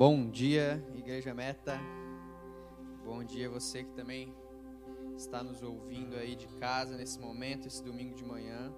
Bom 0.00 0.30
dia, 0.30 0.82
Igreja 0.94 1.34
Meta. 1.34 1.78
Bom 3.04 3.22
dia 3.22 3.50
você 3.50 3.84
que 3.84 3.92
também 3.92 4.34
está 5.14 5.42
nos 5.42 5.62
ouvindo 5.62 6.16
aí 6.16 6.34
de 6.34 6.48
casa 6.56 6.96
nesse 6.96 7.20
momento, 7.20 7.68
esse 7.68 7.84
domingo 7.84 8.14
de 8.14 8.24
manhã. 8.24 8.72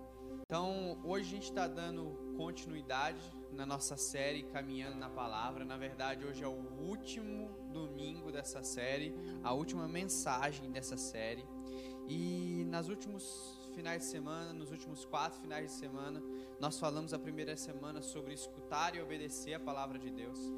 Então, 0.44 1.00
hoje 1.04 1.28
a 1.28 1.34
gente 1.36 1.44
está 1.44 1.68
dando 1.68 2.34
continuidade 2.36 3.22
na 3.52 3.64
nossa 3.64 3.96
série 3.96 4.42
Caminhando 4.42 4.96
na 4.96 5.08
Palavra. 5.08 5.64
Na 5.64 5.76
verdade, 5.76 6.26
hoje 6.26 6.42
é 6.42 6.48
o 6.48 6.58
último 6.80 7.48
domingo 7.72 8.32
dessa 8.32 8.64
série, 8.64 9.14
a 9.44 9.52
última 9.52 9.86
mensagem 9.86 10.72
dessa 10.72 10.96
série. 10.96 11.46
E 12.08 12.64
nas 12.66 12.88
últimos 12.88 13.60
finais 13.76 14.02
de 14.02 14.08
semana, 14.08 14.52
nos 14.52 14.72
últimos 14.72 15.04
quatro 15.04 15.40
finais 15.40 15.66
de 15.66 15.72
semana, 15.78 16.20
nós 16.58 16.80
falamos 16.80 17.14
a 17.14 17.18
primeira 17.18 17.56
semana 17.56 18.02
sobre 18.02 18.34
escutar 18.34 18.96
e 18.96 19.00
obedecer 19.00 19.54
a 19.54 19.60
palavra 19.60 20.00
de 20.00 20.10
Deus. 20.10 20.52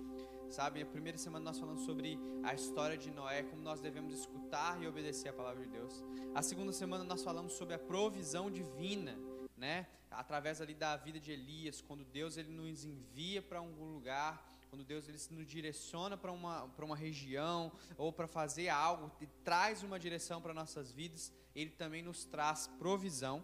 Sabe, 0.51 0.83
a 0.83 0.87
primeira 0.87 1.19
semana 1.19 1.45
nós 1.45 1.59
falamos 1.59 1.83
sobre 1.83 2.19
a 2.43 2.55
história 2.55 2.97
de 2.97 3.11
Noé, 3.11 3.43
como 3.43 3.61
nós 3.63 3.81
devemos 3.81 4.15
escutar 4.15 4.81
e 4.81 4.87
obedecer 4.87 5.29
a 5.29 5.33
palavra 5.33 5.65
de 5.65 5.71
Deus. 5.71 6.03
A 6.35 6.43
segunda 6.43 6.73
semana 6.73 7.03
nós 7.03 7.23
falamos 7.23 7.55
sobre 7.55 7.75
a 7.75 7.79
provisão 7.79 8.51
divina, 8.51 9.19
né? 9.57 9.87
Através 10.11 10.61
ali 10.61 10.75
da 10.75 10.97
vida 10.97 11.19
de 11.19 11.33
Elias, 11.33 11.81
quando 11.81 12.05
Deus 12.05 12.37
ele 12.37 12.51
nos 12.51 12.85
envia 12.85 13.43
para 13.43 13.59
algum 13.59 13.93
lugar, 13.93 14.47
quando 14.71 14.85
Deus 14.85 15.09
ele 15.09 15.19
nos 15.31 15.47
direciona 15.47 16.17
para 16.17 16.31
uma, 16.31 16.69
para 16.69 16.85
uma 16.85 16.97
região 16.97 17.73
ou 17.97 18.13
para 18.13 18.27
fazer 18.27 18.69
algo, 18.69 19.11
traz 19.43 19.83
uma 19.83 19.99
direção 19.99 20.41
para 20.41 20.55
nossas 20.55 20.93
vidas, 20.93 21.33
ele 21.55 21.71
também 21.71 22.03
nos 22.03 22.25
traz 22.25 22.69
provisão. 22.79 23.43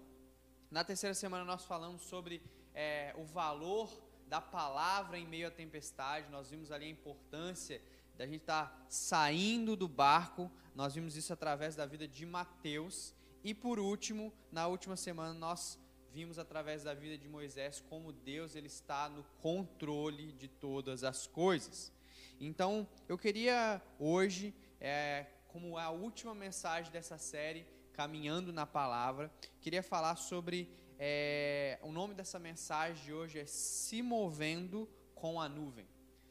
Na 0.71 0.85
terceira 0.85 1.15
semana 1.15 1.45
nós 1.45 1.65
falamos 1.65 2.03
sobre 2.03 2.43
é, 2.75 3.15
o 3.17 3.25
valor 3.25 3.91
da 4.31 4.41
palavra 4.41 5.19
em 5.19 5.27
meio 5.27 5.49
à 5.49 5.51
tempestade. 5.51 6.31
Nós 6.31 6.51
vimos 6.51 6.71
ali 6.71 6.87
a 6.87 6.89
importância 6.89 7.83
da 8.17 8.25
gente 8.25 8.43
estar 8.43 8.67
tá 8.67 8.87
saindo 8.89 9.75
do 9.75 9.89
barco. 9.89 10.49
Nós 10.73 10.95
vimos 10.95 11.17
isso 11.17 11.33
através 11.33 11.75
da 11.75 11.85
vida 11.85 12.07
de 12.07 12.25
Mateus. 12.25 13.13
E 13.43 13.53
por 13.53 13.81
último, 13.81 14.33
na 14.53 14.69
última 14.69 14.97
semana, 14.97 15.35
nós 15.35 15.77
vimos 16.13 16.39
através 16.39 16.85
da 16.85 16.95
vida 16.95 17.19
de 17.19 17.29
Moisés 17.29 17.83
como 17.89 18.13
Deus 18.13 18.55
ele 18.55 18.69
está 18.69 19.09
no 19.09 19.25
controle 19.41 20.31
de 20.33 20.47
todas 20.47 21.03
as 21.03 21.27
coisas. 21.27 21.93
Então, 22.39 22.89
eu 23.09 23.19
queria 23.19 23.83
hoje, 23.99 24.55
é, 24.81 25.27
como 25.49 25.77
a 25.77 25.91
última 25.91 26.35
mensagem 26.37 26.93
dessa 26.93 27.19
série, 27.19 27.67
caminhando 27.93 28.53
na 28.53 28.65
palavra, 28.65 29.29
queria 29.61 29.83
falar 29.83 30.15
sobre 30.15 30.71
é, 31.01 31.60
o 31.91 31.93
nome 31.93 32.15
dessa 32.15 32.39
mensagem 32.39 33.03
de 33.05 33.13
hoje 33.13 33.41
é 33.41 33.47
Se 33.47 34.01
Movendo 34.01 34.89
com 35.13 35.41
a 35.41 35.49
Nuvem. 35.49 35.89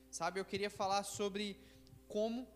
Sabe, 0.09 0.39
eu 0.39 0.45
queria 0.45 0.69
falar 0.69 1.03
sobre 1.03 1.59
como 2.07 2.47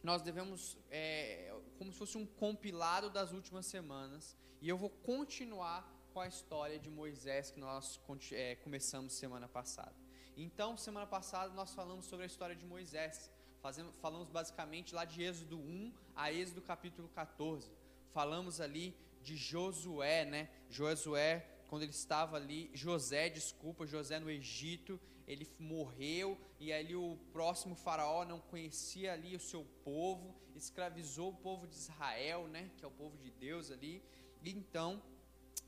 nós 0.00 0.22
devemos, 0.22 0.78
é, 0.88 1.52
como 1.76 1.90
se 1.90 1.98
fosse 1.98 2.16
um 2.16 2.24
compilado 2.24 3.10
das 3.10 3.32
últimas 3.32 3.66
semanas, 3.66 4.36
e 4.62 4.68
eu 4.68 4.78
vou 4.78 4.90
continuar 4.90 5.92
com 6.14 6.20
a 6.20 6.28
história 6.28 6.78
de 6.78 6.88
Moisés 6.88 7.50
que 7.50 7.58
nós 7.58 8.00
é, 8.30 8.54
começamos 8.54 9.14
semana 9.14 9.48
passada. 9.48 9.96
Então, 10.36 10.76
semana 10.76 11.04
passada 11.06 11.52
nós 11.52 11.74
falamos 11.74 12.06
sobre 12.06 12.22
a 12.22 12.26
história 12.28 12.54
de 12.54 12.64
Moisés, 12.64 13.28
fazemos, 13.60 13.92
falamos 14.00 14.28
basicamente 14.28 14.94
lá 14.94 15.04
de 15.04 15.20
Êxodo 15.20 15.58
1 15.58 15.92
a 16.14 16.32
Êxodo 16.32 16.62
capítulo 16.62 17.08
14. 17.08 17.68
Falamos 18.12 18.60
ali 18.60 18.96
de 19.20 19.36
Josué, 19.36 20.24
né? 20.24 20.48
Josué, 20.70 21.55
quando 21.68 21.82
ele 21.82 21.92
estava 21.92 22.36
ali, 22.36 22.70
José, 22.72 23.28
desculpa, 23.28 23.86
José 23.86 24.18
no 24.18 24.30
Egito, 24.30 25.00
ele 25.26 25.48
morreu 25.58 26.38
e 26.60 26.72
ali 26.72 26.94
o 26.94 27.18
próximo 27.32 27.74
faraó 27.74 28.24
não 28.24 28.40
conhecia 28.40 29.12
ali 29.12 29.34
o 29.34 29.40
seu 29.40 29.64
povo, 29.84 30.34
escravizou 30.54 31.30
o 31.30 31.36
povo 31.36 31.66
de 31.66 31.74
Israel, 31.74 32.46
né? 32.48 32.70
Que 32.76 32.84
é 32.84 32.88
o 32.88 32.92
povo 32.92 33.16
de 33.18 33.30
Deus 33.30 33.70
ali. 33.70 34.02
E 34.42 34.50
então 34.50 35.02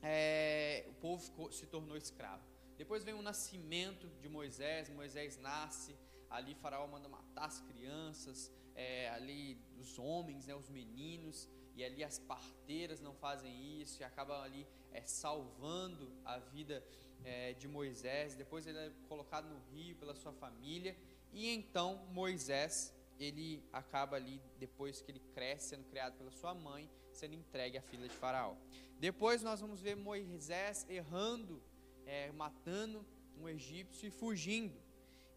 é, 0.03 0.85
o 0.89 0.95
povo 0.95 1.23
ficou, 1.23 1.51
se 1.51 1.67
tornou 1.67 1.97
escravo. 1.97 2.45
Depois 2.77 3.03
vem 3.03 3.15
o 3.15 3.23
nascimento 3.23 4.09
de 4.21 4.29
Moisés, 4.29 4.89
Moisés 4.89 5.37
nasce, 5.39 5.97
ali 6.31 6.55
Faraó 6.55 6.87
manda 6.87 7.09
matar 7.09 7.47
as 7.47 7.61
crianças, 7.63 8.53
é, 8.75 9.09
ali 9.11 9.61
os 9.81 9.99
homens, 9.99 10.47
né, 10.47 10.55
os 10.55 10.69
meninos, 10.69 11.49
e 11.79 11.85
ali 11.85 12.03
as 12.03 12.19
parteiras 12.19 13.01
não 13.01 13.15
fazem 13.15 13.81
isso 13.81 14.03
e 14.03 14.05
acabam 14.05 14.43
ali 14.43 14.67
é, 14.93 15.01
salvando 15.03 16.11
a 16.25 16.37
vida 16.37 16.85
é, 17.25 17.53
de 17.53 17.69
Moisés. 17.69 18.35
Depois 18.35 18.67
ele 18.67 18.79
é 18.79 18.91
colocado 19.09 19.49
no 19.49 19.61
rio 19.73 19.95
pela 19.95 20.13
sua 20.17 20.33
família 20.33 20.97
e 21.33 21.47
então 21.47 22.05
Moisés 22.11 22.93
ele 23.17 23.63
acaba 23.73 24.17
ali 24.17 24.43
depois 24.59 25.01
que 25.01 25.13
ele 25.13 25.21
cresce 25.33 25.69
sendo 25.69 25.85
criado 25.85 26.17
pela 26.19 26.33
sua 26.33 26.53
mãe, 26.53 26.91
sendo 27.13 27.35
entregue 27.35 27.79
à 27.79 27.83
filha 27.83 28.09
de 28.09 28.15
Faraó. 28.15 28.57
Depois 28.99 29.41
nós 29.45 29.61
vamos 29.61 29.81
ver 29.81 29.95
Moisés 29.95 30.85
errando, 30.89 31.63
é, 32.05 32.33
matando 32.33 33.07
um 33.37 33.49
egípcio 33.49 34.09
e 34.09 34.11
fugindo. 34.11 34.77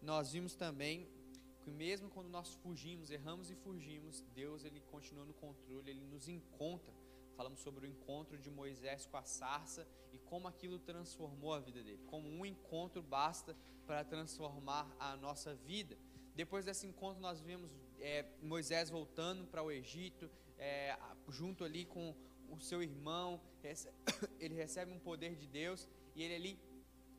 Nós 0.00 0.32
vimos 0.32 0.56
também 0.56 1.08
que 1.62 1.70
mesmo 1.70 2.10
quando 2.10 2.28
nós 2.28 2.54
fugimos, 2.54 3.10
erramos 3.10 3.50
e 3.50 3.54
fugimos, 3.54 4.20
Deus 4.34 4.64
ele 4.64 4.80
continua 4.80 5.24
no 5.24 5.34
controle, 5.34 5.90
ele 5.90 6.04
nos 6.04 6.28
encontra. 6.28 6.92
Falamos 7.36 7.60
sobre 7.60 7.86
o 7.86 7.88
encontro 7.88 8.36
de 8.38 8.50
Moisés 8.50 9.06
com 9.06 9.16
a 9.16 9.22
sarça 9.22 9.86
e 10.12 10.18
como 10.18 10.48
aquilo 10.48 10.78
transformou 10.78 11.54
a 11.54 11.60
vida 11.60 11.82
dele. 11.82 12.02
Como 12.06 12.28
um 12.28 12.44
encontro 12.44 13.02
basta 13.02 13.56
para 13.86 14.04
transformar 14.04 14.94
a 14.98 15.16
nossa 15.16 15.54
vida. 15.54 15.96
Depois 16.34 16.64
desse 16.64 16.86
encontro, 16.86 17.20
nós 17.20 17.40
vimos 17.40 17.74
é, 18.00 18.26
Moisés 18.42 18.90
voltando 18.90 19.46
para 19.46 19.62
o 19.62 19.70
Egito, 19.70 20.30
é, 20.58 20.96
junto 21.28 21.64
ali 21.64 21.84
com 21.84 22.14
o 22.48 22.60
seu 22.60 22.82
irmão. 22.82 23.40
Ele 24.40 24.54
recebe 24.54 24.92
um 24.92 24.98
poder 24.98 25.36
de 25.36 25.46
Deus 25.46 25.88
e 26.14 26.22
ele 26.22 26.34
ali 26.34 26.58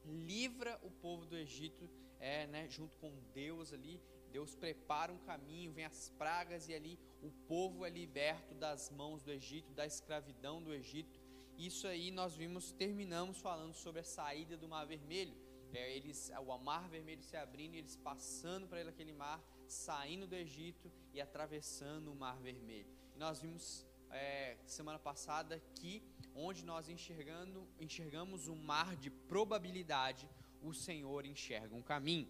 livra 0.05 0.79
o 0.83 0.91
povo 0.91 1.25
do 1.25 1.37
Egito, 1.37 1.89
é, 2.19 2.45
né, 2.47 2.67
junto 2.69 2.97
com 2.97 3.11
Deus 3.33 3.73
ali, 3.73 3.99
Deus 4.33 4.55
prepara 4.55 5.13
um 5.13 5.19
caminho, 5.19 5.71
vem 5.71 5.85
as 5.85 6.09
pragas 6.17 6.67
e 6.67 6.73
ali 6.73 6.99
o 7.21 7.29
povo 7.47 7.85
é 7.85 7.89
liberto 7.89 8.55
das 8.55 8.89
mãos 8.89 9.21
do 9.21 9.31
Egito, 9.31 9.71
da 9.73 9.85
escravidão 9.85 10.61
do 10.61 10.73
Egito. 10.73 11.21
Isso 11.55 11.85
aí 11.85 12.09
nós 12.09 12.35
vimos, 12.35 12.72
terminamos 12.72 13.39
falando 13.39 13.75
sobre 13.75 14.01
a 14.01 14.03
saída 14.03 14.57
do 14.57 14.67
Mar 14.67 14.85
Vermelho. 14.85 15.38
É, 15.72 15.95
eles, 15.95 16.31
o 16.47 16.57
Mar 16.57 16.89
Vermelho 16.89 17.22
se 17.22 17.38
abrindo 17.38 17.75
e 17.75 17.77
eles 17.77 17.95
passando 17.95 18.67
para 18.67 18.81
aquele 18.89 19.13
mar, 19.13 19.39
saindo 19.67 20.25
do 20.25 20.35
Egito 20.35 20.91
e 21.13 21.22
atravessando 21.22 22.11
o 22.11 22.16
Mar 22.16 22.39
Vermelho. 22.41 22.89
E 23.16 23.19
nós 23.19 23.39
vimos 23.39 23.85
é, 24.09 24.57
semana 24.66 24.97
passada 24.97 25.61
que 25.75 26.01
onde 26.33 26.66
nós 26.66 26.89
enxergando, 26.89 27.67
enxergamos 27.79 28.47
um 28.47 28.55
mar 28.55 28.95
de 28.95 29.11
probabilidade, 29.11 30.27
o 30.59 30.73
Senhor 30.73 31.23
enxerga 31.23 31.75
um 31.75 31.83
caminho. 31.83 32.27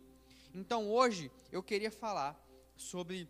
Então 0.53 0.91
hoje 0.91 1.31
eu 1.52 1.64
queria 1.64 1.90
falar 1.90 2.40
sobre 2.75 3.28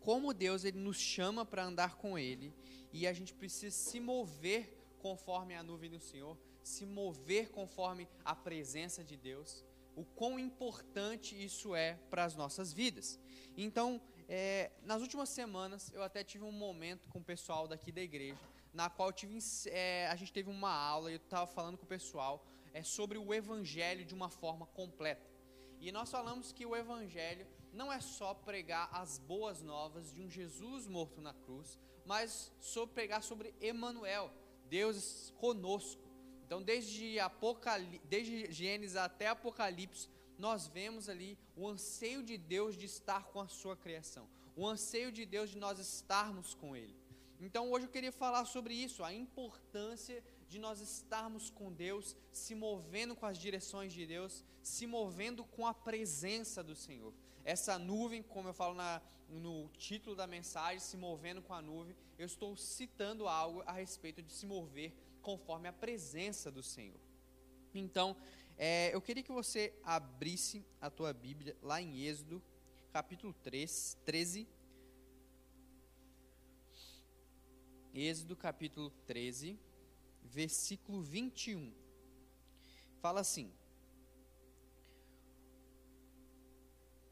como 0.00 0.32
Deus 0.32 0.64
ele 0.64 0.78
nos 0.78 0.96
chama 0.96 1.44
para 1.44 1.64
andar 1.64 1.96
com 1.96 2.18
Ele 2.18 2.54
e 2.92 3.06
a 3.06 3.12
gente 3.12 3.34
precisa 3.34 3.76
se 3.76 4.00
mover 4.00 4.74
conforme 4.98 5.54
a 5.54 5.62
nuvem 5.62 5.90
do 5.90 6.00
Senhor, 6.00 6.38
se 6.62 6.86
mover 6.86 7.50
conforme 7.50 8.08
a 8.24 8.34
presença 8.34 9.04
de 9.04 9.16
Deus, 9.16 9.64
o 9.94 10.04
quão 10.04 10.38
importante 10.38 11.36
isso 11.44 11.74
é 11.74 11.94
para 12.10 12.24
as 12.24 12.34
nossas 12.34 12.72
vidas. 12.72 13.20
Então, 13.56 14.00
é, 14.28 14.70
nas 14.82 15.02
últimas 15.02 15.28
semanas 15.28 15.92
eu 15.92 16.02
até 16.02 16.24
tive 16.24 16.44
um 16.44 16.52
momento 16.52 17.08
com 17.10 17.18
o 17.18 17.24
pessoal 17.24 17.68
daqui 17.68 17.92
da 17.92 18.00
igreja, 18.00 18.40
na 18.72 18.88
qual 18.88 19.12
tive, 19.12 19.38
é, 19.66 20.06
a 20.06 20.16
gente 20.16 20.32
teve 20.32 20.48
uma 20.48 20.72
aula 20.72 21.10
e 21.10 21.14
eu 21.14 21.18
estava 21.18 21.46
falando 21.46 21.76
com 21.76 21.84
o 21.84 21.88
pessoal 21.88 22.46
é, 22.72 22.82
sobre 22.82 23.18
o 23.18 23.34
Evangelho 23.34 24.04
de 24.04 24.14
uma 24.14 24.30
forma 24.30 24.66
completa. 24.66 25.35
E 25.80 25.92
nós 25.92 26.10
falamos 26.10 26.52
que 26.52 26.66
o 26.66 26.74
Evangelho 26.74 27.46
não 27.72 27.92
é 27.92 28.00
só 28.00 28.32
pregar 28.34 28.88
as 28.92 29.18
boas 29.18 29.62
novas 29.62 30.12
de 30.12 30.22
um 30.22 30.30
Jesus 30.30 30.86
morto 30.86 31.20
na 31.20 31.34
cruz, 31.34 31.78
mas 32.04 32.52
sobre 32.60 32.94
pregar 32.94 33.22
sobre 33.22 33.54
Emanuel, 33.60 34.32
Deus 34.68 35.32
conosco. 35.36 36.02
Então, 36.46 36.62
desde, 36.62 37.18
Apocalipse, 37.18 38.06
desde 38.06 38.50
Gênesis 38.52 38.96
até 38.96 39.28
Apocalipse, 39.28 40.08
nós 40.38 40.68
vemos 40.68 41.08
ali 41.08 41.38
o 41.56 41.66
anseio 41.66 42.22
de 42.22 42.38
Deus 42.38 42.76
de 42.76 42.86
estar 42.86 43.24
com 43.24 43.40
a 43.40 43.48
sua 43.48 43.76
criação, 43.76 44.28
o 44.54 44.66
anseio 44.66 45.10
de 45.10 45.26
Deus 45.26 45.50
de 45.50 45.58
nós 45.58 45.78
estarmos 45.78 46.54
com 46.54 46.76
Ele. 46.76 46.96
Então, 47.40 47.70
hoje 47.70 47.86
eu 47.86 47.90
queria 47.90 48.12
falar 48.12 48.44
sobre 48.44 48.74
isso, 48.74 49.04
a 49.04 49.12
importância 49.12 50.24
de 50.48 50.58
nós 50.58 50.80
estarmos 50.80 51.50
com 51.50 51.72
Deus, 51.72 52.16
se 52.32 52.54
movendo 52.54 53.14
com 53.14 53.26
as 53.26 53.38
direções 53.38 53.92
de 53.92 54.06
Deus, 54.06 54.44
se 54.66 54.84
movendo 54.84 55.44
com 55.44 55.64
a 55.64 55.72
presença 55.72 56.60
do 56.60 56.74
Senhor. 56.74 57.14
Essa 57.44 57.78
nuvem, 57.78 58.20
como 58.20 58.48
eu 58.48 58.52
falo 58.52 58.74
na, 58.74 59.00
no 59.28 59.68
título 59.68 60.16
da 60.16 60.26
mensagem, 60.26 60.80
se 60.80 60.96
movendo 60.96 61.40
com 61.40 61.54
a 61.54 61.62
nuvem, 61.62 61.94
eu 62.18 62.26
estou 62.26 62.56
citando 62.56 63.28
algo 63.28 63.62
a 63.64 63.70
respeito 63.70 64.20
de 64.20 64.32
se 64.32 64.44
mover 64.44 64.92
conforme 65.22 65.68
a 65.68 65.72
presença 65.72 66.50
do 66.50 66.64
Senhor. 66.64 66.98
Então, 67.72 68.16
é, 68.58 68.92
eu 68.92 69.00
queria 69.00 69.22
que 69.22 69.30
você 69.30 69.72
abrisse 69.84 70.66
a 70.80 70.90
tua 70.90 71.12
Bíblia 71.12 71.56
lá 71.62 71.80
em 71.80 72.02
Êxodo, 72.04 72.42
capítulo 72.92 73.32
3, 73.44 73.96
13. 74.04 74.48
Êxodo, 77.94 78.34
capítulo 78.34 78.90
13, 79.06 79.56
versículo 80.24 81.02
21. 81.02 81.72
Fala 83.00 83.20
assim: 83.20 83.52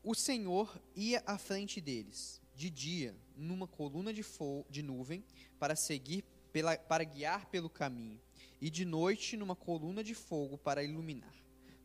O 0.07 0.15
Senhor 0.15 0.79
ia 0.95 1.23
à 1.27 1.39
frente 1.39 1.81
deles, 1.81 2.39
de 2.55 2.69
dia, 2.69 3.17
numa 3.35 3.67
coluna 3.67 4.13
de, 4.13 4.23
de 4.69 4.83
nuvem, 4.83 5.25
para 5.59 5.75
seguir 5.75 6.23
pela, 6.53 6.77
para 6.77 7.05
guiar 7.05 7.47
pelo 7.47 7.71
caminho, 7.71 8.21
e 8.61 8.69
de 8.69 8.85
noite 8.85 9.35
numa 9.35 9.57
coluna 9.57 10.05
de 10.05 10.15
fogo 10.15 10.59
para 10.59 10.85
iluminar, 10.85 11.35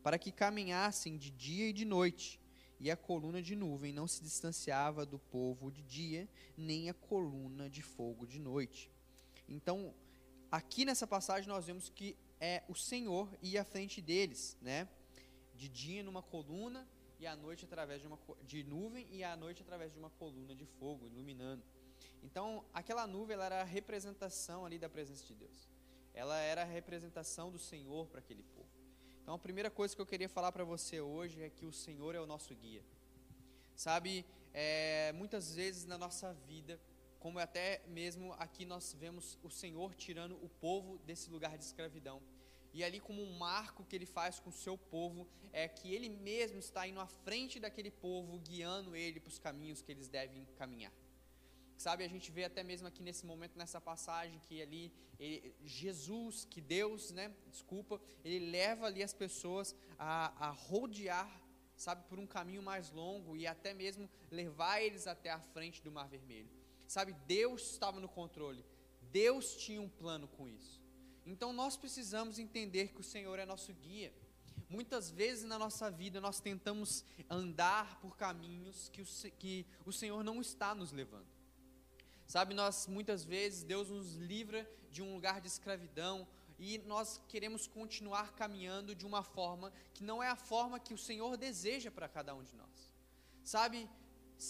para 0.02 0.18
que 0.18 0.30
caminhassem 0.30 1.16
de 1.16 1.30
dia 1.30 1.68
e 1.70 1.72
de 1.72 1.86
noite. 1.86 2.38
E 2.78 2.90
a 2.90 2.96
coluna 2.96 3.40
de 3.40 3.56
nuvem 3.56 3.90
não 3.90 4.06
se 4.06 4.22
distanciava 4.22 5.06
do 5.06 5.18
povo 5.18 5.70
de 5.70 5.82
dia, 5.82 6.28
nem 6.58 6.90
a 6.90 6.94
coluna 6.94 7.70
de 7.70 7.80
fogo 7.80 8.26
de 8.26 8.38
noite. 8.38 8.90
Então, 9.48 9.94
aqui 10.52 10.84
nessa 10.84 11.06
passagem 11.06 11.48
nós 11.48 11.64
vemos 11.64 11.88
que 11.88 12.14
é 12.38 12.62
o 12.68 12.74
Senhor 12.74 13.34
ia 13.40 13.62
à 13.62 13.64
frente 13.64 14.02
deles, 14.02 14.58
né? 14.60 14.86
De 15.56 15.70
dia 15.70 16.02
numa 16.02 16.22
coluna 16.22 16.86
e 17.20 17.26
à 17.26 17.36
noite 17.36 17.66
através 17.66 18.00
de 18.00 18.06
uma 18.06 18.18
de 18.42 18.64
nuvem 18.64 19.06
e 19.10 19.22
à 19.22 19.36
noite 19.36 19.62
através 19.62 19.92
de 19.92 19.98
uma 19.98 20.10
coluna 20.10 20.54
de 20.54 20.64
fogo 20.64 21.06
iluminando. 21.06 21.62
Então, 22.22 22.64
aquela 22.72 23.06
nuvem 23.06 23.34
ela 23.34 23.44
era 23.44 23.60
a 23.60 23.64
representação 23.64 24.64
ali 24.64 24.78
da 24.78 24.88
presença 24.88 25.24
de 25.26 25.34
Deus. 25.34 25.68
Ela 26.14 26.38
era 26.40 26.62
a 26.62 26.64
representação 26.64 27.50
do 27.50 27.58
Senhor 27.58 28.08
para 28.08 28.20
aquele 28.20 28.42
povo. 28.42 28.68
Então, 29.22 29.34
a 29.34 29.38
primeira 29.38 29.70
coisa 29.70 29.94
que 29.94 30.00
eu 30.00 30.06
queria 30.06 30.28
falar 30.28 30.50
para 30.50 30.64
você 30.64 31.00
hoje 31.00 31.42
é 31.42 31.50
que 31.50 31.66
o 31.66 31.72
Senhor 31.72 32.14
é 32.14 32.20
o 32.20 32.26
nosso 32.26 32.54
guia. 32.54 32.82
Sabe, 33.76 34.24
é, 34.52 35.12
muitas 35.12 35.54
vezes 35.54 35.84
na 35.84 35.98
nossa 35.98 36.32
vida, 36.32 36.80
como 37.18 37.38
até 37.38 37.82
mesmo 37.86 38.32
aqui 38.34 38.64
nós 38.64 38.94
vemos 38.94 39.38
o 39.42 39.50
Senhor 39.50 39.94
tirando 39.94 40.42
o 40.42 40.48
povo 40.48 40.98
desse 40.98 41.30
lugar 41.30 41.56
de 41.58 41.64
escravidão. 41.64 42.20
E 42.72 42.84
ali, 42.84 43.00
como 43.00 43.22
um 43.22 43.36
marco 43.36 43.84
que 43.84 43.96
ele 43.96 44.06
faz 44.06 44.38
com 44.38 44.50
o 44.50 44.52
seu 44.52 44.78
povo, 44.78 45.26
é 45.52 45.66
que 45.68 45.92
ele 45.92 46.08
mesmo 46.08 46.58
está 46.58 46.86
indo 46.86 47.00
à 47.00 47.06
frente 47.06 47.58
daquele 47.58 47.90
povo, 47.90 48.38
guiando 48.38 48.94
ele 48.94 49.18
para 49.18 49.28
os 49.28 49.38
caminhos 49.38 49.82
que 49.82 49.90
eles 49.90 50.08
devem 50.08 50.44
caminhar. 50.56 50.92
Sabe, 51.76 52.04
a 52.04 52.08
gente 52.08 52.30
vê 52.30 52.44
até 52.44 52.62
mesmo 52.62 52.86
aqui 52.86 53.02
nesse 53.02 53.24
momento, 53.24 53.56
nessa 53.56 53.80
passagem, 53.80 54.38
que 54.40 54.60
ali 54.60 54.92
ele, 55.18 55.54
Jesus, 55.64 56.44
que 56.44 56.60
Deus, 56.60 57.10
né, 57.10 57.34
desculpa, 57.48 57.98
ele 58.22 58.50
leva 58.50 58.86
ali 58.86 59.02
as 59.02 59.14
pessoas 59.14 59.74
a, 59.98 60.48
a 60.48 60.50
rodear, 60.50 61.30
sabe, 61.74 62.06
por 62.06 62.18
um 62.18 62.26
caminho 62.26 62.62
mais 62.62 62.90
longo 62.90 63.34
e 63.34 63.46
até 63.46 63.72
mesmo 63.72 64.10
levar 64.30 64.82
eles 64.82 65.06
até 65.06 65.30
a 65.30 65.40
frente 65.40 65.82
do 65.82 65.90
Mar 65.90 66.06
Vermelho. 66.06 66.50
Sabe, 66.86 67.14
Deus 67.26 67.70
estava 67.70 67.98
no 67.98 68.08
controle, 68.08 68.62
Deus 69.10 69.56
tinha 69.56 69.80
um 69.80 69.88
plano 69.88 70.28
com 70.28 70.46
isso. 70.46 70.82
Então 71.26 71.52
nós 71.52 71.76
precisamos 71.76 72.38
entender 72.38 72.88
que 72.88 73.00
o 73.00 73.04
Senhor 73.04 73.38
é 73.38 73.46
nosso 73.46 73.72
guia. 73.72 74.12
Muitas 74.68 75.10
vezes 75.10 75.44
na 75.44 75.58
nossa 75.58 75.90
vida 75.90 76.20
nós 76.20 76.40
tentamos 76.40 77.04
andar 77.28 78.00
por 78.00 78.16
caminhos 78.16 78.88
que 78.88 79.02
o, 79.02 79.06
que 79.38 79.66
o 79.84 79.92
Senhor 79.92 80.22
não 80.22 80.40
está 80.40 80.74
nos 80.74 80.92
levando. 80.92 81.26
Sabe, 82.26 82.54
nós 82.54 82.86
muitas 82.86 83.24
vezes 83.24 83.64
Deus 83.64 83.88
nos 83.88 84.14
livra 84.14 84.68
de 84.90 85.02
um 85.02 85.14
lugar 85.14 85.40
de 85.40 85.48
escravidão 85.48 86.26
e 86.60 86.78
nós 86.78 87.20
queremos 87.26 87.66
continuar 87.66 88.32
caminhando 88.34 88.94
de 88.94 89.04
uma 89.04 89.22
forma 89.22 89.72
que 89.94 90.04
não 90.04 90.22
é 90.22 90.28
a 90.28 90.36
forma 90.36 90.78
que 90.78 90.94
o 90.94 90.98
Senhor 90.98 91.36
deseja 91.36 91.90
para 91.90 92.08
cada 92.08 92.34
um 92.34 92.42
de 92.42 92.54
nós. 92.54 92.92
Sabe, 93.42 93.88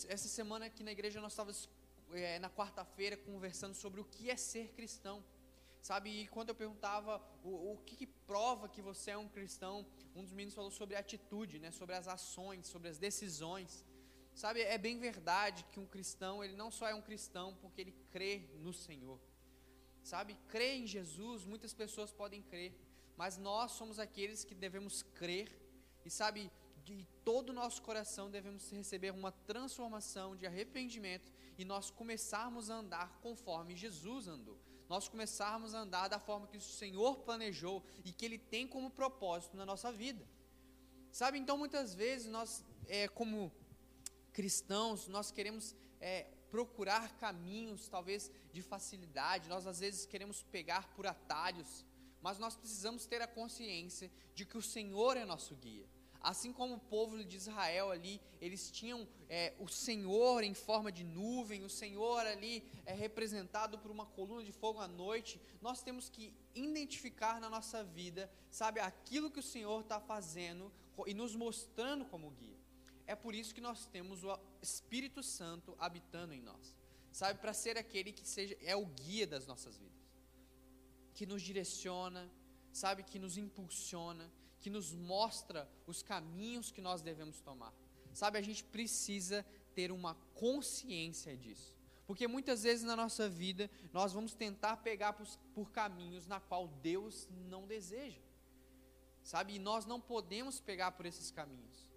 essa 0.08 0.28
semana 0.28 0.66
aqui 0.66 0.82
na 0.82 0.92
igreja 0.92 1.20
nós 1.20 1.32
estávamos 1.32 1.68
é, 2.12 2.38
na 2.38 2.50
quarta-feira 2.50 3.16
conversando 3.16 3.74
sobre 3.74 4.00
o 4.00 4.04
que 4.04 4.30
é 4.30 4.36
ser 4.36 4.72
cristão. 4.72 5.24
Sabe, 5.82 6.10
e 6.10 6.26
quando 6.28 6.50
eu 6.50 6.54
perguntava 6.54 7.22
o, 7.42 7.72
o 7.72 7.78
que, 7.78 7.96
que, 7.96 8.06
prova 8.06 8.68
que 8.68 8.82
você 8.82 9.12
é 9.12 9.16
um 9.16 9.28
cristão, 9.28 9.86
um 10.14 10.22
dos 10.22 10.32
meninos 10.32 10.54
falou 10.54 10.70
sobre 10.70 10.94
atitude, 10.94 11.58
né, 11.58 11.70
sobre 11.70 11.94
as 11.94 12.06
ações, 12.06 12.66
sobre 12.66 12.88
as 12.88 12.98
decisões. 12.98 13.84
Sabe, 14.34 14.60
é 14.60 14.76
bem 14.76 14.98
verdade 14.98 15.64
que 15.72 15.80
um 15.80 15.86
cristão, 15.86 16.44
ele 16.44 16.54
não 16.54 16.70
só 16.70 16.86
é 16.86 16.94
um 16.94 17.00
cristão 17.00 17.56
porque 17.62 17.80
ele 17.80 17.94
crê 18.10 18.50
no 18.58 18.72
Senhor. 18.72 19.18
Sabe, 20.02 20.36
crê 20.48 20.76
em 20.76 20.86
Jesus, 20.86 21.44
muitas 21.44 21.72
pessoas 21.72 22.12
podem 22.12 22.42
crer, 22.42 22.74
mas 23.16 23.38
nós 23.38 23.72
somos 23.72 23.98
aqueles 23.98 24.44
que 24.44 24.54
devemos 24.54 25.02
crer 25.02 25.48
e 26.04 26.10
sabe, 26.10 26.50
de 26.84 27.06
todo 27.24 27.50
o 27.50 27.52
nosso 27.52 27.82
coração 27.82 28.30
devemos 28.30 28.70
receber 28.70 29.12
uma 29.12 29.32
transformação 29.32 30.36
de 30.36 30.46
arrependimento 30.46 31.32
e 31.58 31.64
nós 31.64 31.90
começarmos 31.90 32.70
a 32.70 32.74
andar 32.74 33.18
conforme 33.20 33.76
Jesus 33.76 34.26
andou. 34.26 34.59
Nós 34.90 35.08
começarmos 35.08 35.72
a 35.72 35.78
andar 35.78 36.08
da 36.08 36.18
forma 36.18 36.48
que 36.48 36.56
o 36.56 36.60
Senhor 36.60 37.18
planejou 37.18 37.80
e 38.04 38.10
que 38.12 38.24
Ele 38.24 38.36
tem 38.36 38.66
como 38.66 38.90
propósito 38.90 39.56
na 39.56 39.64
nossa 39.64 39.92
vida. 39.92 40.26
Sabe, 41.12 41.38
então 41.38 41.56
muitas 41.56 41.94
vezes 41.94 42.26
nós, 42.26 42.64
é, 42.88 43.06
como 43.06 43.52
cristãos, 44.32 45.06
nós 45.06 45.30
queremos 45.30 45.76
é, 46.00 46.26
procurar 46.50 47.16
caminhos, 47.18 47.86
talvez 47.86 48.32
de 48.52 48.62
facilidade, 48.62 49.48
nós 49.48 49.64
às 49.64 49.78
vezes 49.78 50.06
queremos 50.06 50.42
pegar 50.42 50.92
por 50.96 51.06
atalhos, 51.06 51.86
mas 52.20 52.40
nós 52.40 52.56
precisamos 52.56 53.06
ter 53.06 53.22
a 53.22 53.28
consciência 53.28 54.10
de 54.34 54.44
que 54.44 54.58
o 54.58 54.62
Senhor 54.62 55.16
é 55.16 55.24
nosso 55.24 55.54
guia. 55.54 55.88
Assim 56.20 56.52
como 56.52 56.74
o 56.74 56.78
povo 56.78 57.24
de 57.24 57.36
Israel 57.36 57.90
ali, 57.90 58.20
eles 58.40 58.70
tinham 58.70 59.08
é, 59.28 59.54
o 59.58 59.68
Senhor 59.68 60.44
em 60.44 60.52
forma 60.52 60.92
de 60.92 61.02
nuvem, 61.02 61.64
o 61.64 61.70
Senhor 61.70 62.26
ali 62.26 62.62
é 62.84 62.92
representado 62.92 63.78
por 63.78 63.90
uma 63.90 64.04
coluna 64.04 64.44
de 64.44 64.52
fogo 64.52 64.80
à 64.80 64.88
noite. 64.88 65.40
Nós 65.62 65.82
temos 65.82 66.10
que 66.10 66.34
identificar 66.54 67.40
na 67.40 67.48
nossa 67.48 67.82
vida, 67.82 68.30
sabe, 68.50 68.80
aquilo 68.80 69.30
que 69.30 69.40
o 69.40 69.42
Senhor 69.42 69.80
está 69.80 69.98
fazendo 69.98 70.70
e 71.06 71.14
nos 71.14 71.34
mostrando 71.34 72.04
como 72.04 72.30
guia. 72.30 72.58
É 73.06 73.16
por 73.16 73.34
isso 73.34 73.54
que 73.54 73.60
nós 73.60 73.86
temos 73.86 74.22
o 74.22 74.38
Espírito 74.60 75.22
Santo 75.22 75.74
habitando 75.78 76.34
em 76.34 76.42
nós. 76.42 76.76
Sabe, 77.10 77.40
para 77.40 77.52
ser 77.52 77.76
aquele 77.76 78.12
que 78.12 78.26
seja 78.26 78.56
é 78.62 78.76
o 78.76 78.86
guia 78.86 79.26
das 79.26 79.46
nossas 79.46 79.76
vidas. 79.76 79.98
Que 81.14 81.26
nos 81.26 81.42
direciona, 81.42 82.30
sabe, 82.72 83.02
que 83.02 83.18
nos 83.18 83.36
impulsiona, 83.36 84.30
que 84.60 84.70
nos 84.70 84.92
mostra 84.92 85.68
os 85.86 86.02
caminhos 86.02 86.70
que 86.70 86.80
nós 86.80 87.02
devemos 87.02 87.40
tomar. 87.40 87.72
Sabe, 88.12 88.38
a 88.38 88.42
gente 88.42 88.64
precisa 88.64 89.44
ter 89.74 89.90
uma 89.90 90.14
consciência 90.34 91.36
disso. 91.36 91.76
Porque 92.06 92.26
muitas 92.26 92.64
vezes 92.64 92.84
na 92.84 92.96
nossa 92.96 93.28
vida 93.28 93.70
nós 93.92 94.12
vamos 94.12 94.34
tentar 94.34 94.78
pegar 94.78 95.12
por, 95.12 95.26
por 95.54 95.70
caminhos 95.70 96.26
na 96.26 96.40
qual 96.40 96.66
Deus 96.66 97.28
não 97.48 97.66
deseja. 97.66 98.20
Sabe? 99.22 99.54
E 99.54 99.58
nós 99.58 99.86
não 99.86 100.00
podemos 100.00 100.60
pegar 100.60 100.92
por 100.92 101.06
esses 101.06 101.30
caminhos. 101.30 101.90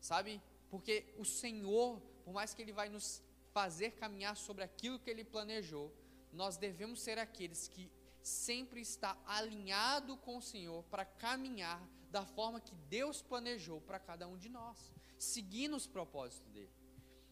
Sabe? 0.00 0.42
Porque 0.68 1.14
o 1.16 1.24
Senhor, 1.24 2.00
por 2.24 2.34
mais 2.34 2.52
que 2.52 2.62
Ele 2.62 2.72
vai 2.72 2.88
nos 2.88 3.22
fazer 3.52 3.92
caminhar 3.92 4.36
sobre 4.36 4.64
aquilo 4.64 4.98
que 4.98 5.08
Ele 5.08 5.24
planejou, 5.24 5.94
nós 6.32 6.56
devemos 6.56 7.00
ser 7.00 7.18
aqueles 7.18 7.68
que 7.68 7.90
sempre 8.22 8.80
está 8.80 9.16
alinhado 9.26 10.16
com 10.18 10.36
o 10.36 10.42
Senhor 10.42 10.82
para 10.84 11.04
caminhar 11.04 11.80
da 12.10 12.24
forma 12.24 12.60
que 12.60 12.74
Deus 12.88 13.22
planejou 13.22 13.80
para 13.80 13.98
cada 13.98 14.26
um 14.26 14.36
de 14.36 14.48
nós, 14.48 14.92
seguindo 15.18 15.76
os 15.76 15.86
propósitos 15.86 16.50
dele. 16.50 16.70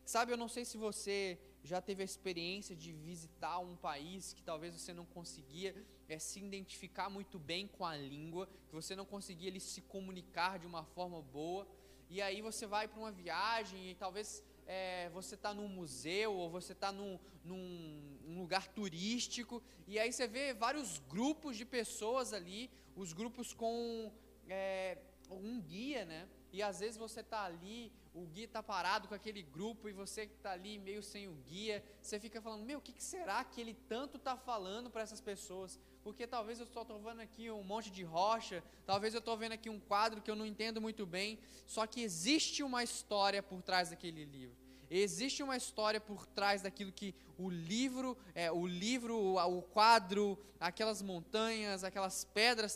Sabe, 0.05 0.33
eu 0.33 0.37
não 0.37 0.49
sei 0.49 0.65
se 0.65 0.79
você 0.79 1.39
já 1.63 1.83
teve 1.83 2.03
a 2.03 2.05
experiência 2.05 2.75
de 2.75 2.93
visitar 2.93 3.59
um 3.59 3.77
país 3.77 4.33
que 4.33 4.43
talvez 4.43 4.75
você 4.75 4.95
não 4.95 5.05
conseguia 5.05 5.75
é, 6.09 6.19
se 6.19 6.39
identificar 6.39 7.11
muito 7.11 7.39
bem 7.39 7.67
com 7.67 7.85
a 7.85 7.97
língua, 7.97 8.49
que 8.69 8.75
você 8.75 8.97
não 8.97 9.05
conseguia 9.05 9.49
ele, 9.49 9.61
se 9.61 9.83
comunicar 9.83 10.59
de 10.59 10.67
uma 10.67 10.85
forma 10.85 11.21
boa 11.21 11.67
e 12.11 12.23
aí 12.23 12.41
você 12.41 12.67
vai 12.67 12.89
para 12.89 12.99
uma 12.99 13.13
viagem 13.13 13.91
e 13.91 13.95
talvez 13.95 14.43
é, 14.67 15.11
você 15.11 15.35
está 15.35 15.53
num 15.53 15.69
museu 15.69 16.33
ou 16.33 16.49
você 16.49 16.73
está 16.73 16.91
num, 16.91 17.19
num, 17.45 18.19
num, 18.23 18.41
lugar 18.41 18.67
turístico 18.69 19.63
e 19.87 19.99
aí 19.99 20.11
você 20.11 20.27
vê 20.27 20.55
vários 20.55 20.99
grupos 21.01 21.57
de 21.57 21.67
pessoas 21.67 22.33
ali, 22.33 22.71
os 22.97 23.13
grupos 23.13 23.53
com 23.53 24.11
é, 24.49 24.99
um 25.31 25.61
guia, 25.61 26.05
né? 26.05 26.29
E 26.53 26.63
às 26.63 26.81
vezes 26.81 26.97
você 26.97 27.21
está 27.21 27.45
ali, 27.45 27.93
o 28.15 28.27
guia 28.27 28.47
está 28.47 28.63
parado 28.63 29.07
com 29.07 29.15
aquele 29.15 29.43
grupo 29.43 29.89
e 29.89 29.93
você 29.93 30.27
que 30.27 30.35
está 30.35 30.53
ali 30.53 30.79
meio 30.79 31.03
sem 31.03 31.29
o 31.29 31.35
guia, 31.35 31.85
você 32.01 32.19
fica 32.19 32.41
falando, 32.41 32.65
meu, 32.65 32.79
o 32.79 32.83
que, 32.83 32.93
que 32.93 33.05
será 33.05 33.45
que 33.45 33.61
ele 33.61 33.75
tanto 33.89 34.17
está 34.17 34.37
falando 34.37 34.91
para 34.91 35.03
essas 35.03 35.21
pessoas? 35.21 35.79
porque 36.09 36.27
talvez 36.27 36.59
eu 36.59 36.65
estou 36.65 36.87
vendo 37.01 37.21
aqui 37.21 37.51
um 37.51 37.63
monte 37.63 37.91
de 37.91 38.03
rocha, 38.03 38.65
talvez 38.87 39.13
eu 39.13 39.19
estou 39.19 39.37
vendo 39.37 39.53
aqui 39.53 39.69
um 39.69 39.79
quadro 39.79 40.23
que 40.23 40.31
eu 40.31 40.35
não 40.35 40.47
entendo 40.47 40.81
muito 40.81 41.05
bem, 41.05 41.39
só 41.67 41.87
que 41.87 42.01
existe 42.01 42.63
uma 42.63 42.83
história 42.83 43.43
por 43.43 43.61
trás 43.63 43.91
daquele 43.91 44.25
livro. 44.25 44.57
Existe 44.91 45.43
uma 45.43 45.55
história 45.55 46.01
por 46.01 46.25
trás 46.25 46.63
daquilo 46.63 46.91
que 46.91 47.15
o 47.37 47.51
livro, 47.51 48.17
é, 48.35 48.51
o 48.51 48.67
livro, 48.67 49.37
o 49.37 49.61
quadro, 49.61 50.39
aquelas 50.59 51.03
montanhas, 51.03 51.85
aquelas 51.85 52.25
pedras 52.25 52.75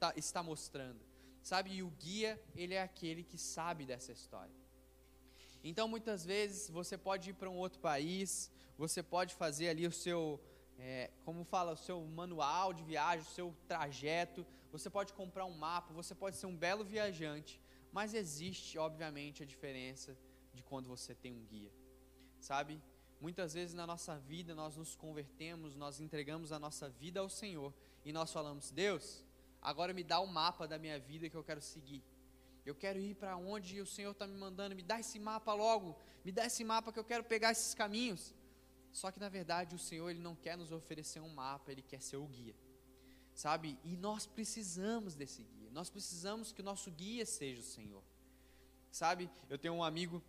tá, 0.00 0.12
está 0.16 0.42
mostrando, 0.42 0.98
sabe? 1.42 1.70
E 1.72 1.82
o 1.82 1.90
guia, 1.90 2.40
ele 2.54 2.74
é 2.74 2.82
aquele 2.82 3.22
que 3.22 3.38
sabe 3.38 3.84
dessa 3.84 4.12
história. 4.12 4.54
Então, 5.64 5.86
muitas 5.86 6.24
vezes, 6.24 6.68
você 6.70 6.98
pode 6.98 7.30
ir 7.30 7.34
para 7.34 7.48
um 7.48 7.56
outro 7.56 7.80
país, 7.80 8.50
você 8.76 9.02
pode 9.02 9.34
fazer 9.34 9.68
ali 9.68 9.86
o 9.86 9.92
seu, 9.92 10.40
é, 10.78 11.10
como 11.24 11.44
fala, 11.44 11.72
o 11.72 11.76
seu 11.76 12.04
manual 12.04 12.72
de 12.72 12.82
viagem, 12.82 13.26
o 13.26 13.34
seu 13.34 13.54
trajeto, 13.68 14.44
você 14.72 14.88
pode 14.90 15.12
comprar 15.12 15.44
um 15.44 15.54
mapa, 15.54 15.92
você 15.92 16.14
pode 16.14 16.36
ser 16.36 16.46
um 16.46 16.56
belo 16.56 16.84
viajante, 16.84 17.60
mas 17.92 18.14
existe, 18.14 18.78
obviamente, 18.78 19.42
a 19.42 19.46
diferença 19.46 20.16
de 20.52 20.62
quando 20.62 20.88
você 20.88 21.14
tem 21.14 21.32
um 21.32 21.44
guia, 21.44 21.72
sabe? 22.40 22.82
Muitas 23.20 23.54
vezes 23.54 23.72
na 23.72 23.86
nossa 23.86 24.18
vida 24.18 24.54
nós 24.54 24.76
nos 24.76 24.96
convertemos, 24.96 25.76
nós 25.76 26.00
entregamos 26.00 26.50
a 26.50 26.58
nossa 26.58 26.88
vida 26.88 27.20
ao 27.20 27.28
Senhor 27.28 27.72
e 28.04 28.12
nós 28.12 28.32
falamos: 28.32 28.72
Deus, 28.72 29.24
agora 29.62 29.94
me 29.94 30.04
dá 30.04 30.18
o 30.20 30.26
mapa 30.26 30.66
da 30.66 30.78
minha 30.78 30.98
vida 30.98 31.30
que 31.30 31.36
eu 31.36 31.44
quero 31.44 31.62
seguir. 31.62 32.02
Eu 32.66 32.74
quero 32.74 32.98
ir 32.98 33.14
para 33.14 33.36
onde 33.36 33.80
o 33.80 33.86
Senhor 33.86 34.12
está 34.12 34.26
me 34.26 34.36
mandando, 34.36 34.74
me 34.74 34.82
dá 34.82 35.00
esse 35.00 35.18
mapa 35.18 35.52
logo, 35.54 35.96
me 36.24 36.30
dá 36.30 36.44
esse 36.46 36.62
mapa 36.64 36.92
que 36.92 36.98
eu 36.98 37.04
quero 37.04 37.24
pegar 37.24 37.52
esses 37.52 37.74
caminhos. 37.74 38.34
Só 38.92 39.10
que 39.10 39.18
na 39.18 39.28
verdade 39.28 39.74
o 39.74 39.78
Senhor 39.78 40.10
ele 40.10 40.20
não 40.20 40.36
quer 40.36 40.56
nos 40.56 40.70
oferecer 40.70 41.20
um 41.20 41.28
mapa, 41.28 41.72
ele 41.72 41.82
quer 41.82 42.00
ser 42.02 42.18
o 42.18 42.26
guia, 42.26 42.54
sabe? 43.34 43.78
E 43.82 43.96
nós 43.96 44.26
precisamos 44.26 45.14
desse 45.14 45.42
guia, 45.42 45.70
nós 45.70 45.88
precisamos 45.88 46.52
que 46.52 46.60
o 46.60 46.64
nosso 46.64 46.90
guia 46.90 47.24
seja 47.24 47.60
o 47.60 47.64
Senhor, 47.64 48.02
sabe? 48.90 49.30
Eu 49.48 49.58
tenho 49.58 49.74
um 49.74 49.82
amigo 49.82 50.22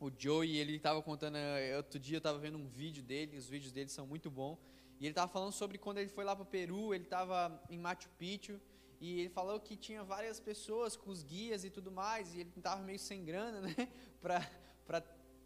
o 0.00 0.10
Joey, 0.18 0.56
ele 0.56 0.76
estava 0.76 1.02
contando, 1.02 1.36
eh, 1.36 1.76
outro 1.76 2.00
dia 2.00 2.16
eu 2.16 2.18
estava 2.18 2.38
vendo 2.38 2.56
um 2.56 2.66
vídeo 2.66 3.02
dele, 3.02 3.36
os 3.36 3.46
vídeos 3.46 3.70
dele 3.70 3.90
são 3.90 4.06
muito 4.06 4.30
bons, 4.30 4.58
e 5.00 5.06
ele 5.06 5.12
estava 5.12 5.32
falando 5.32 5.52
sobre 5.52 5.78
quando 5.78 5.98
ele 5.98 6.08
foi 6.08 6.24
lá 6.24 6.36
para 6.36 6.42
o 6.42 6.46
Peru, 6.46 6.94
ele 6.94 7.04
estava 7.04 7.60
em 7.68 7.78
Machu 7.78 8.08
Picchu, 8.18 8.60
e 9.00 9.20
ele 9.20 9.30
falou 9.30 9.58
que 9.58 9.76
tinha 9.76 10.04
várias 10.04 10.38
pessoas 10.38 10.94
com 10.94 11.10
os 11.10 11.22
guias 11.22 11.64
e 11.64 11.70
tudo 11.70 11.90
mais, 11.90 12.34
e 12.34 12.40
ele 12.40 12.52
estava 12.54 12.82
meio 12.82 12.98
sem 12.98 13.24
grana, 13.24 13.62
né, 13.62 13.74
para 14.20 15.02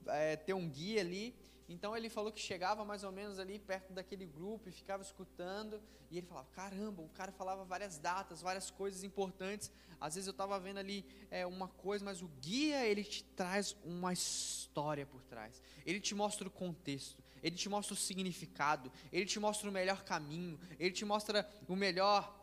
é, 0.08 0.36
ter 0.36 0.54
um 0.54 0.68
guia 0.68 1.00
ali, 1.00 1.34
então 1.68 1.96
ele 1.96 2.10
falou 2.10 2.30
que 2.30 2.40
chegava 2.40 2.84
mais 2.84 3.04
ou 3.04 3.12
menos 3.12 3.38
ali 3.38 3.58
perto 3.58 3.92
daquele 3.92 4.26
grupo 4.26 4.68
e 4.68 4.72
ficava 4.72 5.02
escutando. 5.02 5.82
E 6.10 6.18
ele 6.18 6.26
falava: 6.26 6.48
caramba, 6.52 7.02
o 7.02 7.08
cara 7.08 7.32
falava 7.32 7.64
várias 7.64 7.98
datas, 7.98 8.42
várias 8.42 8.70
coisas 8.70 9.02
importantes. 9.02 9.70
Às 10.00 10.14
vezes 10.14 10.26
eu 10.26 10.32
estava 10.32 10.58
vendo 10.60 10.78
ali 10.78 11.06
é, 11.30 11.46
uma 11.46 11.68
coisa, 11.68 12.04
mas 12.04 12.20
o 12.20 12.28
guia 12.40 12.86
ele 12.86 13.02
te 13.02 13.24
traz 13.24 13.74
uma 13.82 14.12
história 14.12 15.06
por 15.06 15.22
trás. 15.22 15.60
Ele 15.86 16.00
te 16.00 16.14
mostra 16.14 16.46
o 16.46 16.50
contexto, 16.50 17.22
ele 17.44 17.56
te 17.56 17.68
mostra 17.68 17.92
o 17.92 17.96
significado, 17.96 18.90
ele 19.12 19.26
te 19.26 19.38
mostra 19.38 19.68
o 19.68 19.72
melhor 19.72 20.02
caminho, 20.02 20.58
ele 20.78 20.90
te 20.92 21.04
mostra 21.04 21.46
o 21.68 21.76
melhor 21.76 22.34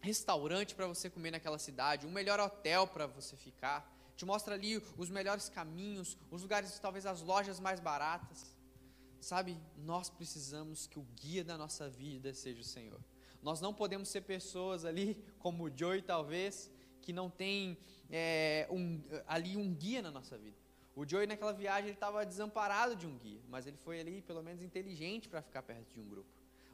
restaurante 0.00 0.74
para 0.74 0.88
você 0.88 1.08
comer 1.08 1.30
naquela 1.30 1.56
cidade, 1.56 2.04
o 2.04 2.10
melhor 2.10 2.40
hotel 2.40 2.84
para 2.88 3.06
você 3.06 3.36
ficar. 3.36 3.88
Te 4.16 4.24
mostra 4.26 4.54
ali 4.54 4.82
os 4.98 5.08
melhores 5.08 5.48
caminhos, 5.48 6.18
os 6.32 6.42
lugares, 6.42 6.76
talvez 6.80 7.06
as 7.06 7.22
lojas 7.22 7.60
mais 7.60 7.78
baratas. 7.78 8.52
Sabe, 9.20 9.56
nós 9.76 10.10
precisamos 10.10 10.88
que 10.88 10.98
o 10.98 11.06
guia 11.14 11.44
da 11.44 11.56
nossa 11.56 11.88
vida 11.88 12.34
seja 12.34 12.60
o 12.60 12.64
Senhor. 12.64 13.00
Nós 13.40 13.60
não 13.60 13.72
podemos 13.72 14.08
ser 14.08 14.22
pessoas 14.22 14.84
ali, 14.84 15.16
como 15.38 15.64
o 15.64 15.78
Joey 15.78 16.02
talvez, 16.02 16.68
que 17.00 17.12
não 17.12 17.30
tem 17.30 17.78
é, 18.10 18.66
um, 18.68 19.00
ali 19.28 19.56
um 19.56 19.72
guia 19.72 20.02
na 20.02 20.10
nossa 20.10 20.36
vida. 20.36 20.59
O 20.96 21.06
Joey 21.06 21.26
naquela 21.26 21.52
viagem 21.52 21.86
ele 21.86 21.94
estava 21.94 22.26
desamparado 22.26 22.96
de 22.96 23.06
um 23.06 23.16
guia, 23.16 23.40
mas 23.48 23.66
ele 23.66 23.76
foi 23.76 24.00
ali 24.00 24.20
pelo 24.22 24.42
menos 24.42 24.60
inteligente 24.60 25.28
para 25.28 25.40
ficar 25.40 25.62
perto 25.62 25.94
de 25.94 26.00
um 26.00 26.08
grupo. 26.08 26.28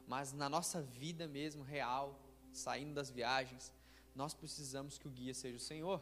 Mas 0.07 0.33
na 0.33 0.49
nossa 0.49 0.81
vida 0.81 1.27
mesmo, 1.27 1.63
real, 1.63 2.19
saindo 2.51 2.93
das 2.93 3.09
viagens, 3.09 3.73
nós 4.15 4.33
precisamos 4.33 4.97
que 4.97 5.07
o 5.07 5.11
guia 5.11 5.33
seja 5.33 5.57
o 5.57 5.59
Senhor. 5.59 6.01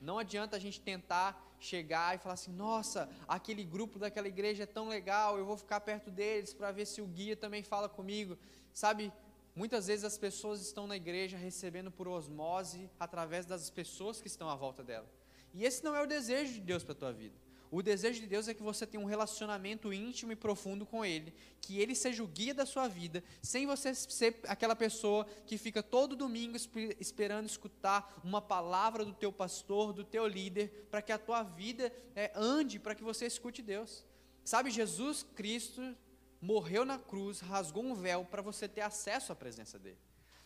Não 0.00 0.18
adianta 0.18 0.56
a 0.56 0.58
gente 0.58 0.80
tentar 0.80 1.40
chegar 1.60 2.16
e 2.16 2.18
falar 2.18 2.34
assim: 2.34 2.52
nossa, 2.52 3.08
aquele 3.28 3.62
grupo 3.62 3.98
daquela 3.98 4.26
igreja 4.26 4.64
é 4.64 4.66
tão 4.66 4.88
legal, 4.88 5.38
eu 5.38 5.46
vou 5.46 5.56
ficar 5.56 5.80
perto 5.80 6.10
deles 6.10 6.52
para 6.52 6.72
ver 6.72 6.86
se 6.86 7.00
o 7.00 7.06
guia 7.06 7.36
também 7.36 7.62
fala 7.62 7.88
comigo. 7.88 8.36
Sabe, 8.72 9.12
muitas 9.54 9.86
vezes 9.86 10.04
as 10.04 10.18
pessoas 10.18 10.60
estão 10.60 10.86
na 10.88 10.96
igreja 10.96 11.36
recebendo 11.36 11.90
por 11.90 12.08
osmose 12.08 12.90
através 12.98 13.46
das 13.46 13.70
pessoas 13.70 14.20
que 14.20 14.26
estão 14.26 14.50
à 14.50 14.56
volta 14.56 14.82
dela. 14.82 15.06
E 15.54 15.64
esse 15.64 15.84
não 15.84 15.94
é 15.94 16.02
o 16.02 16.06
desejo 16.06 16.54
de 16.54 16.60
Deus 16.60 16.82
para 16.82 16.92
a 16.92 16.96
tua 16.96 17.12
vida. 17.12 17.36
O 17.72 17.82
desejo 17.82 18.20
de 18.20 18.26
Deus 18.26 18.48
é 18.48 18.52
que 18.52 18.62
você 18.62 18.86
tenha 18.86 19.02
um 19.02 19.06
relacionamento 19.06 19.94
íntimo 19.94 20.30
e 20.30 20.36
profundo 20.36 20.84
com 20.84 21.02
Ele, 21.02 21.34
que 21.58 21.80
Ele 21.80 21.94
seja 21.94 22.22
o 22.22 22.26
guia 22.26 22.52
da 22.52 22.66
sua 22.66 22.86
vida, 22.86 23.24
sem 23.40 23.66
você 23.66 23.94
ser 23.94 24.40
aquela 24.46 24.76
pessoa 24.76 25.24
que 25.46 25.56
fica 25.56 25.82
todo 25.82 26.14
domingo 26.14 26.54
esperando 27.00 27.46
escutar 27.46 28.20
uma 28.22 28.42
palavra 28.42 29.06
do 29.06 29.14
teu 29.14 29.32
pastor, 29.32 29.94
do 29.94 30.04
teu 30.04 30.26
líder, 30.26 30.86
para 30.90 31.00
que 31.00 31.12
a 31.12 31.18
tua 31.18 31.42
vida 31.42 31.90
é, 32.14 32.30
ande, 32.34 32.78
para 32.78 32.94
que 32.94 33.02
você 33.02 33.24
escute 33.24 33.62
Deus. 33.62 34.04
Sabe, 34.44 34.70
Jesus 34.70 35.24
Cristo 35.34 35.96
morreu 36.42 36.84
na 36.84 36.98
cruz, 36.98 37.40
rasgou 37.40 37.82
um 37.82 37.94
véu 37.94 38.22
para 38.22 38.42
você 38.42 38.68
ter 38.68 38.82
acesso 38.82 39.32
à 39.32 39.34
presença 39.34 39.78
dele. 39.78 39.98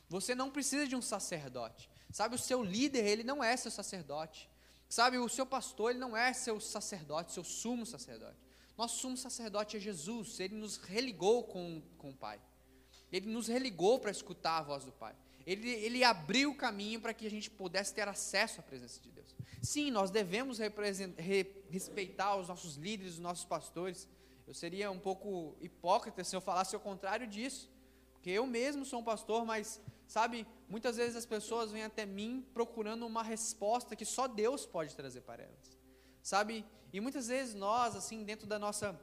Você 0.09 0.33
não 0.33 0.49
precisa 0.49 0.87
de 0.87 0.95
um 0.95 1.03
sacerdote. 1.03 1.91
Sabe, 2.13 2.37
o 2.37 2.39
seu 2.39 2.63
líder, 2.63 3.05
ele 3.05 3.25
não 3.25 3.43
é 3.43 3.57
seu 3.57 3.73
sacerdote. 3.73 4.49
Sabe, 4.89 5.19
o 5.19 5.29
seu 5.29 5.45
pastor, 5.45 5.91
ele 5.91 5.99
não 5.99 6.17
é 6.17 6.33
seu 6.33 6.61
sacerdote, 6.61 7.33
seu 7.33 7.45
sumo 7.45 7.85
sacerdote. 7.85 8.37
Nosso 8.77 9.01
sumo 9.01 9.17
sacerdote 9.17 9.77
é 9.77 9.81
Jesus, 9.81 10.39
ele 10.39 10.55
nos 10.55 10.77
religou 10.77 11.45
com, 11.45 11.83
com 11.99 12.11
o 12.11 12.17
Pai. 12.17 12.41
Ele 13.11 13.31
nos 13.31 13.49
religou 13.49 13.99
para 13.99 14.11
escutar 14.11 14.59
a 14.59 14.63
voz 14.63 14.85
do 14.85 14.93
Pai. 14.93 15.15
Ele, 15.47 15.71
ele 15.71 16.05
abriu 16.05 16.51
o 16.51 16.57
caminho 16.57 17.01
para 17.01 17.15
que 17.15 17.27
a 17.27 17.31
gente 17.31 17.51
pudesse 17.51 17.95
ter 17.95 18.07
acesso 18.07 18.61
à 18.61 18.63
presença 18.63 19.01
de 19.01 19.11
Deus. 19.11 19.35
Sim, 19.63 19.91
nós 19.91 20.11
devemos 20.11 20.59
re, 20.59 21.65
respeitar 21.71 22.37
os 22.37 22.49
nossos 22.49 22.77
líderes, 22.77 23.15
os 23.15 23.19
nossos 23.21 23.45
pastores. 23.45 24.09
Eu 24.47 24.55
seria 24.55 24.91
um 24.91 24.99
pouco 24.99 25.57
hipócrita 25.61 26.23
se 26.23 26.35
eu 26.35 26.41
falasse 26.41 26.75
o 26.77 26.81
contrário 26.81 27.27
disso. 27.27 27.71
Porque 28.13 28.31
eu 28.31 28.47
mesmo 28.47 28.85
sou 28.85 29.01
um 29.01 29.05
pastor, 29.05 29.45
mas 29.45 29.81
Sabe, 30.07 30.47
muitas 30.69 30.97
vezes 30.97 31.17
as 31.17 31.27
pessoas 31.27 31.73
vêm 31.73 31.85
até 31.85 32.05
mim 32.05 32.47
procurando 32.53 33.07
uma 33.07 33.23
resposta 33.23 33.97
que 33.97 34.05
só 34.05 34.27
Deus 34.27 34.67
pode 34.67 34.95
trazer 34.95 35.23
para 35.23 35.43
elas. 35.45 35.77
Sabe? 36.23 36.65
E 36.93 37.01
muitas 37.01 37.29
vezes 37.29 37.55
nós, 37.55 37.95
assim, 37.95 38.25
dentro 38.25 38.47
da 38.47 38.59
nossa 38.59 38.99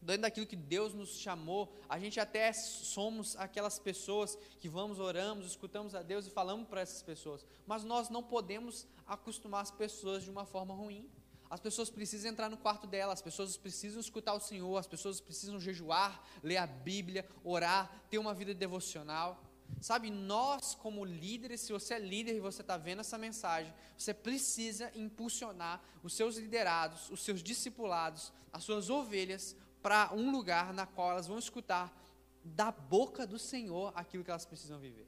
dentro 0.00 0.22
daquilo 0.22 0.46
que 0.46 0.56
Deus 0.56 0.94
nos 0.94 1.18
chamou, 1.18 1.74
a 1.88 1.98
gente 1.98 2.20
até 2.20 2.52
somos 2.52 3.36
aquelas 3.36 3.78
pessoas 3.78 4.38
que 4.60 4.68
vamos, 4.68 5.00
oramos, 5.00 5.46
escutamos 5.46 5.94
a 5.94 6.02
Deus 6.02 6.26
e 6.26 6.30
falamos 6.30 6.68
para 6.68 6.80
essas 6.80 7.02
pessoas, 7.02 7.44
mas 7.66 7.82
nós 7.82 8.08
não 8.08 8.22
podemos 8.22 8.86
acostumar 9.06 9.62
as 9.62 9.70
pessoas 9.70 10.22
de 10.22 10.30
uma 10.30 10.44
forma 10.44 10.74
ruim. 10.74 11.10
As 11.48 11.60
pessoas 11.60 11.90
precisam 11.90 12.30
entrar 12.30 12.48
no 12.48 12.56
quarto 12.56 12.86
dela, 12.86 13.12
as 13.12 13.22
pessoas 13.22 13.56
precisam 13.56 14.00
escutar 14.00 14.34
o 14.34 14.40
Senhor, 14.40 14.76
as 14.76 14.86
pessoas 14.86 15.20
precisam 15.20 15.60
jejuar, 15.60 16.22
ler 16.42 16.56
a 16.56 16.66
Bíblia, 16.66 17.26
orar, 17.44 18.02
ter 18.10 18.18
uma 18.18 18.34
vida 18.34 18.52
devocional. 18.52 19.40
Sabe, 19.80 20.10
nós 20.10 20.74
como 20.74 21.04
líderes, 21.04 21.60
se 21.60 21.72
você 21.72 21.94
é 21.94 21.98
líder 21.98 22.34
e 22.34 22.40
você 22.40 22.62
está 22.62 22.76
vendo 22.76 23.00
essa 23.00 23.18
mensagem, 23.18 23.72
você 23.96 24.12
precisa 24.14 24.90
impulsionar 24.94 25.82
os 26.02 26.14
seus 26.14 26.36
liderados, 26.36 27.10
os 27.10 27.22
seus 27.22 27.42
discipulados, 27.42 28.32
as 28.52 28.64
suas 28.64 28.90
ovelhas 28.90 29.54
para 29.82 30.12
um 30.14 30.30
lugar 30.30 30.72
na 30.72 30.86
qual 30.86 31.12
elas 31.12 31.26
vão 31.26 31.38
escutar 31.38 31.96
da 32.42 32.70
boca 32.70 33.26
do 33.26 33.38
Senhor 33.38 33.92
aquilo 33.94 34.24
que 34.24 34.30
elas 34.30 34.46
precisam 34.46 34.78
viver. 34.78 35.06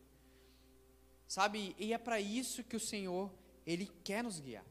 Sabe, 1.26 1.74
e 1.78 1.92
é 1.92 1.98
para 1.98 2.20
isso 2.20 2.64
que 2.64 2.76
o 2.76 2.80
Senhor, 2.80 3.30
Ele 3.66 3.90
quer 4.04 4.22
nos 4.22 4.40
guiar. 4.40 4.64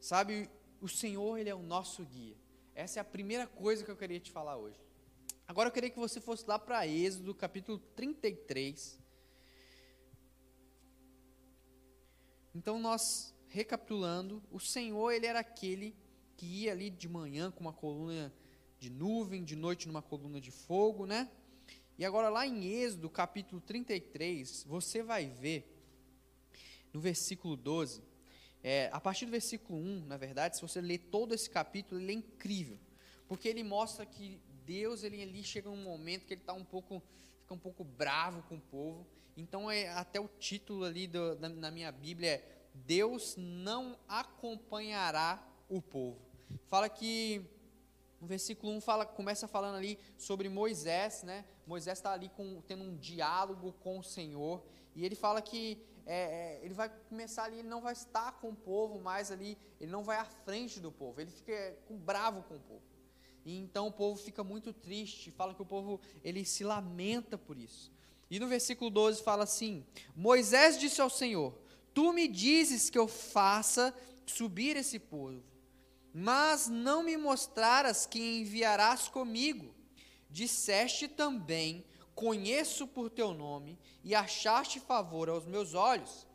Sabe, 0.00 0.50
o 0.80 0.88
Senhor, 0.88 1.38
Ele 1.38 1.48
é 1.48 1.54
o 1.54 1.62
nosso 1.62 2.04
guia. 2.04 2.36
Essa 2.74 2.98
é 2.98 3.02
a 3.02 3.04
primeira 3.04 3.46
coisa 3.46 3.84
que 3.84 3.90
eu 3.90 3.96
queria 3.96 4.20
te 4.20 4.30
falar 4.30 4.56
hoje. 4.56 4.78
Agora 5.46 5.68
eu 5.68 5.72
queria 5.72 5.90
que 5.90 5.98
você 5.98 6.20
fosse 6.20 6.44
lá 6.46 6.58
para 6.58 6.86
Êxodo, 6.86 7.34
capítulo 7.34 7.78
33. 7.94 9.01
Então 12.54 12.78
nós 12.78 13.34
recapitulando, 13.48 14.42
o 14.50 14.58
Senhor 14.58 15.10
ele 15.10 15.26
era 15.26 15.40
aquele 15.40 15.94
que 16.36 16.46
ia 16.46 16.72
ali 16.72 16.90
de 16.90 17.08
manhã 17.08 17.50
com 17.50 17.60
uma 17.60 17.72
coluna 17.72 18.32
de 18.78 18.90
nuvem, 18.90 19.44
de 19.44 19.54
noite 19.54 19.86
numa 19.86 20.02
coluna 20.02 20.40
de 20.40 20.50
fogo, 20.50 21.06
né? 21.06 21.30
E 21.98 22.04
agora 22.04 22.28
lá 22.28 22.46
em 22.46 22.64
Êxodo, 22.64 23.08
capítulo 23.08 23.60
33, 23.60 24.64
você 24.64 25.02
vai 25.02 25.26
ver 25.26 25.68
no 26.92 27.00
versículo 27.00 27.56
12, 27.56 28.02
é, 28.62 28.88
a 28.92 29.00
partir 29.00 29.26
do 29.26 29.30
versículo 29.30 29.78
1, 29.78 30.06
na 30.06 30.16
verdade, 30.16 30.56
se 30.56 30.62
você 30.62 30.80
ler 30.80 30.98
todo 30.98 31.34
esse 31.34 31.48
capítulo, 31.48 32.00
ele 32.00 32.12
é 32.12 32.14
incrível, 32.14 32.78
porque 33.26 33.48
ele 33.48 33.62
mostra 33.62 34.04
que 34.06 34.40
Deus, 34.64 35.02
ele 35.02 35.22
ali 35.22 35.42
chega 35.42 35.68
num 35.68 35.82
momento 35.82 36.26
que 36.26 36.34
ele 36.34 36.40
está 36.40 36.52
um 36.52 36.64
pouco, 36.64 37.02
fica 37.40 37.54
um 37.54 37.58
pouco 37.58 37.84
bravo 37.84 38.42
com 38.44 38.56
o 38.56 38.60
povo, 38.60 39.06
então, 39.36 39.70
é, 39.70 39.88
até 39.90 40.20
o 40.20 40.28
título 40.28 40.84
ali 40.84 41.06
do, 41.06 41.38
na, 41.38 41.48
na 41.48 41.70
minha 41.70 41.90
Bíblia 41.90 42.30
é 42.30 42.52
Deus 42.74 43.34
não 43.36 43.98
acompanhará 44.08 45.42
o 45.68 45.80
povo. 45.80 46.18
Fala 46.68 46.88
que 46.88 47.44
no 48.20 48.26
versículo 48.28 48.72
1 48.74 48.80
fala, 48.80 49.04
começa 49.04 49.48
falando 49.48 49.76
ali 49.76 49.98
sobre 50.16 50.48
Moisés, 50.48 51.24
né? 51.24 51.44
Moisés 51.66 51.98
está 51.98 52.12
ali 52.12 52.28
com, 52.28 52.60
tendo 52.62 52.84
um 52.84 52.96
diálogo 52.96 53.72
com 53.80 53.98
o 53.98 54.02
Senhor, 54.02 54.62
e 54.94 55.04
ele 55.04 55.16
fala 55.16 55.42
que 55.42 55.82
é, 56.06 56.58
é, 56.60 56.60
ele 56.64 56.74
vai 56.74 56.88
começar 57.08 57.44
ali, 57.44 57.58
ele 57.58 57.68
não 57.68 57.80
vai 57.80 57.92
estar 57.92 58.32
com 58.40 58.50
o 58.50 58.54
povo 58.54 59.00
mais 59.00 59.30
ali, 59.30 59.58
ele 59.80 59.90
não 59.90 60.04
vai 60.04 60.18
à 60.18 60.24
frente 60.24 60.78
do 60.78 60.92
povo, 60.92 61.20
ele 61.20 61.30
fica 61.30 61.76
com, 61.88 61.96
bravo 61.96 62.42
com 62.44 62.56
o 62.56 62.60
povo. 62.60 62.82
E 63.44 63.58
então 63.58 63.88
o 63.88 63.92
povo 63.92 64.20
fica 64.20 64.44
muito 64.44 64.72
triste, 64.72 65.30
fala 65.30 65.52
que 65.52 65.62
o 65.62 65.66
povo 65.66 66.00
ele 66.22 66.44
se 66.44 66.62
lamenta 66.62 67.36
por 67.36 67.56
isso. 67.58 67.90
E 68.32 68.40
no 68.40 68.46
versículo 68.46 68.88
12 68.88 69.22
fala 69.22 69.44
assim: 69.44 69.84
Moisés 70.16 70.78
disse 70.78 71.02
ao 71.02 71.10
Senhor: 71.10 71.52
Tu 71.92 72.14
me 72.14 72.26
dizes 72.26 72.88
que 72.88 72.98
eu 72.98 73.06
faça 73.06 73.94
subir 74.24 74.74
esse 74.74 74.98
povo, 74.98 75.44
mas 76.14 76.66
não 76.66 77.02
me 77.02 77.14
mostraras 77.18 78.06
que 78.06 78.18
enviarás 78.40 79.06
comigo. 79.06 79.74
Disseste 80.30 81.08
também: 81.08 81.84
Conheço 82.14 82.86
por 82.86 83.10
teu 83.10 83.34
nome, 83.34 83.78
e 84.02 84.14
achaste 84.14 84.80
favor 84.80 85.28
aos 85.28 85.44
meus 85.44 85.74
olhos. 85.74 86.26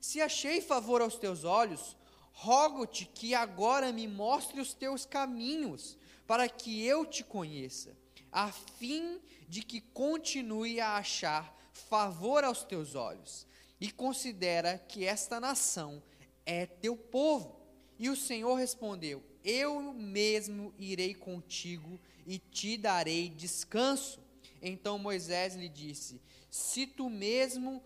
Se 0.00 0.20
achei 0.20 0.60
favor 0.60 1.02
aos 1.02 1.16
teus 1.16 1.42
olhos, 1.42 1.96
rogo-te 2.30 3.06
que 3.06 3.34
agora 3.34 3.90
me 3.90 4.06
mostre 4.06 4.60
os 4.60 4.72
teus 4.72 5.04
caminhos, 5.04 5.98
para 6.28 6.48
que 6.48 6.86
eu 6.86 7.04
te 7.04 7.24
conheça, 7.24 7.98
a 8.32 8.50
fim 8.50 9.20
de 9.48 9.62
que 9.62 9.80
continue 9.80 10.80
a 10.80 10.96
achar 10.96 11.56
favor 11.72 12.44
aos 12.44 12.62
teus 12.62 12.94
olhos. 12.94 13.46
E 13.80 13.90
considera 13.90 14.78
que 14.78 15.04
esta 15.04 15.40
nação 15.40 16.02
é 16.44 16.66
teu 16.66 16.96
povo. 16.96 17.58
E 17.98 18.08
o 18.08 18.16
Senhor 18.16 18.54
respondeu: 18.54 19.22
Eu 19.42 19.92
mesmo 19.94 20.74
irei 20.78 21.14
contigo 21.14 21.98
e 22.26 22.38
te 22.38 22.76
darei 22.76 23.28
descanso. 23.28 24.20
Então 24.62 24.98
Moisés 24.98 25.54
lhe 25.54 25.68
disse: 25.68 26.20
Se 26.50 26.86
tu 26.86 27.08
mesmo, 27.08 27.82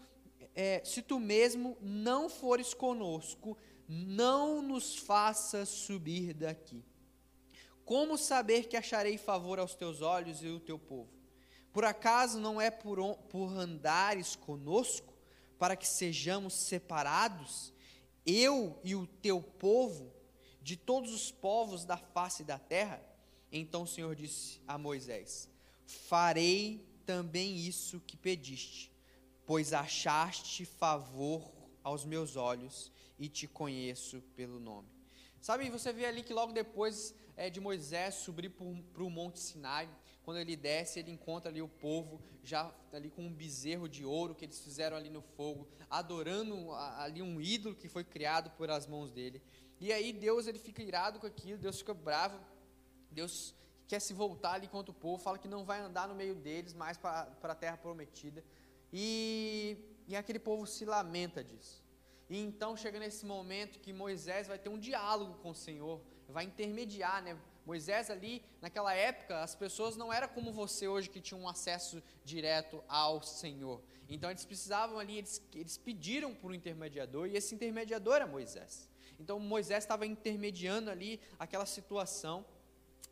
é, 0.54 0.82
se 0.84 1.00
tu 1.00 1.20
mesmo 1.20 1.76
não 1.80 2.28
fores 2.28 2.74
conosco, 2.74 3.56
não 3.88 4.60
nos 4.60 4.96
faças 4.96 5.68
subir 5.68 6.34
daqui. 6.34 6.82
Como 7.84 8.16
saber 8.16 8.68
que 8.68 8.76
acharei 8.76 9.18
favor 9.18 9.58
aos 9.58 9.74
teus 9.74 10.00
olhos 10.00 10.42
e 10.42 10.48
o 10.48 10.60
teu 10.60 10.78
povo? 10.78 11.10
Por 11.72 11.84
acaso 11.84 12.38
não 12.38 12.60
é 12.60 12.70
por, 12.70 12.98
por 13.28 13.48
andares 13.58 14.36
conosco, 14.36 15.12
para 15.58 15.76
que 15.76 15.86
sejamos 15.86 16.54
separados, 16.54 17.72
eu 18.24 18.78
e 18.82 18.94
o 18.94 19.06
teu 19.06 19.42
povo, 19.42 20.12
de 20.62 20.76
todos 20.76 21.12
os 21.12 21.30
povos 21.30 21.84
da 21.84 21.96
face 21.96 22.42
da 22.42 22.58
terra? 22.58 23.04
Então 23.52 23.82
o 23.82 23.86
Senhor 23.86 24.14
disse 24.14 24.60
a 24.66 24.78
Moisés: 24.78 25.48
Farei 25.86 26.86
também 27.04 27.56
isso 27.56 28.00
que 28.06 28.16
pediste, 28.16 28.90
pois 29.44 29.72
achaste 29.72 30.64
favor 30.64 31.52
aos 31.82 32.04
meus 32.04 32.34
olhos 32.34 32.90
e 33.18 33.28
te 33.28 33.46
conheço 33.46 34.22
pelo 34.34 34.58
nome. 34.58 34.88
Sabe, 35.40 35.68
você 35.68 35.92
vê 35.92 36.06
ali 36.06 36.22
que 36.22 36.32
logo 36.32 36.52
depois 36.52 37.14
é, 37.36 37.50
de 37.50 37.60
Moisés 37.60 38.14
subir 38.14 38.50
para 38.50 39.02
o 39.02 39.10
Monte 39.10 39.38
Sinai, 39.38 39.88
quando 40.24 40.38
ele 40.38 40.56
desce, 40.56 40.98
ele 40.98 41.10
encontra 41.10 41.50
ali 41.50 41.60
o 41.60 41.68
povo, 41.68 42.20
já 42.42 42.74
ali 42.92 43.10
com 43.10 43.22
um 43.26 43.32
bezerro 43.32 43.88
de 43.88 44.04
ouro 44.04 44.34
que 44.34 44.44
eles 44.44 44.58
fizeram 44.60 44.96
ali 44.96 45.10
no 45.10 45.20
fogo, 45.20 45.68
adorando 45.90 46.72
ali 46.72 47.20
um 47.20 47.40
ídolo 47.40 47.74
que 47.74 47.88
foi 47.88 48.04
criado 48.04 48.50
por 48.50 48.70
as 48.70 48.86
mãos 48.86 49.10
dele. 49.10 49.42
E 49.78 49.92
aí 49.92 50.12
Deus 50.12 50.46
ele 50.46 50.58
fica 50.58 50.82
irado 50.82 51.18
com 51.18 51.26
aquilo, 51.26 51.58
Deus 51.58 51.78
fica 51.78 51.92
bravo, 51.92 52.40
Deus 53.10 53.54
quer 53.86 54.00
se 54.00 54.14
voltar 54.14 54.54
ali 54.54 54.66
contra 54.66 54.90
o 54.90 54.94
povo, 54.94 55.22
fala 55.22 55.38
que 55.38 55.48
não 55.48 55.64
vai 55.64 55.80
andar 55.80 56.08
no 56.08 56.14
meio 56.14 56.34
deles 56.34 56.72
mais 56.72 56.96
para 56.96 57.36
a 57.42 57.54
terra 57.54 57.76
prometida. 57.76 58.42
E, 58.92 59.76
e 60.06 60.16
aquele 60.16 60.38
povo 60.38 60.66
se 60.66 60.84
lamenta 60.84 61.44
disso. 61.44 61.84
E 62.30 62.38
então 62.38 62.76
chega 62.76 62.98
nesse 62.98 63.26
momento 63.26 63.78
que 63.78 63.92
Moisés 63.92 64.46
vai 64.46 64.58
ter 64.58 64.70
um 64.70 64.78
diálogo 64.78 65.34
com 65.42 65.50
o 65.50 65.54
Senhor, 65.54 66.00
vai 66.28 66.44
intermediar, 66.44 67.22
né? 67.22 67.36
Moisés 67.66 68.10
ali, 68.10 68.42
naquela 68.60 68.92
época, 68.92 69.42
as 69.42 69.54
pessoas 69.54 69.96
não 69.96 70.12
eram 70.12 70.28
como 70.28 70.52
você 70.52 70.86
hoje 70.86 71.08
que 71.08 71.20
tinham 71.20 71.40
um 71.40 71.48
acesso 71.48 72.02
direto 72.24 72.84
ao 72.86 73.22
Senhor. 73.22 73.80
Então 74.08 74.30
eles 74.30 74.44
precisavam 74.44 74.98
ali, 74.98 75.18
eles, 75.18 75.42
eles 75.54 75.78
pediram 75.78 76.34
por 76.34 76.50
um 76.50 76.54
intermediador 76.54 77.26
e 77.26 77.36
esse 77.36 77.54
intermediador 77.54 78.16
era 78.16 78.26
Moisés. 78.26 78.88
Então 79.18 79.38
Moisés 79.40 79.84
estava 79.84 80.04
intermediando 80.06 80.90
ali 80.90 81.20
aquela 81.38 81.64
situação. 81.64 82.44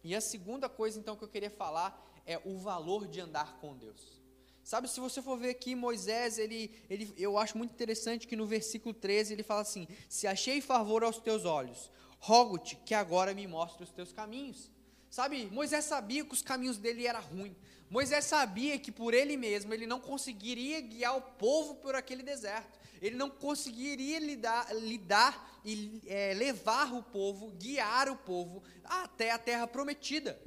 E 0.05 0.15
a 0.15 0.21
segunda 0.21 0.69
coisa 0.69 0.99
então 0.99 1.17
que 1.17 1.25
eu 1.25 1.29
queria 1.29 1.51
falar 1.51 2.11
é 2.27 2.39
o 2.45 2.59
valor 2.59 3.07
de 3.07 3.21
andar 3.21 3.59
com 3.59 3.75
Deus. 3.75 4.21
Sabe, 4.63 4.89
se 4.89 5.01
você 5.01 5.21
for 5.21 5.37
ver 5.37 5.51
aqui, 5.51 5.75
Moisés, 5.75 6.39
ele, 6.39 6.73
ele, 6.89 7.13
eu 7.17 7.37
acho 7.37 7.59
muito 7.59 7.73
interessante 7.73 8.29
que 8.29 8.37
no 8.37 8.47
versículo 8.47 8.95
13 8.95 9.33
ele 9.33 9.43
fala 9.43 9.63
assim: 9.63 9.89
Se 10.09 10.27
achei 10.27 10.61
favor 10.61 11.03
aos 11.03 11.19
teus 11.19 11.45
olhos, 11.45 11.91
rogo-te 12.23 12.77
que 12.77 12.95
agora 12.95 13.35
me 13.35 13.49
mostre 13.49 13.83
os 13.83 13.91
teus 13.91 14.13
caminhos. 14.13 14.71
Sabe, 15.11 15.47
Moisés 15.51 15.85
sabia 15.85 16.25
que 16.25 16.33
os 16.33 16.41
caminhos 16.41 16.79
dele 16.79 17.05
eram 17.05 17.21
ruins. 17.21 17.57
Moisés 17.91 18.25
sabia 18.25 18.79
que 18.79 18.93
por 18.93 19.13
ele 19.13 19.37
mesmo 19.37 19.75
ele 19.75 19.89
não 19.89 19.99
conseguiria 19.99 20.81
guiar 20.81 21.17
o 21.17 21.21
povo 21.21 21.75
por 21.75 21.97
aquele 21.97 22.23
deserto. 22.23 22.79
Ele 23.01 23.17
não 23.17 23.29
conseguiria 23.29 24.21
lidar, 24.21 24.73
lidar 24.73 25.61
e 25.65 26.01
é, 26.07 26.33
levar 26.35 26.95
o 26.95 27.03
povo, 27.03 27.51
guiar 27.59 28.09
o 28.09 28.17
povo 28.17 28.63
até 28.85 29.33
a 29.33 29.39
terra 29.39 29.67
prometida. 29.67 30.41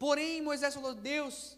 Porém, 0.00 0.42
Moisés 0.42 0.74
falou: 0.74 0.92
Deus, 0.92 1.56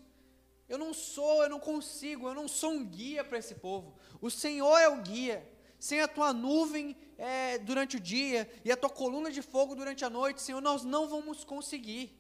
eu 0.69 0.77
não 0.77 0.93
sou, 0.93 1.43
eu 1.43 1.49
não 1.49 1.59
consigo, 1.59 2.29
eu 2.29 2.35
não 2.35 2.47
sou 2.47 2.73
um 2.73 2.85
guia 2.85 3.25
para 3.25 3.39
esse 3.39 3.55
povo. 3.55 3.95
O 4.21 4.31
Senhor 4.31 4.77
é 4.77 4.89
o 4.89 5.01
guia. 5.01 5.43
Sem 5.79 6.01
a 6.01 6.09
tua 6.09 6.33
nuvem 6.33 6.95
é, 7.19 7.59
durante 7.59 7.97
o 7.97 8.01
dia 8.01 8.49
e 8.65 8.71
a 8.71 8.77
tua 8.77 8.89
coluna 8.89 9.31
de 9.31 9.43
fogo 9.43 9.75
durante 9.75 10.05
a 10.05 10.11
noite, 10.11 10.41
Senhor, 10.41 10.61
nós 10.61 10.85
não 10.85 11.09
vamos 11.09 11.45
conseguir. 11.45 12.17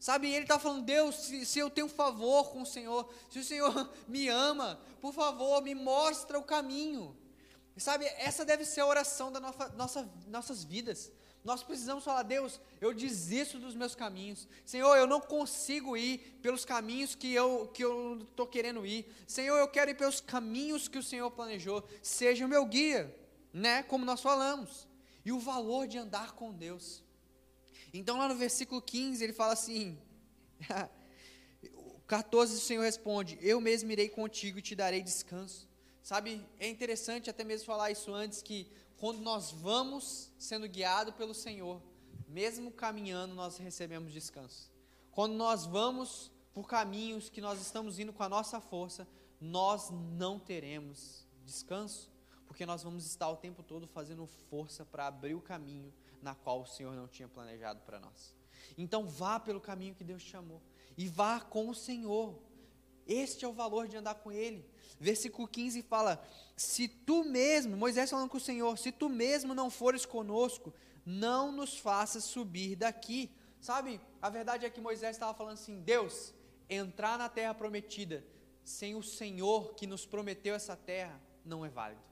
Sabe, 0.00 0.28
ele 0.28 0.42
está 0.42 0.58
falando, 0.58 0.84
Deus, 0.84 1.14
se, 1.14 1.46
se, 1.46 1.60
eu 1.60 1.70
tenho 1.70 1.88
favor 1.88 2.50
com 2.50 2.62
o 2.62 2.66
Senhor, 2.66 3.08
se 3.30 3.38
o 3.38 3.44
Senhor 3.44 3.88
me 4.08 4.28
ama, 4.28 4.80
por 5.00 5.14
favor, 5.14 5.62
me 5.62 5.76
mostra 5.76 6.36
o 6.36 6.42
caminho. 6.42 7.16
Sabe, 7.76 8.04
essa 8.18 8.44
deve 8.44 8.64
ser 8.64 8.80
a 8.80 8.86
oração 8.86 9.30
da 9.30 9.38
nossa, 9.38 9.68
nossa, 9.70 10.10
nossas 10.26 10.64
vidas. 10.64 11.12
Nós 11.44 11.62
precisamos 11.62 12.04
falar, 12.04 12.24
Deus, 12.24 12.60
eu 12.80 12.92
desisto 12.92 13.58
dos 13.58 13.74
meus 13.76 13.94
caminhos. 13.94 14.46
Senhor, 14.64 14.94
eu 14.96 15.06
não 15.06 15.20
consigo 15.20 15.96
ir 15.96 16.18
pelos 16.42 16.64
caminhos 16.64 17.14
que 17.14 17.32
eu 17.32 17.68
que 17.72 17.82
eu 17.82 18.18
estou 18.22 18.46
querendo 18.46 18.84
ir. 18.84 19.06
Senhor, 19.26 19.56
eu 19.56 19.68
quero 19.68 19.90
ir 19.90 19.94
pelos 19.94 20.20
caminhos 20.20 20.88
que 20.88 20.98
o 20.98 21.02
Senhor 21.02 21.30
planejou. 21.30 21.82
Seja 22.02 22.44
o 22.44 22.48
meu 22.48 22.64
guia, 22.66 23.12
né? 23.52 23.82
Como 23.82 24.04
nós 24.04 24.20
falamos. 24.20 24.88
E 25.24 25.32
o 25.32 25.38
valor 25.38 25.86
de 25.86 25.98
andar 25.98 26.32
com 26.32 26.52
Deus. 26.52 27.02
Então, 27.92 28.18
lá 28.18 28.28
no 28.28 28.34
versículo 28.34 28.80
15, 28.80 29.22
ele 29.22 29.32
fala 29.32 29.52
assim: 29.52 29.98
14, 32.06 32.56
o 32.56 32.60
Senhor 32.60 32.82
responde: 32.82 33.38
Eu 33.40 33.60
mesmo 33.60 33.90
irei 33.90 34.08
contigo 34.08 34.58
e 34.58 34.62
te 34.62 34.74
darei 34.74 35.02
descanso. 35.02 35.68
Sabe, 36.02 36.44
é 36.58 36.68
interessante 36.68 37.30
até 37.30 37.44
mesmo 37.44 37.66
falar 37.66 37.90
isso 37.90 38.12
antes, 38.12 38.42
que 38.42 38.66
quando 38.98 39.20
nós 39.20 39.50
vamos 39.50 40.30
sendo 40.38 40.68
guiados 40.68 41.14
pelo 41.14 41.34
Senhor, 41.34 41.80
mesmo 42.28 42.70
caminhando, 42.70 43.34
nós 43.34 43.56
recebemos 43.56 44.12
descanso. 44.12 44.70
Quando 45.10 45.34
nós 45.34 45.64
vamos 45.64 46.30
por 46.52 46.66
caminhos 46.66 47.28
que 47.28 47.40
nós 47.40 47.60
estamos 47.60 47.98
indo 47.98 48.12
com 48.12 48.22
a 48.22 48.28
nossa 48.28 48.60
força, 48.60 49.08
nós 49.40 49.90
não 49.90 50.38
teremos 50.38 51.26
descanso, 51.44 52.11
porque 52.52 52.66
nós 52.66 52.82
vamos 52.82 53.06
estar 53.06 53.30
o 53.30 53.36
tempo 53.38 53.62
todo 53.62 53.86
fazendo 53.86 54.26
força 54.50 54.84
para 54.84 55.06
abrir 55.06 55.32
o 55.34 55.40
caminho 55.40 55.90
na 56.20 56.34
qual 56.34 56.60
o 56.60 56.66
Senhor 56.66 56.94
não 56.94 57.08
tinha 57.08 57.26
planejado 57.26 57.80
para 57.80 57.98
nós. 57.98 58.36
Então 58.76 59.06
vá 59.06 59.40
pelo 59.40 59.58
caminho 59.58 59.94
que 59.94 60.04
Deus 60.04 60.22
te 60.22 60.32
chamou 60.32 60.60
e 60.94 61.08
vá 61.08 61.40
com 61.40 61.70
o 61.70 61.74
Senhor. 61.74 62.38
Este 63.06 63.46
é 63.46 63.48
o 63.48 63.54
valor 63.54 63.88
de 63.88 63.96
andar 63.96 64.16
com 64.16 64.30
Ele. 64.30 64.68
Versículo 65.00 65.48
15 65.48 65.80
fala: 65.80 66.22
Se 66.54 66.88
tu 66.88 67.24
mesmo, 67.24 67.74
Moisés 67.74 68.10
falando 68.10 68.28
com 68.28 68.36
o 68.36 68.40
Senhor, 68.40 68.76
se 68.76 68.92
tu 68.92 69.08
mesmo 69.08 69.54
não 69.54 69.70
fores 69.70 70.04
conosco, 70.04 70.74
não 71.06 71.50
nos 71.50 71.78
faças 71.78 72.22
subir 72.22 72.76
daqui. 72.76 73.30
Sabe, 73.62 73.98
a 74.20 74.28
verdade 74.28 74.66
é 74.66 74.70
que 74.70 74.78
Moisés 74.78 75.16
estava 75.16 75.32
falando 75.32 75.54
assim: 75.54 75.80
Deus, 75.80 76.34
entrar 76.68 77.16
na 77.16 77.30
terra 77.30 77.54
prometida 77.54 78.22
sem 78.62 78.94
o 78.94 79.02
Senhor 79.02 79.72
que 79.74 79.86
nos 79.86 80.04
prometeu 80.04 80.54
essa 80.54 80.76
terra 80.76 81.18
não 81.46 81.64
é 81.64 81.70
válido. 81.70 82.11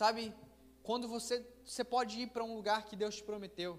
Sabe, 0.00 0.34
quando 0.82 1.06
você, 1.06 1.34
você 1.64 1.84
pode 1.84 2.20
ir 2.22 2.28
para 2.28 2.42
um 2.42 2.54
lugar 2.56 2.84
que 2.84 2.96
Deus 2.96 3.16
te 3.16 3.22
prometeu, 3.22 3.72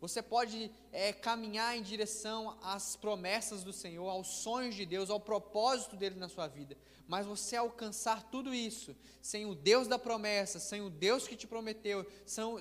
você 0.00 0.20
pode 0.20 0.70
é, 0.90 1.12
caminhar 1.12 1.76
em 1.76 1.82
direção 1.82 2.58
às 2.60 2.96
promessas 2.96 3.62
do 3.62 3.72
Senhor, 3.72 4.08
aos 4.08 4.28
sonhos 4.42 4.74
de 4.74 4.84
Deus, 4.84 5.10
ao 5.10 5.20
propósito 5.20 5.96
dele 5.96 6.16
na 6.16 6.28
sua 6.28 6.48
vida 6.48 6.76
mas 7.06 7.26
você 7.26 7.56
alcançar 7.56 8.22
tudo 8.30 8.54
isso 8.54 8.96
sem 9.20 9.44
o 9.46 9.54
Deus 9.54 9.86
da 9.86 9.98
promessa, 9.98 10.58
sem 10.58 10.80
o 10.80 10.90
Deus 10.90 11.28
que 11.28 11.36
te 11.36 11.46
prometeu, 11.46 12.06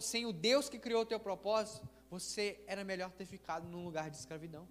sem 0.02 0.26
o 0.26 0.34
Deus 0.34 0.70
que 0.70 0.80
criou 0.80 1.04
o 1.04 1.06
teu 1.06 1.20
propósito, 1.20 1.88
você 2.10 2.62
era 2.68 2.84
melhor 2.84 3.12
ter 3.12 3.26
ficado 3.26 3.68
num 3.68 3.84
lugar 3.84 4.10
de 4.10 4.18
escravidão. 4.18 4.68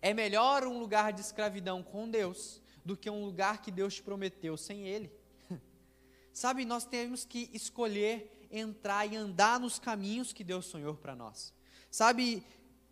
É 0.00 0.12
melhor 0.12 0.64
um 0.64 0.78
lugar 0.78 1.12
de 1.12 1.20
escravidão 1.20 1.82
com 1.82 2.08
Deus 2.08 2.62
do 2.84 2.96
que 2.96 3.10
um 3.10 3.24
lugar 3.24 3.62
que 3.62 3.70
Deus 3.70 3.94
te 3.94 4.02
prometeu 4.02 4.56
sem 4.56 4.86
Ele. 4.86 5.10
Sabe, 6.34 6.64
nós 6.64 6.84
temos 6.84 7.24
que 7.24 7.48
escolher 7.52 8.48
entrar 8.50 9.06
e 9.06 9.14
andar 9.14 9.60
nos 9.60 9.78
caminhos 9.78 10.32
que 10.32 10.42
Deus 10.42 10.66
sonhou 10.66 10.94
para 10.96 11.14
nós. 11.14 11.54
Sabe, 11.88 12.44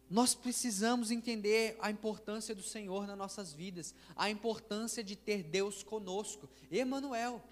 nós 0.09 0.33
precisamos 0.33 1.11
entender 1.11 1.77
a 1.81 1.91
importância 1.91 2.55
do 2.55 2.63
Senhor 2.63 3.05
nas 3.05 3.19
nossas 3.19 3.53
vidas, 3.53 3.97
a 4.15 4.31
importância 4.31 5.03
de 5.03 5.17
ter 5.17 5.43
Deus 5.43 5.83
conosco. 5.83 6.49
Emanuel. 6.71 7.43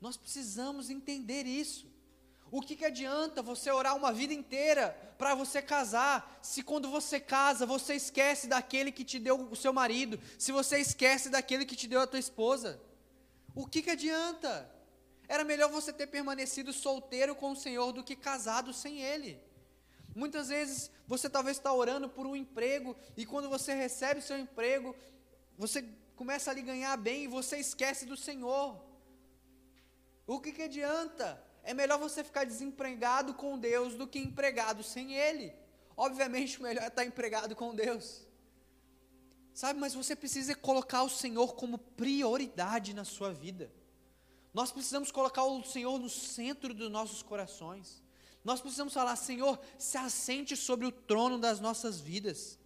Nós 0.00 0.16
precisamos 0.16 0.88
entender 0.88 1.46
isso. 1.46 1.86
O 2.48 2.60
que, 2.60 2.76
que 2.76 2.84
adianta 2.84 3.42
você 3.42 3.72
orar 3.72 3.96
uma 3.96 4.12
vida 4.12 4.32
inteira 4.32 4.90
para 5.18 5.34
você 5.34 5.60
casar, 5.60 6.38
se 6.40 6.62
quando 6.62 6.88
você 6.88 7.18
casa 7.18 7.66
você 7.66 7.94
esquece 7.94 8.46
daquele 8.46 8.92
que 8.92 9.04
te 9.04 9.18
deu 9.18 9.48
o 9.50 9.56
seu 9.56 9.72
marido, 9.72 10.20
se 10.38 10.52
você 10.52 10.78
esquece 10.78 11.28
daquele 11.28 11.64
que 11.64 11.76
te 11.76 11.88
deu 11.88 12.00
a 12.00 12.06
tua 12.06 12.20
esposa? 12.20 12.80
O 13.54 13.66
que, 13.66 13.82
que 13.82 13.90
adianta? 13.90 14.70
Era 15.28 15.44
melhor 15.44 15.70
você 15.70 15.92
ter 15.92 16.06
permanecido 16.06 16.72
solteiro 16.72 17.34
com 17.34 17.52
o 17.52 17.56
Senhor 17.56 17.92
do 17.92 18.02
que 18.02 18.16
casado 18.16 18.72
sem 18.72 19.00
Ele. 19.00 19.40
Muitas 20.14 20.48
vezes 20.48 20.90
você 21.06 21.30
talvez 21.30 21.56
está 21.56 21.72
orando 21.72 22.08
por 22.08 22.26
um 22.26 22.34
emprego 22.34 22.96
e 23.16 23.24
quando 23.24 23.48
você 23.48 23.74
recebe 23.74 24.20
seu 24.20 24.38
emprego, 24.38 24.94
você 25.56 25.84
começa 26.16 26.50
a 26.50 26.54
lhe 26.54 26.62
ganhar 26.62 26.96
bem 26.96 27.24
e 27.24 27.28
você 27.28 27.58
esquece 27.58 28.04
do 28.06 28.16
Senhor. 28.16 28.80
O 30.26 30.40
que, 30.40 30.52
que 30.52 30.62
adianta? 30.62 31.42
É 31.62 31.72
melhor 31.74 31.98
você 31.98 32.24
ficar 32.24 32.44
desempregado 32.44 33.34
com 33.34 33.58
Deus 33.58 33.94
do 33.94 34.06
que 34.06 34.18
empregado 34.18 34.82
sem 34.82 35.14
Ele. 35.14 35.52
Obviamente, 35.96 36.58
o 36.58 36.62
melhor 36.62 36.84
é 36.84 36.88
estar 36.88 37.04
empregado 37.04 37.54
com 37.54 37.74
Deus. 37.74 38.26
Sabe, 39.60 39.78
mas 39.78 39.92
você 39.92 40.16
precisa 40.16 40.54
colocar 40.54 41.02
o 41.02 41.10
Senhor 41.10 41.54
como 41.54 41.76
prioridade 41.76 42.94
na 42.94 43.04
sua 43.04 43.30
vida. 43.30 43.70
Nós 44.54 44.72
precisamos 44.72 45.12
colocar 45.12 45.44
o 45.44 45.62
Senhor 45.62 45.98
no 45.98 46.08
centro 46.08 46.72
dos 46.72 46.90
nossos 46.90 47.22
corações. 47.22 48.02
Nós 48.42 48.62
precisamos 48.62 48.94
falar, 48.94 49.14
Senhor, 49.16 49.60
se 49.76 49.98
assente 49.98 50.56
sobre 50.56 50.86
o 50.86 50.90
trono 50.90 51.38
das 51.38 51.60
nossas 51.60 52.00
vidas. 52.00 52.58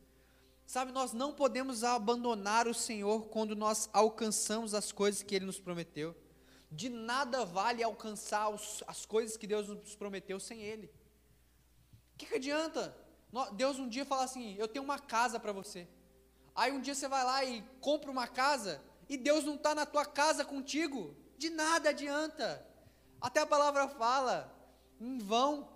Sabe, 0.64 0.92
nós 0.92 1.12
não 1.12 1.32
podemos 1.32 1.82
abandonar 1.82 2.68
o 2.68 2.72
Senhor 2.72 3.26
quando 3.26 3.56
nós 3.56 3.90
alcançamos 3.92 4.72
as 4.72 4.92
coisas 4.92 5.20
que 5.20 5.34
Ele 5.34 5.46
nos 5.46 5.58
prometeu. 5.58 6.14
De 6.70 6.88
nada 6.88 7.44
vale 7.44 7.82
alcançar 7.82 8.50
os, 8.50 8.84
as 8.86 9.04
coisas 9.04 9.36
que 9.36 9.48
Deus 9.48 9.66
nos 9.66 9.96
prometeu 9.96 10.38
sem 10.38 10.60
Ele. 10.60 10.86
O 12.14 12.18
que, 12.18 12.26
que 12.26 12.36
adianta? 12.36 12.96
Deus 13.54 13.80
um 13.80 13.88
dia 13.88 14.04
fala 14.04 14.22
assim: 14.22 14.54
Eu 14.56 14.68
tenho 14.68 14.84
uma 14.84 15.00
casa 15.00 15.40
para 15.40 15.50
você. 15.50 15.88
Aí 16.54 16.72
um 16.72 16.80
dia 16.80 16.94
você 16.94 17.08
vai 17.08 17.24
lá 17.24 17.44
e 17.44 17.62
compra 17.80 18.10
uma 18.10 18.26
casa 18.26 18.80
e 19.08 19.16
Deus 19.16 19.44
não 19.44 19.54
está 19.54 19.74
na 19.74 19.84
tua 19.84 20.06
casa 20.06 20.44
contigo, 20.44 21.14
de 21.36 21.50
nada 21.50 21.90
adianta. 21.90 22.64
Até 23.20 23.40
a 23.40 23.46
palavra 23.46 23.88
fala, 23.88 24.52
em 25.00 25.18
vão, 25.18 25.68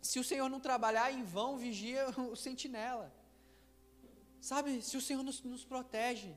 se 0.00 0.18
o 0.18 0.24
Senhor 0.24 0.48
não 0.48 0.60
trabalhar, 0.60 1.12
em 1.12 1.22
vão 1.22 1.58
vigia 1.58 2.06
o 2.30 2.36
sentinela. 2.36 3.12
Sabe, 4.40 4.82
se 4.82 4.96
o 4.96 5.00
Senhor 5.00 5.22
nos, 5.22 5.42
nos 5.42 5.64
protege, 5.64 6.34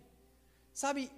sabe, 0.74 1.12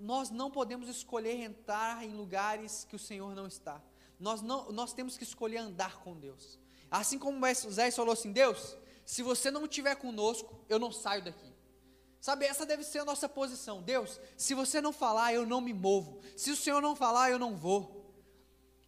nós 0.00 0.30
não 0.30 0.50
podemos 0.50 0.88
escolher 0.88 1.40
entrar 1.40 2.04
em 2.04 2.14
lugares 2.14 2.84
que 2.88 2.96
o 2.96 2.98
Senhor 2.98 3.34
não 3.34 3.46
está. 3.46 3.80
Nós, 4.18 4.42
não, 4.42 4.72
nós 4.72 4.92
temos 4.92 5.16
que 5.16 5.24
escolher 5.24 5.58
andar 5.58 5.98
com 5.98 6.18
Deus. 6.18 6.58
Assim 6.90 7.18
como 7.18 7.38
Moisés 7.38 7.94
falou 7.94 8.12
assim: 8.12 8.32
Deus, 8.32 8.76
se 9.04 9.22
você 9.22 9.50
não 9.50 9.64
estiver 9.64 9.94
conosco, 9.96 10.58
eu 10.68 10.78
não 10.78 10.90
saio 10.90 11.22
daqui. 11.22 11.55
Sabe, 12.26 12.44
essa 12.44 12.66
deve 12.66 12.82
ser 12.82 12.98
a 12.98 13.04
nossa 13.04 13.28
posição. 13.28 13.80
Deus, 13.80 14.20
se 14.36 14.52
você 14.52 14.80
não 14.80 14.92
falar, 14.92 15.32
eu 15.32 15.46
não 15.46 15.60
me 15.60 15.72
movo. 15.72 16.18
Se 16.36 16.50
o 16.50 16.56
Senhor 16.56 16.82
não 16.82 16.96
falar, 16.96 17.30
eu 17.30 17.38
não 17.38 17.56
vou. 17.56 18.12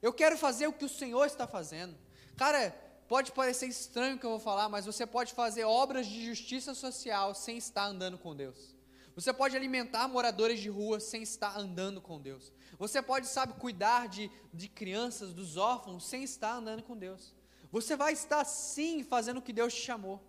Eu 0.02 0.12
quero 0.12 0.36
fazer 0.36 0.66
o 0.66 0.72
que 0.72 0.84
o 0.84 0.88
Senhor 0.88 1.24
está 1.24 1.46
fazendo. 1.46 1.96
Cara, 2.36 2.72
pode 3.06 3.30
parecer 3.30 3.68
estranho 3.68 4.16
o 4.16 4.18
que 4.18 4.26
eu 4.26 4.30
vou 4.30 4.40
falar, 4.40 4.68
mas 4.68 4.86
você 4.86 5.06
pode 5.06 5.34
fazer 5.34 5.62
obras 5.62 6.08
de 6.08 6.26
justiça 6.26 6.74
social 6.74 7.32
sem 7.32 7.56
estar 7.56 7.84
andando 7.84 8.18
com 8.18 8.34
Deus. 8.34 8.74
Você 9.14 9.32
pode 9.32 9.56
alimentar 9.56 10.08
moradores 10.08 10.58
de 10.58 10.68
rua 10.68 10.98
sem 10.98 11.22
estar 11.22 11.56
andando 11.56 12.00
com 12.00 12.20
Deus. 12.20 12.52
Você 12.76 13.00
pode, 13.00 13.28
sabe, 13.28 13.52
cuidar 13.52 14.08
de, 14.08 14.28
de 14.52 14.68
crianças, 14.68 15.32
dos 15.32 15.56
órfãos, 15.56 16.04
sem 16.08 16.24
estar 16.24 16.54
andando 16.54 16.82
com 16.82 16.96
Deus. 16.96 17.32
Você 17.70 17.94
vai 17.94 18.14
estar 18.14 18.44
sim 18.44 19.04
fazendo 19.04 19.36
o 19.36 19.42
que 19.42 19.52
Deus 19.52 19.72
te 19.72 19.82
chamou, 19.82 20.20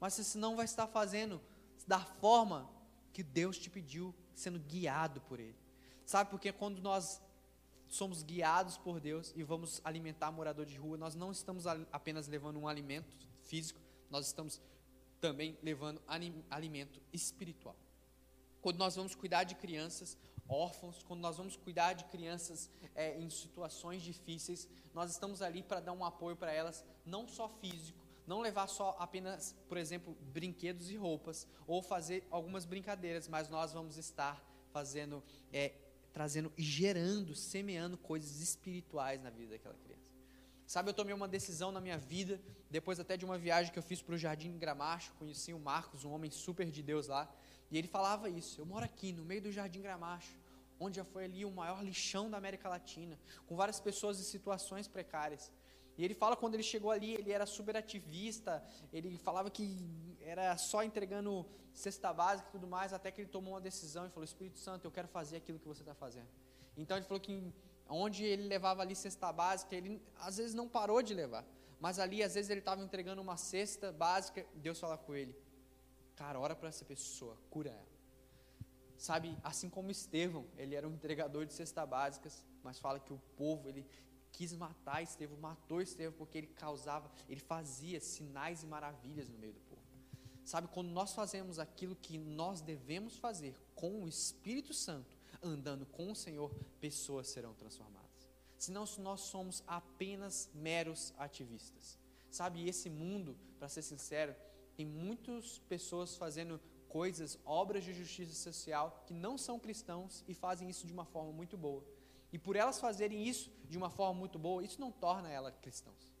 mas 0.00 0.14
você 0.14 0.36
não 0.36 0.56
vai 0.56 0.64
estar 0.64 0.88
fazendo 0.88 1.40
da 1.86 2.00
forma 2.00 2.68
que 3.12 3.22
Deus 3.22 3.58
te 3.58 3.70
pediu, 3.70 4.14
sendo 4.34 4.58
guiado 4.58 5.20
por 5.22 5.40
Ele. 5.40 5.56
Sabe, 6.04 6.30
porque 6.30 6.52
quando 6.52 6.80
nós 6.80 7.20
somos 7.88 8.22
guiados 8.22 8.76
por 8.76 9.00
Deus 9.00 9.32
e 9.36 9.42
vamos 9.42 9.80
alimentar 9.84 10.30
morador 10.30 10.66
de 10.66 10.76
rua, 10.76 10.96
nós 10.96 11.14
não 11.14 11.30
estamos 11.30 11.66
apenas 11.66 12.28
levando 12.28 12.58
um 12.58 12.68
alimento 12.68 13.16
físico, 13.42 13.80
nós 14.10 14.26
estamos 14.26 14.60
também 15.20 15.56
levando 15.62 16.02
alimento 16.48 17.00
espiritual. 17.12 17.76
Quando 18.60 18.78
nós 18.78 18.96
vamos 18.96 19.14
cuidar 19.14 19.44
de 19.44 19.54
crianças 19.54 20.16
órfãos, 20.48 21.02
quando 21.02 21.20
nós 21.20 21.36
vamos 21.36 21.56
cuidar 21.56 21.92
de 21.92 22.04
crianças 22.04 22.70
é, 22.94 23.18
em 23.18 23.28
situações 23.30 24.02
difíceis, 24.02 24.68
nós 24.94 25.10
estamos 25.10 25.42
ali 25.42 25.62
para 25.62 25.80
dar 25.80 25.92
um 25.92 26.04
apoio 26.04 26.36
para 26.36 26.52
elas, 26.52 26.84
não 27.04 27.26
só 27.26 27.48
físico, 27.48 28.05
não 28.26 28.40
levar 28.40 28.66
só 28.66 28.96
apenas, 28.98 29.54
por 29.68 29.76
exemplo, 29.76 30.16
brinquedos 30.32 30.90
e 30.90 30.96
roupas, 30.96 31.46
ou 31.66 31.82
fazer 31.82 32.26
algumas 32.30 32.64
brincadeiras, 32.64 33.28
mas 33.28 33.48
nós 33.48 33.72
vamos 33.72 33.96
estar 33.96 34.42
fazendo, 34.72 35.22
é, 35.52 35.72
trazendo 36.12 36.52
e 36.56 36.62
gerando, 36.62 37.34
semeando 37.34 37.96
coisas 37.96 38.40
espirituais 38.40 39.22
na 39.22 39.30
vida 39.30 39.52
daquela 39.52 39.76
criança. 39.76 40.12
Sabe, 40.66 40.90
eu 40.90 40.94
tomei 40.94 41.14
uma 41.14 41.28
decisão 41.28 41.70
na 41.70 41.80
minha 41.80 41.96
vida, 41.96 42.40
depois 42.68 42.98
até 42.98 43.16
de 43.16 43.24
uma 43.24 43.38
viagem 43.38 43.72
que 43.72 43.78
eu 43.78 43.82
fiz 43.82 44.02
para 44.02 44.16
o 44.16 44.18
Jardim 44.18 44.58
Gramacho, 44.58 45.14
conheci 45.14 45.54
o 45.54 45.60
Marcos, 45.60 46.04
um 46.04 46.10
homem 46.10 46.30
super 46.30 46.68
de 46.68 46.82
Deus 46.82 47.06
lá, 47.06 47.32
e 47.70 47.78
ele 47.78 47.86
falava 47.86 48.28
isso, 48.28 48.60
eu 48.60 48.66
moro 48.66 48.84
aqui, 48.84 49.12
no 49.12 49.24
meio 49.24 49.42
do 49.42 49.52
Jardim 49.52 49.80
Gramacho, 49.80 50.36
onde 50.78 50.96
já 50.96 51.04
foi 51.04 51.24
ali 51.24 51.44
o 51.44 51.50
maior 51.50 51.82
lixão 51.84 52.28
da 52.28 52.36
América 52.36 52.68
Latina, 52.68 53.18
com 53.46 53.56
várias 53.56 53.80
pessoas 53.80 54.20
em 54.20 54.24
situações 54.24 54.88
precárias. 54.88 55.50
E 55.98 56.04
ele 56.04 56.14
fala 56.14 56.36
quando 56.36 56.54
ele 56.54 56.62
chegou 56.62 56.90
ali, 56.90 57.14
ele 57.14 57.32
era 57.32 57.46
super 57.46 57.76
ativista, 57.76 58.62
ele 58.92 59.16
falava 59.18 59.50
que 59.50 59.66
era 60.20 60.56
só 60.56 60.82
entregando 60.82 61.46
cesta 61.72 62.12
básica 62.12 62.48
e 62.48 62.52
tudo 62.52 62.66
mais, 62.66 62.92
até 62.92 63.10
que 63.10 63.20
ele 63.22 63.28
tomou 63.28 63.54
uma 63.54 63.60
decisão 63.60 64.06
e 64.06 64.10
falou: 64.10 64.24
Espírito 64.24 64.58
Santo, 64.58 64.84
eu 64.84 64.90
quero 64.90 65.08
fazer 65.08 65.38
aquilo 65.38 65.58
que 65.58 65.68
você 65.68 65.82
está 65.82 65.94
fazendo. 65.94 66.28
Então 66.76 66.96
ele 66.96 67.06
falou 67.06 67.20
que 67.20 67.52
onde 67.88 68.24
ele 68.24 68.46
levava 68.46 68.82
ali 68.82 68.94
cesta 68.94 69.32
básica, 69.32 69.74
ele 69.74 70.02
às 70.18 70.36
vezes 70.36 70.54
não 70.54 70.68
parou 70.68 71.00
de 71.00 71.14
levar, 71.14 71.44
mas 71.80 71.98
ali 71.98 72.22
às 72.22 72.34
vezes 72.34 72.50
ele 72.50 72.60
estava 72.60 72.82
entregando 72.82 73.22
uma 73.22 73.36
cesta 73.36 73.90
básica, 73.92 74.44
Deus 74.54 74.78
fala 74.78 74.98
com 74.98 75.14
ele: 75.14 75.34
Cara, 76.14 76.38
ora 76.38 76.54
para 76.54 76.68
essa 76.68 76.84
pessoa, 76.84 77.38
cura 77.48 77.70
ela. 77.70 77.96
Sabe, 78.98 79.36
assim 79.42 79.68
como 79.68 79.90
Estevão, 79.90 80.46
ele 80.56 80.74
era 80.74 80.88
um 80.88 80.92
entregador 80.92 81.44
de 81.44 81.52
cesta 81.52 81.84
básicas, 81.84 82.42
mas 82.62 82.78
fala 82.78 82.98
que 82.98 83.12
o 83.12 83.20
povo, 83.36 83.68
ele 83.68 83.86
quis 84.32 84.52
matar 84.52 85.02
Estevão, 85.02 85.38
matou 85.38 85.80
Estevão 85.80 86.16
porque 86.16 86.38
ele 86.38 86.46
causava, 86.48 87.10
ele 87.28 87.40
fazia 87.40 88.00
sinais 88.00 88.62
e 88.62 88.66
maravilhas 88.66 89.28
no 89.28 89.38
meio 89.38 89.52
do 89.52 89.60
povo. 89.60 89.82
Sabe, 90.44 90.68
quando 90.68 90.90
nós 90.90 91.12
fazemos 91.12 91.58
aquilo 91.58 91.96
que 91.96 92.16
nós 92.16 92.60
devemos 92.60 93.16
fazer 93.18 93.56
com 93.74 94.04
o 94.04 94.08
Espírito 94.08 94.72
Santo, 94.72 95.18
andando 95.42 95.84
com 95.86 96.10
o 96.10 96.14
Senhor, 96.14 96.54
pessoas 96.80 97.26
serão 97.28 97.52
transformadas. 97.54 98.06
Senão 98.56 98.84
nós 98.98 99.22
somos 99.22 99.62
apenas 99.66 100.48
meros 100.54 101.12
ativistas. 101.18 101.98
Sabe, 102.30 102.68
esse 102.68 102.88
mundo, 102.88 103.36
para 103.58 103.68
ser 103.68 103.82
sincero, 103.82 104.34
tem 104.76 104.86
muitas 104.86 105.58
pessoas 105.60 106.16
fazendo 106.16 106.60
coisas, 106.88 107.38
obras 107.44 107.84
de 107.84 107.92
justiça 107.92 108.34
social 108.34 109.02
que 109.06 109.12
não 109.12 109.36
são 109.36 109.58
cristãos 109.58 110.24
e 110.28 110.34
fazem 110.34 110.68
isso 110.68 110.86
de 110.86 110.92
uma 110.92 111.04
forma 111.04 111.32
muito 111.32 111.56
boa. 111.56 111.84
E 112.32 112.38
por 112.38 112.56
elas 112.56 112.80
fazerem 112.80 113.26
isso 113.26 113.50
de 113.68 113.78
uma 113.78 113.90
forma 113.90 114.18
muito 114.18 114.38
boa, 114.38 114.64
isso 114.64 114.80
não 114.80 114.90
torna 114.90 115.30
elas 115.30 115.56
cristãos. 115.58 116.12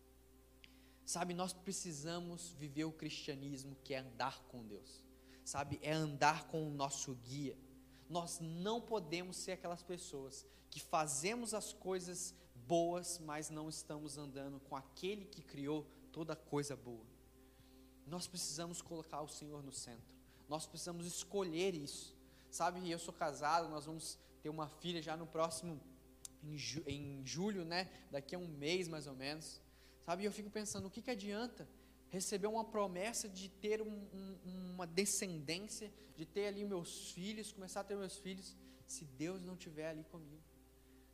Sabe, 1.04 1.34
nós 1.34 1.52
precisamos 1.52 2.52
viver 2.58 2.84
o 2.84 2.92
cristianismo 2.92 3.76
que 3.84 3.94
é 3.94 3.98
andar 3.98 4.42
com 4.48 4.64
Deus. 4.64 5.04
Sabe, 5.44 5.78
é 5.82 5.92
andar 5.92 6.48
com 6.48 6.66
o 6.66 6.70
nosso 6.70 7.14
guia. 7.14 7.56
Nós 8.08 8.40
não 8.40 8.80
podemos 8.80 9.36
ser 9.36 9.52
aquelas 9.52 9.82
pessoas 9.82 10.44
que 10.68 10.80
fazemos 10.80 11.54
as 11.54 11.72
coisas 11.72 12.34
boas, 12.66 13.20
mas 13.20 13.50
não 13.50 13.68
estamos 13.68 14.18
andando 14.18 14.58
com 14.60 14.74
aquele 14.74 15.24
que 15.24 15.42
criou 15.42 15.86
toda 16.10 16.34
coisa 16.34 16.74
boa. 16.74 17.06
Nós 18.06 18.26
precisamos 18.26 18.82
colocar 18.82 19.20
o 19.22 19.28
Senhor 19.28 19.62
no 19.62 19.72
centro. 19.72 20.16
Nós 20.48 20.66
precisamos 20.66 21.06
escolher 21.06 21.74
isso. 21.74 22.16
Sabe, 22.50 22.90
eu 22.90 22.98
sou 22.98 23.14
casado, 23.14 23.68
nós 23.68 23.86
vamos 23.86 24.18
ter 24.42 24.48
uma 24.48 24.68
filha 24.68 25.02
já 25.02 25.16
no 25.16 25.26
próximo 25.26 25.80
em, 26.42 26.56
ju, 26.56 26.82
em 26.86 27.24
julho, 27.24 27.64
né? 27.64 27.90
Daqui 28.10 28.34
a 28.34 28.38
um 28.38 28.48
mês 28.48 28.88
mais 28.88 29.06
ou 29.06 29.14
menos. 29.14 29.60
Sabe? 30.04 30.22
E 30.22 30.26
eu 30.26 30.32
fico 30.32 30.50
pensando, 30.50 30.86
o 30.86 30.90
que, 30.90 31.02
que 31.02 31.10
adianta 31.10 31.68
receber 32.08 32.46
uma 32.46 32.64
promessa 32.64 33.28
de 33.28 33.48
ter 33.48 33.82
um, 33.82 33.88
um, 33.88 34.72
uma 34.74 34.86
descendência, 34.86 35.92
de 36.16 36.24
ter 36.24 36.46
ali 36.46 36.64
meus 36.64 37.10
filhos, 37.10 37.52
começar 37.52 37.80
a 37.80 37.84
ter 37.84 37.96
meus 37.96 38.16
filhos, 38.18 38.56
se 38.86 39.04
Deus 39.04 39.42
não 39.42 39.54
estiver 39.54 39.88
ali 39.88 40.04
comigo? 40.04 40.42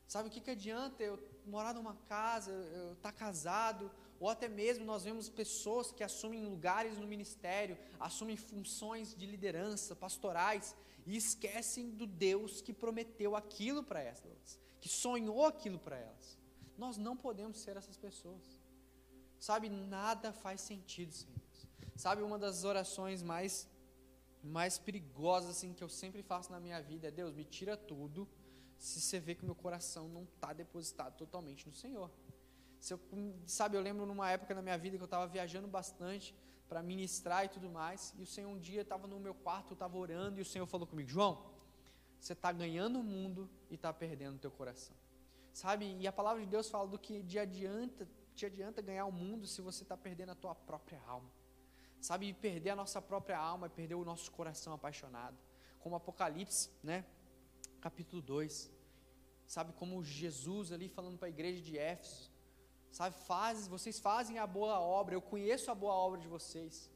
Sabe 0.07 0.29
o 0.29 0.31
que, 0.31 0.41
que 0.41 0.51
adianta 0.51 1.03
eu 1.03 1.19
morar 1.47 1.73
numa 1.75 1.95
casa, 2.07 2.51
eu 2.51 2.93
estar 2.93 3.13
tá 3.13 3.19
casado, 3.19 3.91
ou 4.21 4.29
até 4.29 4.47
mesmo 4.47 4.85
nós 4.85 5.05
vemos 5.05 5.29
pessoas 5.29 5.91
que 5.91 6.05
assumem 6.05 6.45
lugares 6.45 6.99
no 6.99 7.07
ministério, 7.07 7.79
assumem 7.99 8.37
funções 8.37 9.15
de 9.15 9.27
liderança, 9.27 9.97
pastorais, 9.97 10.77
e 11.07 11.17
esquecem 11.17 11.91
do 11.91 12.07
Deus 12.07 12.61
que 12.61 12.73
prometeu 12.73 13.35
aquilo 13.35 13.83
para 13.83 14.01
elas, 14.01 14.61
que 14.83 14.88
sonhou 14.88 15.47
aquilo 15.47 15.79
para 15.79 15.97
elas. 15.97 16.27
Nós 16.77 16.97
não 17.07 17.16
podemos 17.16 17.57
ser 17.64 17.77
essas 17.77 17.97
pessoas. 17.97 18.45
Sabe, 19.38 19.68
nada 19.68 20.33
faz 20.33 20.61
sentido 20.61 21.12
sem 21.12 21.31
Deus. 21.33 21.68
Sabe, 21.97 22.21
uma 22.23 22.38
das 22.38 22.64
orações 22.64 23.23
mais 23.23 23.55
mais 24.42 24.77
perigosas 24.77 25.51
assim 25.51 25.73
que 25.73 25.85
eu 25.85 25.88
sempre 25.88 26.21
faço 26.21 26.51
na 26.51 26.59
minha 26.59 26.81
vida 26.83 27.07
é 27.07 27.11
Deus, 27.12 27.33
me 27.33 27.45
tira 27.45 27.77
tudo, 27.77 28.29
se 28.77 29.01
você 29.01 29.21
vê 29.21 29.37
que 29.37 29.45
meu 29.45 29.55
coração 29.55 30.09
não 30.09 30.25
está 30.25 30.53
depositado 30.53 31.16
totalmente 31.16 31.64
no 31.68 31.73
Senhor. 31.73 32.11
Se 32.81 32.92
eu, 32.92 33.01
sabe, 33.47 33.77
eu 33.77 33.81
lembro 33.81 34.05
numa 34.05 34.29
época 34.33 34.53
na 34.53 34.61
minha 34.61 34.77
vida 34.77 34.97
que 34.97 35.03
eu 35.03 35.12
estava 35.12 35.29
viajando 35.29 35.68
bastante 35.68 36.35
para 36.68 36.83
ministrar 36.83 37.45
e 37.45 37.49
tudo 37.49 37.71
mais, 37.71 38.12
e 38.18 38.23
o 38.23 38.27
Senhor 38.27 38.51
um 38.51 38.59
dia 38.59 38.83
estava 38.83 39.07
no 39.07 39.21
meu 39.21 39.35
quarto, 39.35 39.75
estava 39.75 39.97
orando, 39.97 40.40
e 40.40 40.42
o 40.42 40.45
Senhor 40.45 40.66
falou 40.66 40.88
comigo, 40.88 41.09
João, 41.09 41.52
você 42.23 42.35
está 42.35 42.53
ganhando 42.53 43.01
o 43.01 43.03
mundo 43.03 43.51
e 43.69 43.75
está 43.75 43.93
perdendo 43.93 44.37
o 44.37 44.39
teu 44.39 44.51
coração. 44.51 44.97
Sabe, 45.53 45.97
e 45.99 46.07
a 46.07 46.13
palavra 46.13 46.41
de 46.41 46.49
Deus 46.49 46.71
fala 46.71 46.87
do 46.87 46.97
que 46.97 47.21
de 47.21 47.37
adianta, 47.37 48.09
te 48.37 48.47
adianta 48.47 48.81
ganhar 48.81 49.07
o 49.07 49.13
mundo 49.13 49.45
se 49.45 49.61
você 49.61 49.83
está 49.83 49.97
perdendo 49.97 50.31
a 50.31 50.37
tua 50.37 50.55
própria 50.55 51.03
alma. 51.05 51.29
Sabe, 52.01 52.33
perder 52.33 52.71
a 52.71 52.77
nossa 52.77 53.03
própria 53.03 53.37
alma 53.37 53.67
é 53.67 53.69
perder 53.69 53.97
o 53.97 54.05
nosso 54.05 54.31
coração 54.31 54.73
apaixonado. 54.73 55.37
Como 55.81 55.97
Apocalipse, 55.97 56.71
né? 56.81 57.05
Capítulo 57.81 58.23
2. 58.23 58.71
Sabe, 59.49 59.73
como 59.73 60.05
Jesus 60.05 60.71
ali 60.71 60.89
falando 60.89 61.19
para 61.19 61.27
a 61.27 61.31
igreja 61.37 61.61
de 61.61 61.77
Éfeso. 61.77 62.31
Sabe, 62.93 63.17
faz, 63.27 63.67
vocês 63.67 63.99
fazem 63.99 64.39
a 64.39 64.47
boa 64.47 64.79
obra, 64.79 65.17
eu 65.17 65.23
conheço 65.23 65.73
a 65.73 65.75
boa 65.75 65.95
obra 65.95 66.21
de 66.21 66.29
vocês. 66.29 66.89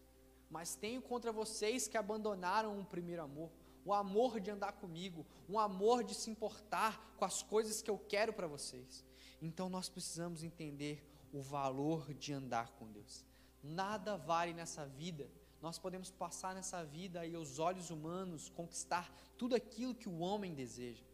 Mas 0.48 0.76
tenho 0.76 1.02
contra 1.02 1.32
vocês 1.32 1.88
que 1.88 1.98
abandonaram 1.98 2.78
o 2.78 2.84
primeiro 2.84 3.24
amor. 3.24 3.50
O 3.86 3.92
amor 3.92 4.40
de 4.40 4.50
andar 4.50 4.72
comigo, 4.72 5.24
um 5.48 5.60
amor 5.60 6.02
de 6.02 6.12
se 6.12 6.28
importar 6.28 7.14
com 7.16 7.24
as 7.24 7.40
coisas 7.40 7.80
que 7.80 7.88
eu 7.88 7.96
quero 7.96 8.32
para 8.32 8.48
vocês. 8.48 9.06
Então 9.40 9.68
nós 9.68 9.88
precisamos 9.88 10.42
entender 10.42 11.08
o 11.32 11.40
valor 11.40 12.12
de 12.12 12.32
andar 12.32 12.72
com 12.72 12.90
Deus. 12.90 13.24
Nada 13.62 14.16
vale 14.16 14.52
nessa 14.52 14.84
vida. 14.84 15.30
Nós 15.62 15.78
podemos 15.78 16.10
passar 16.10 16.52
nessa 16.52 16.84
vida 16.84 17.24
e 17.24 17.36
aos 17.36 17.60
olhos 17.60 17.88
humanos 17.88 18.48
conquistar 18.48 19.08
tudo 19.38 19.54
aquilo 19.54 19.94
que 19.94 20.08
o 20.08 20.18
homem 20.18 20.52
deseja. 20.52 21.04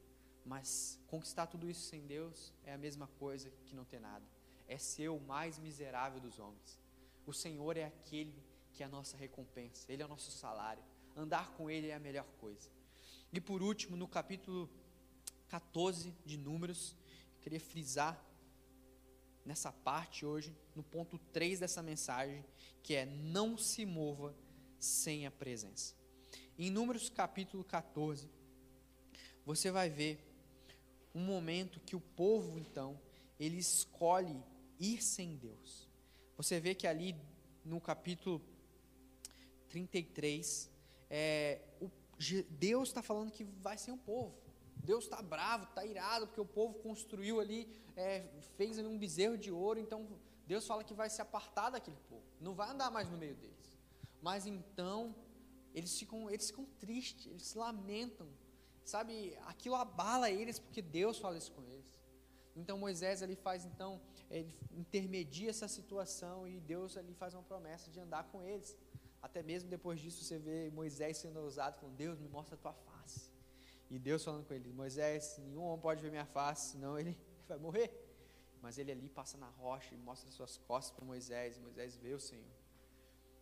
Mas 0.42 0.98
conquistar 1.08 1.48
tudo 1.48 1.68
isso 1.68 1.82
sem 1.82 2.06
Deus 2.06 2.54
é 2.64 2.72
a 2.72 2.78
mesma 2.78 3.06
coisa 3.18 3.50
que 3.66 3.76
não 3.76 3.85
ter 3.85 4.00
nada. 4.00 4.24
É 4.66 4.78
ser 4.78 5.11
o 5.11 5.20
mais 5.20 5.58
miserável 5.58 6.20
dos 6.20 6.38
homens. 6.38 6.80
O 7.26 7.35
Senhor 7.35 7.76
é 7.76 7.85
aquele 7.85 8.42
que 8.72 8.82
é 8.82 8.87
a 8.87 8.88
nossa 8.88 9.14
recompensa, 9.14 9.92
Ele 9.92 10.02
é 10.02 10.06
o 10.06 10.08
nosso 10.08 10.30
salário. 10.30 10.82
Andar 11.16 11.53
com 11.53 11.70
Ele 11.70 11.88
é 11.88 11.94
a 11.94 12.01
melhor 12.01 12.27
coisa. 12.40 12.70
E 13.33 13.40
por 13.40 13.62
último, 13.62 13.96
no 13.96 14.09
capítulo 14.09 14.68
14 15.48 16.14
de 16.25 16.37
Números, 16.38 16.96
queria 17.40 17.61
frisar 17.61 18.22
nessa 19.44 19.72
parte 19.72 20.25
hoje, 20.25 20.57
no 20.75 20.83
ponto 20.83 21.18
3 21.18 21.61
dessa 21.61 21.83
mensagem, 21.83 22.44
que 22.83 22.94
é 22.94 23.05
não 23.05 23.59
se 23.59 23.85
mova 23.85 24.35
sem 24.79 25.27
a 25.27 25.31
presença. 25.31 25.94
Em 26.59 26.70
Números 26.70 27.09
capítulo 27.09 27.64
14, 27.64 28.31
você 29.44 29.70
vai 29.70 29.90
ver 29.90 30.20
um 31.14 31.25
momento 31.25 31.81
que 31.81 31.96
o 31.96 32.01
povo, 32.01 32.59
então, 32.59 32.98
ele 33.38 33.59
escolhe 33.59 34.42
ir 34.79 35.03
sem 35.03 35.37
Deus. 35.37 35.88
Você 36.37 36.59
vê 36.61 36.75
que 36.75 36.87
ali 36.87 37.14
no 37.64 37.81
capítulo 37.81 38.40
33, 39.68 40.71
é, 41.14 41.61
o, 41.79 41.90
Deus 42.48 42.88
está 42.88 43.03
falando 43.03 43.31
que 43.31 43.44
vai 43.44 43.77
ser 43.77 43.92
um 43.92 43.98
povo. 43.98 44.35
Deus 44.77 45.05
está 45.05 45.20
bravo, 45.20 45.64
está 45.64 45.85
irado, 45.85 46.27
porque 46.27 46.40
o 46.40 46.46
povo 46.46 46.75
construiu 46.79 47.38
ali, 47.38 47.68
é, 47.94 48.27
fez 48.57 48.79
ali 48.79 48.88
um 48.88 48.98
bezerro 48.98 49.37
de 49.37 49.53
ouro, 49.53 49.79
então 49.79 50.09
Deus 50.46 50.66
fala 50.66 50.83
que 50.83 50.94
vai 50.94 51.11
se 51.11 51.20
apartar 51.20 51.68
daquele 51.68 51.98
povo, 52.09 52.25
não 52.40 52.55
vai 52.55 52.70
andar 52.70 52.90
mais 52.90 53.11
no 53.11 53.18
meio 53.18 53.37
deles. 53.37 53.79
Mas 54.22 54.46
então, 54.46 55.14
eles 55.75 55.96
ficam, 55.98 56.31
eles 56.31 56.46
ficam 56.46 56.64
tristes, 56.81 57.27
eles 57.27 57.44
se 57.44 57.59
lamentam, 57.59 58.27
sabe? 58.83 59.37
Aquilo 59.46 59.75
abala 59.75 60.31
eles, 60.31 60.59
porque 60.59 60.81
Deus 60.81 61.18
fala 61.18 61.37
isso 61.37 61.53
com 61.53 61.62
eles. 61.62 62.01
Então 62.57 62.79
Moisés 62.79 63.22
ali 63.22 63.37
faz, 63.37 63.64
então, 63.66 64.01
ele 64.31 64.53
intermedia 64.72 65.51
essa 65.51 65.68
situação 65.68 66.48
e 66.48 66.59
Deus 66.59 66.96
ali 66.96 67.14
faz 67.14 67.35
uma 67.35 67.42
promessa 67.42 67.90
de 67.90 68.01
andar 68.01 68.25
com 68.25 68.42
eles. 68.42 68.77
Até 69.22 69.42
mesmo 69.42 69.70
depois 69.70 70.00
disso 70.00 70.24
você 70.24 70.38
vê 70.38 70.68
Moisés 70.70 71.16
sendo 71.18 71.38
ousado, 71.40 71.78
falando, 71.78 71.96
Deus 71.96 72.18
me 72.18 72.28
mostra 72.28 72.56
a 72.56 72.58
tua 72.58 72.72
face. 72.72 73.30
E 73.88 73.98
Deus 73.98 74.24
falando 74.24 74.44
com 74.44 74.52
ele: 74.52 74.72
Moisés, 74.72 75.38
nenhum 75.38 75.62
homem 75.62 75.80
pode 75.80 76.02
ver 76.02 76.11
minha 76.11 76.26
face, 76.26 76.72
senão 76.72 76.98
ele 76.98 77.16
vai 77.48 77.58
morrer. 77.58 77.90
Mas 78.61 78.78
ele 78.78 78.90
ali 78.90 79.08
passa 79.08 79.38
na 79.38 79.48
rocha 79.48 79.94
e 79.94 79.98
mostra 79.98 80.30
suas 80.30 80.56
costas 80.56 80.94
para 80.94 81.04
Moisés, 81.04 81.56
e 81.56 81.61
Moisés 81.61 81.96
vê 81.96 82.12
o 82.14 82.20
Senhor. 82.20 82.62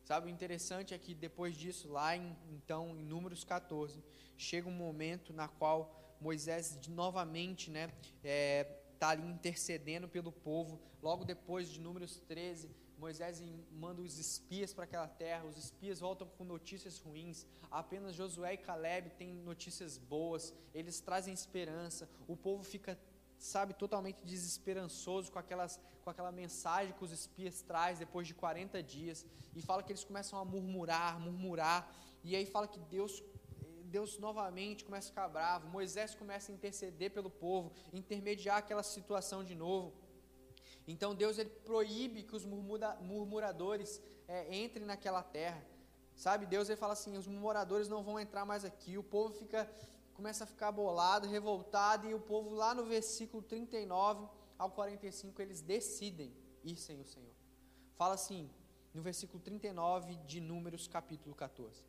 Sabe, 0.04 0.26
o 0.26 0.30
interessante 0.30 0.92
é 0.92 0.98
que 0.98 1.14
depois 1.14 1.56
disso, 1.56 1.88
lá 1.88 2.16
em, 2.16 2.36
então 2.50 2.96
em 2.96 3.04
Números 3.04 3.44
14, 3.44 4.02
chega 4.36 4.68
um 4.68 4.72
momento 4.72 5.32
na 5.32 5.46
qual 5.46 6.16
Moisés 6.20 6.78
novamente 6.88 7.70
né, 7.70 7.92
é, 8.24 8.66
está 8.92 9.10
ali 9.10 9.26
intercedendo 9.26 10.08
pelo 10.08 10.32
povo. 10.32 10.80
Logo 11.02 11.24
depois 11.24 11.68
de 11.68 11.80
Números 11.80 12.18
13, 12.26 12.68
Moisés 13.00 13.42
manda 13.72 14.02
os 14.02 14.18
espias 14.18 14.74
para 14.74 14.84
aquela 14.84 15.08
terra, 15.08 15.46
os 15.46 15.56
espias 15.56 16.00
voltam 16.00 16.28
com 16.36 16.44
notícias 16.44 16.98
ruins, 16.98 17.46
apenas 17.70 18.14
Josué 18.14 18.54
e 18.54 18.58
Caleb 18.58 19.08
têm 19.20 19.32
notícias 19.34 19.96
boas, 19.96 20.52
eles 20.74 21.00
trazem 21.00 21.32
esperança, 21.32 22.08
o 22.28 22.36
povo 22.36 22.62
fica, 22.62 23.00
sabe, 23.38 23.72
totalmente 23.72 24.18
desesperançoso 24.22 25.32
com, 25.32 25.38
aquelas, 25.38 25.80
com 26.04 26.10
aquela 26.10 26.30
mensagem 26.30 26.92
que 26.92 27.02
os 27.02 27.10
espias 27.10 27.62
traz 27.62 27.98
depois 27.98 28.26
de 28.26 28.34
40 28.34 28.82
dias, 28.82 29.24
e 29.56 29.62
fala 29.62 29.82
que 29.82 29.92
eles 29.92 30.04
começam 30.04 30.38
a 30.38 30.44
murmurar, 30.44 31.18
murmurar, 31.18 31.90
e 32.22 32.36
aí 32.36 32.44
fala 32.44 32.68
que 32.68 32.78
Deus 32.78 33.22
Deus 33.90 34.18
novamente 34.18 34.84
começa 34.84 35.08
a 35.08 35.10
ficar 35.10 35.28
bravo, 35.28 35.66
Moisés 35.66 36.14
começa 36.14 36.52
a 36.52 36.54
interceder 36.54 37.10
pelo 37.10 37.28
povo, 37.28 37.72
intermediar 37.92 38.58
aquela 38.58 38.84
situação 38.84 39.42
de 39.42 39.56
novo. 39.56 39.92
Então 40.90 41.14
Deus 41.14 41.38
ele 41.38 41.50
proíbe 41.50 42.22
que 42.22 42.34
os 42.34 42.44
murmuradores 42.44 44.00
é, 44.26 44.54
entrem 44.56 44.84
naquela 44.84 45.22
terra. 45.22 45.64
Sabe, 46.16 46.46
Deus 46.46 46.68
ele 46.68 46.76
fala 46.76 46.92
assim, 46.92 47.16
os 47.16 47.26
murmuradores 47.26 47.88
não 47.88 48.02
vão 48.02 48.18
entrar 48.18 48.44
mais 48.44 48.64
aqui. 48.64 48.98
O 48.98 49.02
povo 49.02 49.32
fica 49.34 49.70
começa 50.14 50.44
a 50.44 50.46
ficar 50.46 50.70
bolado, 50.70 51.26
revoltado 51.26 52.06
e 52.06 52.12
o 52.12 52.20
povo 52.20 52.50
lá 52.50 52.74
no 52.74 52.84
versículo 52.84 53.42
39 53.42 54.28
ao 54.58 54.70
45 54.70 55.40
eles 55.40 55.62
decidem 55.62 56.36
ir 56.62 56.76
sem 56.76 57.00
o 57.00 57.06
Senhor. 57.06 57.34
Fala 57.96 58.14
assim, 58.14 58.50
no 58.92 59.00
versículo 59.00 59.42
39 59.42 60.16
de 60.26 60.38
Números, 60.38 60.86
capítulo 60.86 61.34
14. 61.34 61.82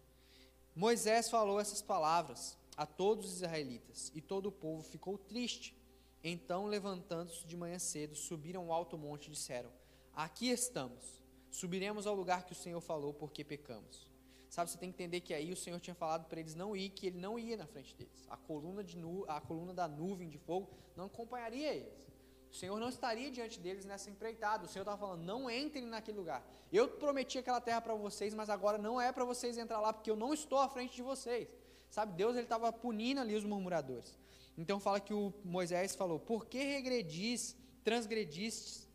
Moisés 0.74 1.30
falou 1.30 1.60
essas 1.60 1.82
palavras 1.82 2.58
a 2.78 2.86
todos 2.86 3.26
os 3.26 3.36
israelitas, 3.38 4.12
e 4.16 4.22
todo 4.22 4.46
o 4.46 4.52
povo 4.52 4.82
ficou 4.82 5.18
triste 5.18 5.76
então, 6.24 6.66
levantando-se 6.66 7.46
de 7.46 7.58
manhã 7.58 7.80
cedo, 7.80 8.16
subiram 8.16 8.64
ao 8.64 8.72
alto 8.72 8.98
monte 8.98 9.28
e 9.28 9.32
disseram: 9.32 9.72
Aqui 10.14 10.50
estamos, 10.50 11.24
subiremos 11.50 12.06
ao 12.06 12.14
lugar 12.14 12.46
que 12.46 12.52
o 12.52 12.56
Senhor 12.56 12.80
falou, 12.80 13.14
porque 13.14 13.44
pecamos. 13.44 14.10
Sabe, 14.50 14.70
você 14.70 14.78
tem 14.78 14.92
que 14.92 14.96
entender 14.96 15.22
que 15.22 15.34
aí 15.34 15.52
o 15.52 15.56
Senhor 15.56 15.80
tinha 15.80 15.96
falado 15.96 16.26
para 16.28 16.40
eles 16.40 16.54
não 16.54 16.76
ir, 16.76 16.90
que 16.90 17.08
ele 17.08 17.18
não 17.18 17.40
ia 17.40 17.56
na 17.56 17.66
frente 17.66 17.96
deles. 17.96 18.28
A 18.30 18.36
coluna, 18.36 18.84
de 18.84 18.98
nu, 18.98 19.24
a 19.28 19.40
coluna 19.40 19.74
da 19.74 19.88
nuvem 19.88 20.28
de 20.28 20.38
fogo 20.38 20.70
não 20.96 21.06
acompanharia 21.06 21.74
eles. 21.74 22.12
O 22.52 22.54
Senhor 22.54 22.78
não 22.78 22.90
estaria 22.90 23.32
diante 23.32 23.58
deles 23.58 23.86
nessa 23.86 24.10
empreitada. 24.10 24.66
O 24.66 24.68
Senhor 24.68 24.84
estava 24.84 24.98
falando: 24.98 25.24
não 25.24 25.50
entrem 25.50 25.86
naquele 25.86 26.18
lugar. 26.18 26.46
Eu 26.72 26.90
prometi 26.90 27.38
aquela 27.38 27.62
terra 27.62 27.80
para 27.80 27.96
vocês, 27.96 28.34
mas 28.34 28.50
agora 28.50 28.78
não 28.78 29.00
é 29.00 29.12
para 29.12 29.24
vocês 29.24 29.58
entrar 29.58 29.80
lá, 29.80 29.94
porque 29.94 30.12
eu 30.12 30.18
não 30.18 30.34
estou 30.34 30.60
à 30.60 30.68
frente 30.68 30.96
de 30.96 31.02
vocês. 31.02 31.48
Sabe, 31.90 32.14
Deus 32.14 32.36
ele 32.36 32.44
estava 32.44 32.72
punindo 32.72 33.22
ali 33.22 33.36
os 33.36 33.46
murmuradores. 33.46 34.20
Então 34.58 34.80
fala 34.80 35.00
que 35.00 35.14
o 35.14 35.34
Moisés 35.44 35.96
falou: 35.96 36.20
Por 36.20 36.46
que 36.46 36.58
regredis, 36.58 37.56
transgredistes 37.84 38.88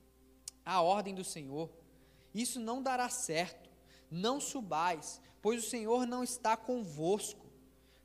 a 0.64 0.80
ordem 0.80 1.14
do 1.14 1.24
Senhor? 1.24 1.70
Isso 2.34 2.60
não 2.60 2.82
dará 2.82 3.08
certo. 3.08 3.70
Não 4.10 4.40
subais, 4.40 5.20
pois 5.42 5.64
o 5.64 5.68
Senhor 5.68 6.06
não 6.06 6.22
está 6.22 6.56
convosco, 6.56 7.46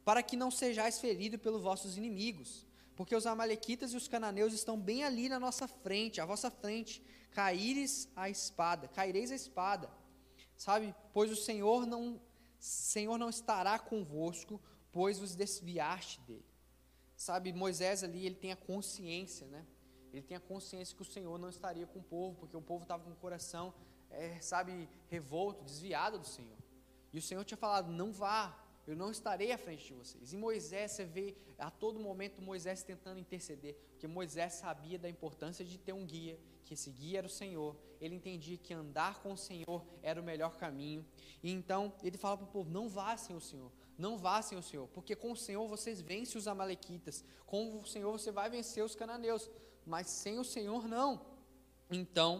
para 0.03 0.23
que 0.23 0.35
não 0.35 0.49
sejais 0.49 0.99
feridos 0.99 1.39
pelos 1.39 1.61
vossos 1.61 1.97
inimigos. 1.97 2.65
Porque 2.95 3.15
os 3.15 3.25
amalequitas 3.25 3.93
e 3.93 3.97
os 3.97 4.07
cananeus 4.07 4.53
estão 4.53 4.79
bem 4.79 5.03
ali 5.03 5.29
na 5.29 5.39
nossa 5.39 5.67
frente, 5.67 6.19
à 6.21 6.25
vossa 6.25 6.49
frente. 6.49 7.03
Caíres 7.31 8.09
a 8.15 8.29
espada, 8.29 8.87
caireis 8.87 9.31
a 9.31 9.35
espada. 9.35 9.89
Sabe? 10.57 10.95
Pois 11.13 11.31
o 11.31 11.35
Senhor 11.35 11.85
não 11.85 12.19
Senhor 12.61 13.17
não 13.17 13.29
estará 13.29 13.79
convosco, 13.79 14.61
pois 14.91 15.17
vos 15.17 15.33
desviaste 15.33 16.21
dele. 16.21 16.45
Sabe, 17.21 17.53
Moisés 17.53 18.03
ali, 18.03 18.25
ele 18.25 18.35
tem 18.35 18.51
a 18.51 18.55
consciência, 18.55 19.45
né? 19.45 19.63
Ele 20.11 20.23
tem 20.23 20.35
a 20.35 20.39
consciência 20.39 20.95
que 20.95 21.03
o 21.03 21.05
Senhor 21.05 21.37
não 21.37 21.49
estaria 21.49 21.85
com 21.85 21.99
o 21.99 22.03
povo, 22.03 22.35
porque 22.39 22.57
o 22.57 22.61
povo 22.61 22.81
estava 22.81 23.03
com 23.03 23.11
o 23.11 23.15
coração, 23.15 23.73
é, 24.09 24.39
sabe, 24.41 24.89
revolto, 25.07 25.63
desviado 25.63 26.17
do 26.17 26.25
Senhor. 26.25 26.57
E 27.13 27.19
o 27.19 27.21
Senhor 27.21 27.45
tinha 27.45 27.57
falado: 27.57 27.91
não 27.91 28.11
vá, 28.11 28.57
eu 28.87 28.95
não 28.95 29.11
estarei 29.11 29.51
à 29.51 29.57
frente 29.57 29.85
de 29.85 29.93
vocês. 29.93 30.33
E 30.33 30.37
Moisés, 30.37 30.91
você 30.91 31.05
vê 31.05 31.37
a 31.59 31.69
todo 31.69 31.99
momento 31.99 32.41
Moisés 32.41 32.81
tentando 32.81 33.19
interceder, 33.19 33.75
porque 33.91 34.07
Moisés 34.07 34.53
sabia 34.53 34.97
da 34.97 35.07
importância 35.07 35.63
de 35.63 35.77
ter 35.77 35.93
um 35.93 36.05
guia, 36.05 36.39
que 36.65 36.73
esse 36.73 36.89
guia 36.89 37.19
era 37.19 37.27
o 37.27 37.29
Senhor. 37.29 37.77
Ele 38.01 38.15
entendia 38.15 38.57
que 38.57 38.73
andar 38.73 39.21
com 39.21 39.33
o 39.33 39.37
Senhor 39.37 39.85
era 40.01 40.19
o 40.19 40.23
melhor 40.23 40.57
caminho. 40.57 41.05
E 41.43 41.51
então 41.51 41.93
ele 42.03 42.17
fala 42.17 42.35
para 42.37 42.47
o 42.47 42.51
povo: 42.51 42.71
não 42.71 42.89
vá 42.89 43.15
sem 43.15 43.35
o 43.35 43.39
Senhor, 43.39 43.71
não 44.01 44.17
vá 44.17 44.41
sem 44.41 44.57
o 44.57 44.63
Senhor, 44.69 44.87
porque 44.89 45.15
com 45.15 45.31
o 45.31 45.37
Senhor 45.37 45.65
vocês 45.67 46.01
vencem 46.01 46.37
os 46.37 46.47
Amalequitas, 46.47 47.23
com 47.45 47.79
o 47.79 47.85
Senhor 47.85 48.11
você 48.11 48.31
vai 48.31 48.49
vencer 48.49 48.83
os 48.83 48.95
cananeus, 48.95 49.49
mas 49.85 50.09
sem 50.09 50.39
o 50.39 50.43
Senhor 50.43 50.87
não. 50.87 51.11
Então, 51.89 52.31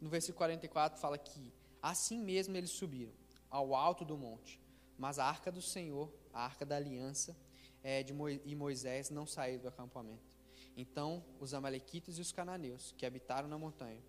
no 0.00 0.08
versículo 0.08 0.38
44 0.38 0.98
fala 1.00 1.18
que 1.18 1.52
assim 1.80 2.18
mesmo 2.18 2.56
eles 2.56 2.70
subiram 2.70 3.12
ao 3.48 3.74
alto 3.74 4.04
do 4.04 4.16
monte 4.16 4.60
mas 4.98 5.18
a 5.18 5.24
arca 5.24 5.52
do 5.52 5.60
Senhor, 5.60 6.12
a 6.32 6.44
arca 6.44 6.64
da 6.64 6.76
aliança, 6.76 7.36
é, 7.82 8.02
de 8.02 8.12
Mo 8.12 8.28
e 8.28 8.54
Moisés 8.54 9.10
não 9.10 9.26
saíram 9.26 9.62
do 9.62 9.68
acampamento. 9.68 10.34
Então 10.76 11.24
os 11.38 11.54
amalequitas 11.54 12.18
e 12.18 12.20
os 12.20 12.32
cananeus, 12.32 12.94
que 12.96 13.06
habitaram 13.06 13.48
na 13.48 13.58
montanha, 13.58 14.02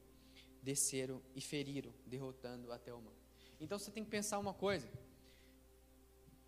desceram 0.62 1.22
e 1.36 1.42
feriram, 1.42 1.94
derrotando 2.06 2.72
até 2.72 2.94
o 2.94 3.02
mar. 3.02 3.14
Então 3.60 3.78
você 3.78 3.92
tem 3.92 4.04
que 4.04 4.10
pensar 4.10 4.40
uma 4.40 4.54
coisa. 4.54 4.90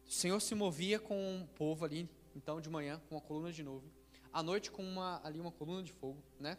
O 0.09 0.11
Senhor 0.11 0.39
se 0.39 0.55
movia 0.55 0.99
com 0.99 1.43
o 1.43 1.47
povo 1.49 1.85
ali, 1.85 2.09
então 2.35 2.59
de 2.59 2.67
manhã 2.67 2.99
com 3.07 3.13
uma 3.13 3.21
coluna 3.21 3.51
de 3.51 3.61
nuvem, 3.61 3.91
à 4.33 4.41
noite 4.41 4.71
com 4.71 4.81
uma 4.81 5.21
ali 5.23 5.39
uma 5.39 5.51
coluna 5.51 5.83
de 5.83 5.93
fogo, 5.93 6.17
né? 6.39 6.57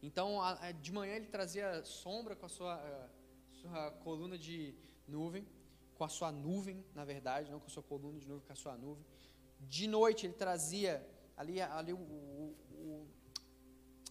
Então 0.00 0.40
a, 0.40 0.68
a, 0.68 0.70
de 0.70 0.92
manhã 0.92 1.16
ele 1.16 1.26
trazia 1.26 1.84
sombra 1.84 2.36
com 2.36 2.46
a 2.46 2.48
sua, 2.48 2.74
a, 2.76 3.08
sua 3.50 3.90
coluna 4.04 4.38
de 4.38 4.76
nuvem 5.08 5.44
com 5.96 6.04
a 6.04 6.08
sua 6.08 6.30
nuvem, 6.30 6.84
na 6.94 7.04
verdade, 7.04 7.50
não 7.50 7.58
com 7.58 7.66
a 7.66 7.70
sua 7.70 7.82
coluna 7.82 8.16
de 8.20 8.28
nuvem, 8.28 8.46
com 8.46 8.52
a 8.52 8.56
sua 8.56 8.76
nuvem. 8.76 9.04
De 9.58 9.88
noite 9.88 10.24
ele 10.26 10.34
trazia 10.34 11.04
ali, 11.36 11.60
ali 11.60 11.92
o, 11.92 11.98
o, 11.98 12.56
o, 12.70 13.08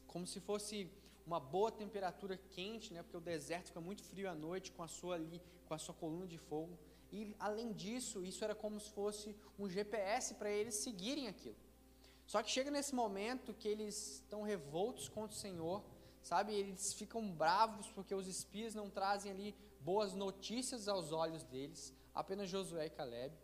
como 0.08 0.28
se 0.28 0.42
fosse 0.42 0.92
uma 1.26 1.40
boa 1.40 1.72
temperatura 1.72 2.36
quente, 2.50 2.94
né? 2.94 3.02
Porque 3.02 3.16
o 3.16 3.22
deserto 3.22 3.68
fica 3.68 3.80
muito 3.80 4.04
frio 4.04 4.30
à 4.30 4.36
noite 4.36 4.74
com 4.74 4.84
a 4.84 4.90
sua 4.90 5.16
ali, 5.16 5.42
com 5.66 5.74
a 5.74 5.78
sua 5.78 5.96
coluna 5.96 6.28
de 6.28 6.38
fogo. 6.38 6.78
E 7.12 7.36
além 7.40 7.72
disso, 7.74 8.24
isso 8.24 8.44
era 8.44 8.56
como 8.56 8.80
se 8.80 8.90
fosse 8.92 9.36
um 9.58 9.70
GPS 9.70 10.36
para 10.36 10.50
eles 10.50 10.76
seguirem 10.76 11.28
aquilo. 11.28 11.56
Só 12.26 12.42
que 12.42 12.50
chega 12.50 12.72
nesse 12.72 12.96
momento 12.96 13.54
que 13.54 13.68
eles 13.68 14.16
estão 14.16 14.42
revoltos 14.42 15.08
contra 15.08 15.36
o 15.36 15.40
Senhor, 15.40 15.84
sabe? 16.22 16.54
Eles 16.54 16.94
ficam 16.94 17.32
bravos 17.32 17.88
porque 17.92 18.16
os 18.16 18.28
espias 18.28 18.74
não 18.74 18.90
trazem 18.90 19.32
ali 19.32 19.56
boas 19.80 20.16
notícias 20.16 20.88
aos 20.88 21.12
olhos 21.12 21.44
deles, 21.44 21.94
apenas 22.14 22.50
Josué 22.50 22.88
e 22.88 22.90
Caleb. 22.90 23.36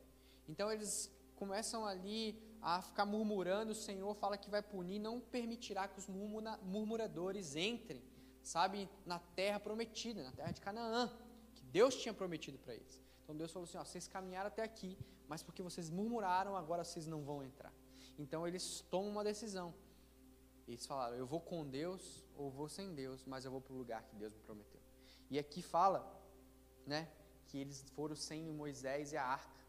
Então 0.49 0.71
eles 0.71 1.11
começam 1.35 1.85
ali 1.85 2.41
a 2.61 2.81
ficar 2.81 3.05
murmurando, 3.05 3.71
o 3.71 3.75
Senhor 3.75 4.13
fala 4.15 4.37
que 4.37 4.49
vai 4.49 4.61
punir, 4.61 4.99
não 4.99 5.19
permitirá 5.19 5.87
que 5.87 5.99
os 5.99 6.07
murmuradores 6.07 7.55
entrem, 7.55 8.01
sabe, 8.43 8.89
na 9.05 9.19
terra 9.19 9.59
prometida, 9.59 10.23
na 10.23 10.31
terra 10.31 10.51
de 10.51 10.61
Canaã, 10.61 11.11
que 11.55 11.63
Deus 11.63 11.95
tinha 11.95 12.13
prometido 12.13 12.57
para 12.59 12.75
eles. 12.75 13.01
Então 13.31 13.37
Deus 13.37 13.51
falou 13.53 13.63
assim: 13.63 13.77
ó, 13.77 13.85
vocês 13.85 14.09
caminharam 14.09 14.47
até 14.47 14.61
aqui, 14.61 14.97
mas 15.25 15.41
porque 15.41 15.63
vocês 15.63 15.89
murmuraram, 15.89 16.53
agora 16.57 16.83
vocês 16.83 17.07
não 17.07 17.23
vão 17.23 17.41
entrar. 17.41 17.73
Então 18.19 18.45
eles 18.45 18.81
tomam 18.89 19.09
uma 19.09 19.23
decisão. 19.23 19.73
Eles 20.67 20.85
falaram: 20.85 21.15
eu 21.15 21.25
vou 21.25 21.39
com 21.39 21.65
Deus 21.65 22.25
ou 22.35 22.51
vou 22.51 22.67
sem 22.67 22.93
Deus, 22.93 23.23
mas 23.25 23.45
eu 23.45 23.51
vou 23.51 23.61
para 23.61 23.73
o 23.73 23.77
lugar 23.77 24.03
que 24.03 24.17
Deus 24.17 24.33
me 24.33 24.41
prometeu. 24.41 24.81
E 25.29 25.39
aqui 25.39 25.61
fala 25.61 25.99
né, 26.85 27.09
que 27.47 27.57
eles 27.57 27.85
foram 27.95 28.17
sem 28.17 28.51
Moisés 28.51 29.13
e 29.13 29.17
a 29.17 29.23
arca. 29.23 29.61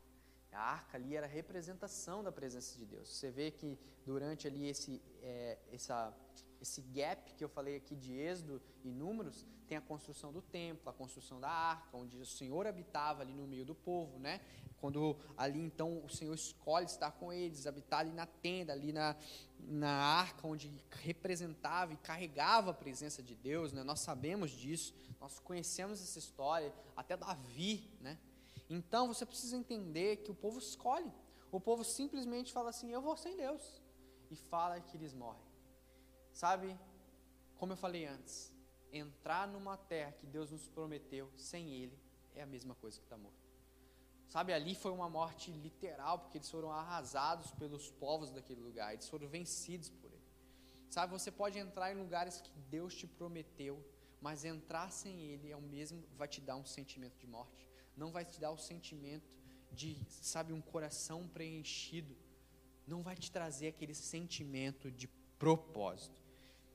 A 0.50 0.60
arca 0.60 0.96
ali 0.96 1.14
era 1.16 1.28
representação 1.28 2.24
da 2.24 2.32
presença 2.32 2.76
de 2.76 2.84
Deus. 2.84 3.08
Você 3.08 3.30
vê 3.30 3.52
que 3.52 3.78
durante 4.04 4.48
ali 4.48 4.66
esse, 4.66 5.00
é, 5.22 5.56
essa, 5.70 6.12
esse 6.62 6.80
gap 6.80 7.34
que 7.34 7.42
eu 7.42 7.48
falei 7.48 7.76
aqui 7.76 7.96
de 7.96 8.12
Êxodo 8.12 8.62
e 8.84 8.90
Números, 8.90 9.44
tem 9.66 9.76
a 9.76 9.80
construção 9.80 10.32
do 10.32 10.40
templo, 10.40 10.88
a 10.88 10.92
construção 10.92 11.40
da 11.40 11.50
arca, 11.50 11.96
onde 11.96 12.16
o 12.16 12.24
Senhor 12.24 12.66
habitava 12.66 13.22
ali 13.22 13.34
no 13.34 13.46
meio 13.46 13.64
do 13.64 13.74
povo, 13.74 14.18
né? 14.18 14.40
Quando 14.78 15.16
ali 15.36 15.60
então 15.60 16.04
o 16.04 16.08
Senhor 16.08 16.34
escolhe 16.34 16.86
estar 16.86 17.10
com 17.12 17.32
eles, 17.32 17.66
habitar 17.66 18.00
ali 18.00 18.12
na 18.12 18.26
tenda, 18.26 18.72
ali 18.72 18.92
na, 18.92 19.16
na 19.58 19.92
arca, 19.92 20.46
onde 20.46 20.72
representava 20.90 21.92
e 21.92 21.96
carregava 21.96 22.70
a 22.70 22.74
presença 22.74 23.22
de 23.22 23.34
Deus, 23.34 23.72
né? 23.72 23.82
Nós 23.82 24.00
sabemos 24.00 24.50
disso, 24.50 24.94
nós 25.20 25.38
conhecemos 25.40 26.00
essa 26.00 26.18
história, 26.18 26.72
até 26.96 27.16
Davi, 27.16 27.90
né? 28.00 28.18
Então 28.70 29.08
você 29.08 29.26
precisa 29.26 29.56
entender 29.56 30.18
que 30.18 30.30
o 30.30 30.34
povo 30.34 30.58
escolhe. 30.58 31.12
O 31.50 31.60
povo 31.60 31.84
simplesmente 31.84 32.52
fala 32.52 32.70
assim: 32.70 32.92
Eu 32.92 33.02
vou 33.02 33.16
sem 33.16 33.36
Deus. 33.36 33.82
E 34.30 34.36
fala 34.36 34.80
que 34.80 34.96
eles 34.96 35.12
morrem. 35.12 35.51
Sabe, 36.32 36.78
como 37.56 37.72
eu 37.72 37.76
falei 37.76 38.06
antes, 38.06 38.52
entrar 38.92 39.46
numa 39.46 39.76
terra 39.76 40.12
que 40.12 40.26
Deus 40.26 40.50
nos 40.50 40.66
prometeu 40.68 41.30
sem 41.36 41.70
Ele 41.70 41.98
é 42.34 42.42
a 42.42 42.46
mesma 42.46 42.74
coisa 42.74 42.98
que 42.98 43.04
estar 43.04 43.16
tá 43.16 43.22
morto. 43.22 43.42
Sabe, 44.28 44.52
ali 44.54 44.74
foi 44.74 44.90
uma 44.90 45.10
morte 45.10 45.50
literal, 45.50 46.18
porque 46.18 46.38
eles 46.38 46.50
foram 46.50 46.72
arrasados 46.72 47.50
pelos 47.52 47.90
povos 47.90 48.30
daquele 48.30 48.62
lugar, 48.62 48.94
eles 48.94 49.06
foram 49.06 49.28
vencidos 49.28 49.90
por 49.90 50.10
ele. 50.10 50.22
Sabe, 50.88 51.12
você 51.12 51.30
pode 51.30 51.58
entrar 51.58 51.92
em 51.92 51.98
lugares 51.98 52.40
que 52.40 52.50
Deus 52.70 52.94
te 52.94 53.06
prometeu, 53.06 53.84
mas 54.22 54.44
entrar 54.44 54.90
sem 54.90 55.20
ele 55.20 55.50
é 55.50 55.56
o 55.56 55.60
mesmo, 55.60 56.02
vai 56.16 56.28
te 56.28 56.40
dar 56.40 56.56
um 56.56 56.64
sentimento 56.64 57.18
de 57.18 57.26
morte. 57.26 57.68
Não 57.94 58.10
vai 58.10 58.24
te 58.24 58.40
dar 58.40 58.52
o 58.52 58.56
sentimento 58.56 59.30
de, 59.70 60.00
sabe, 60.08 60.52
um 60.52 60.62
coração 60.62 61.28
preenchido. 61.28 62.16
Não 62.86 63.02
vai 63.02 63.16
te 63.16 63.30
trazer 63.30 63.68
aquele 63.68 63.94
sentimento 63.94 64.90
de 64.90 65.08
propósito. 65.38 66.21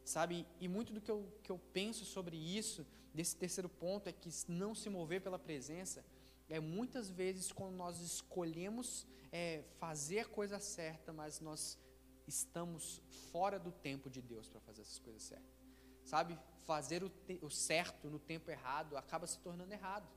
Sabe, 0.08 0.48
e 0.58 0.70
muito 0.70 0.94
do 0.94 1.02
que 1.02 1.12
eu, 1.12 1.28
que 1.44 1.52
eu 1.52 1.60
penso 1.74 2.06
sobre 2.06 2.38
isso, 2.38 2.88
desse 3.14 3.36
terceiro 3.36 3.68
ponto, 3.68 4.08
é 4.08 4.14
que 4.14 4.30
não 4.48 4.74
se 4.74 4.90
mover 4.90 5.22
pela 5.22 5.38
presença, 5.38 6.02
é 6.48 6.62
muitas 6.62 7.10
vezes 7.10 7.52
quando 7.52 7.76
nós 7.76 8.00
escolhemos 8.00 9.06
é, 9.34 9.66
fazer 9.78 10.20
a 10.20 10.26
coisa 10.26 10.60
certa, 10.60 11.12
mas 11.12 11.42
nós 11.42 11.78
estamos 12.26 13.02
fora 13.34 13.60
do 13.60 13.70
tempo 13.70 14.10
de 14.10 14.22
Deus 14.22 14.48
para 14.48 14.62
fazer 14.62 14.84
essas 14.84 14.98
coisas 14.98 15.24
certas. 15.24 15.58
Sabe, 16.06 16.40
fazer 16.66 17.04
o, 17.04 17.12
o 17.42 17.50
certo 17.50 18.10
no 18.10 18.18
tempo 18.18 18.50
errado 18.50 18.96
acaba 18.96 19.28
se 19.28 19.38
tornando 19.40 19.74
errado. 19.74 20.08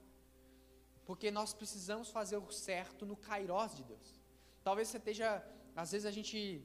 Porque 1.05 1.33
nós 1.33 1.53
precisamos 1.53 2.11
fazer 2.11 2.37
o 2.37 2.53
certo 2.53 3.05
no 3.05 3.17
kairós 3.17 3.75
de 3.75 3.83
Deus. 3.83 4.21
Talvez 4.63 4.87
você 4.87 4.99
esteja, 4.99 5.45
às 5.75 5.91
vezes 5.91 6.07
a 6.07 6.13
gente 6.13 6.65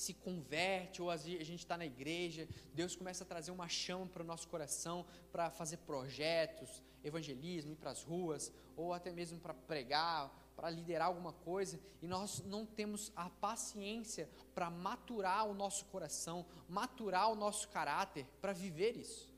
se 0.00 0.14
converte, 0.14 1.02
ou 1.02 1.10
a 1.10 1.16
gente 1.18 1.56
está 1.56 1.76
na 1.76 1.84
igreja, 1.84 2.48
Deus 2.72 2.96
começa 2.96 3.22
a 3.22 3.26
trazer 3.26 3.50
uma 3.50 3.68
chama 3.68 4.06
para 4.06 4.22
o 4.22 4.26
nosso 4.26 4.48
coração 4.48 5.04
para 5.30 5.50
fazer 5.50 5.76
projetos, 5.78 6.82
evangelismo, 7.04 7.72
ir 7.72 7.76
para 7.76 7.90
as 7.90 8.02
ruas, 8.02 8.50
ou 8.76 8.94
até 8.94 9.12
mesmo 9.12 9.38
para 9.38 9.52
pregar, 9.52 10.34
para 10.56 10.70
liderar 10.70 11.08
alguma 11.08 11.34
coisa, 11.34 11.78
e 12.00 12.06
nós 12.06 12.42
não 12.46 12.64
temos 12.64 13.12
a 13.14 13.28
paciência 13.28 14.28
para 14.54 14.70
maturar 14.70 15.46
o 15.46 15.52
nosso 15.52 15.84
coração, 15.86 16.46
maturar 16.66 17.30
o 17.30 17.34
nosso 17.34 17.68
caráter 17.68 18.26
para 18.40 18.54
viver 18.54 18.96
isso. 18.96 19.30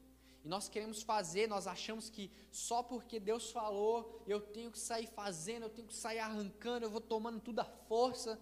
E 0.44 0.48
nós 0.48 0.68
queremos 0.68 1.02
fazer, 1.02 1.48
nós 1.48 1.66
achamos 1.66 2.08
que 2.08 2.30
só 2.52 2.84
porque 2.84 3.18
Deus 3.18 3.50
falou, 3.50 4.22
eu 4.28 4.40
tenho 4.40 4.70
que 4.70 4.78
sair 4.78 5.08
fazendo, 5.08 5.64
eu 5.64 5.70
tenho 5.70 5.88
que 5.88 5.94
sair 5.94 6.20
arrancando, 6.20 6.86
eu 6.86 6.90
vou 6.90 7.00
tomando 7.00 7.40
tudo 7.40 7.60
à 7.60 7.64
força. 7.64 8.40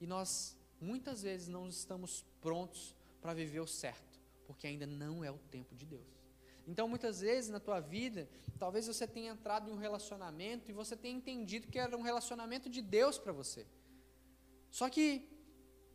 E 0.00 0.06
nós 0.06 0.56
muitas 0.84 1.22
vezes 1.22 1.48
não 1.48 1.68
estamos 1.68 2.24
prontos 2.40 2.94
para 3.20 3.32
viver 3.34 3.60
o 3.60 3.66
certo, 3.66 4.20
porque 4.46 4.66
ainda 4.66 4.86
não 4.86 5.24
é 5.24 5.30
o 5.30 5.38
tempo 5.38 5.74
de 5.74 5.86
Deus. 5.86 6.06
Então, 6.66 6.88
muitas 6.88 7.20
vezes 7.20 7.50
na 7.50 7.60
tua 7.60 7.80
vida, 7.80 8.28
talvez 8.58 8.86
você 8.86 9.06
tenha 9.06 9.32
entrado 9.32 9.68
em 9.68 9.72
um 9.72 9.76
relacionamento 9.76 10.70
e 10.70 10.74
você 10.74 10.96
tenha 10.96 11.16
entendido 11.16 11.68
que 11.68 11.78
era 11.78 11.96
um 11.96 12.02
relacionamento 12.02 12.68
de 12.68 12.80
Deus 12.80 13.18
para 13.18 13.32
você. 13.32 13.66
Só 14.70 14.88
que 14.88 15.28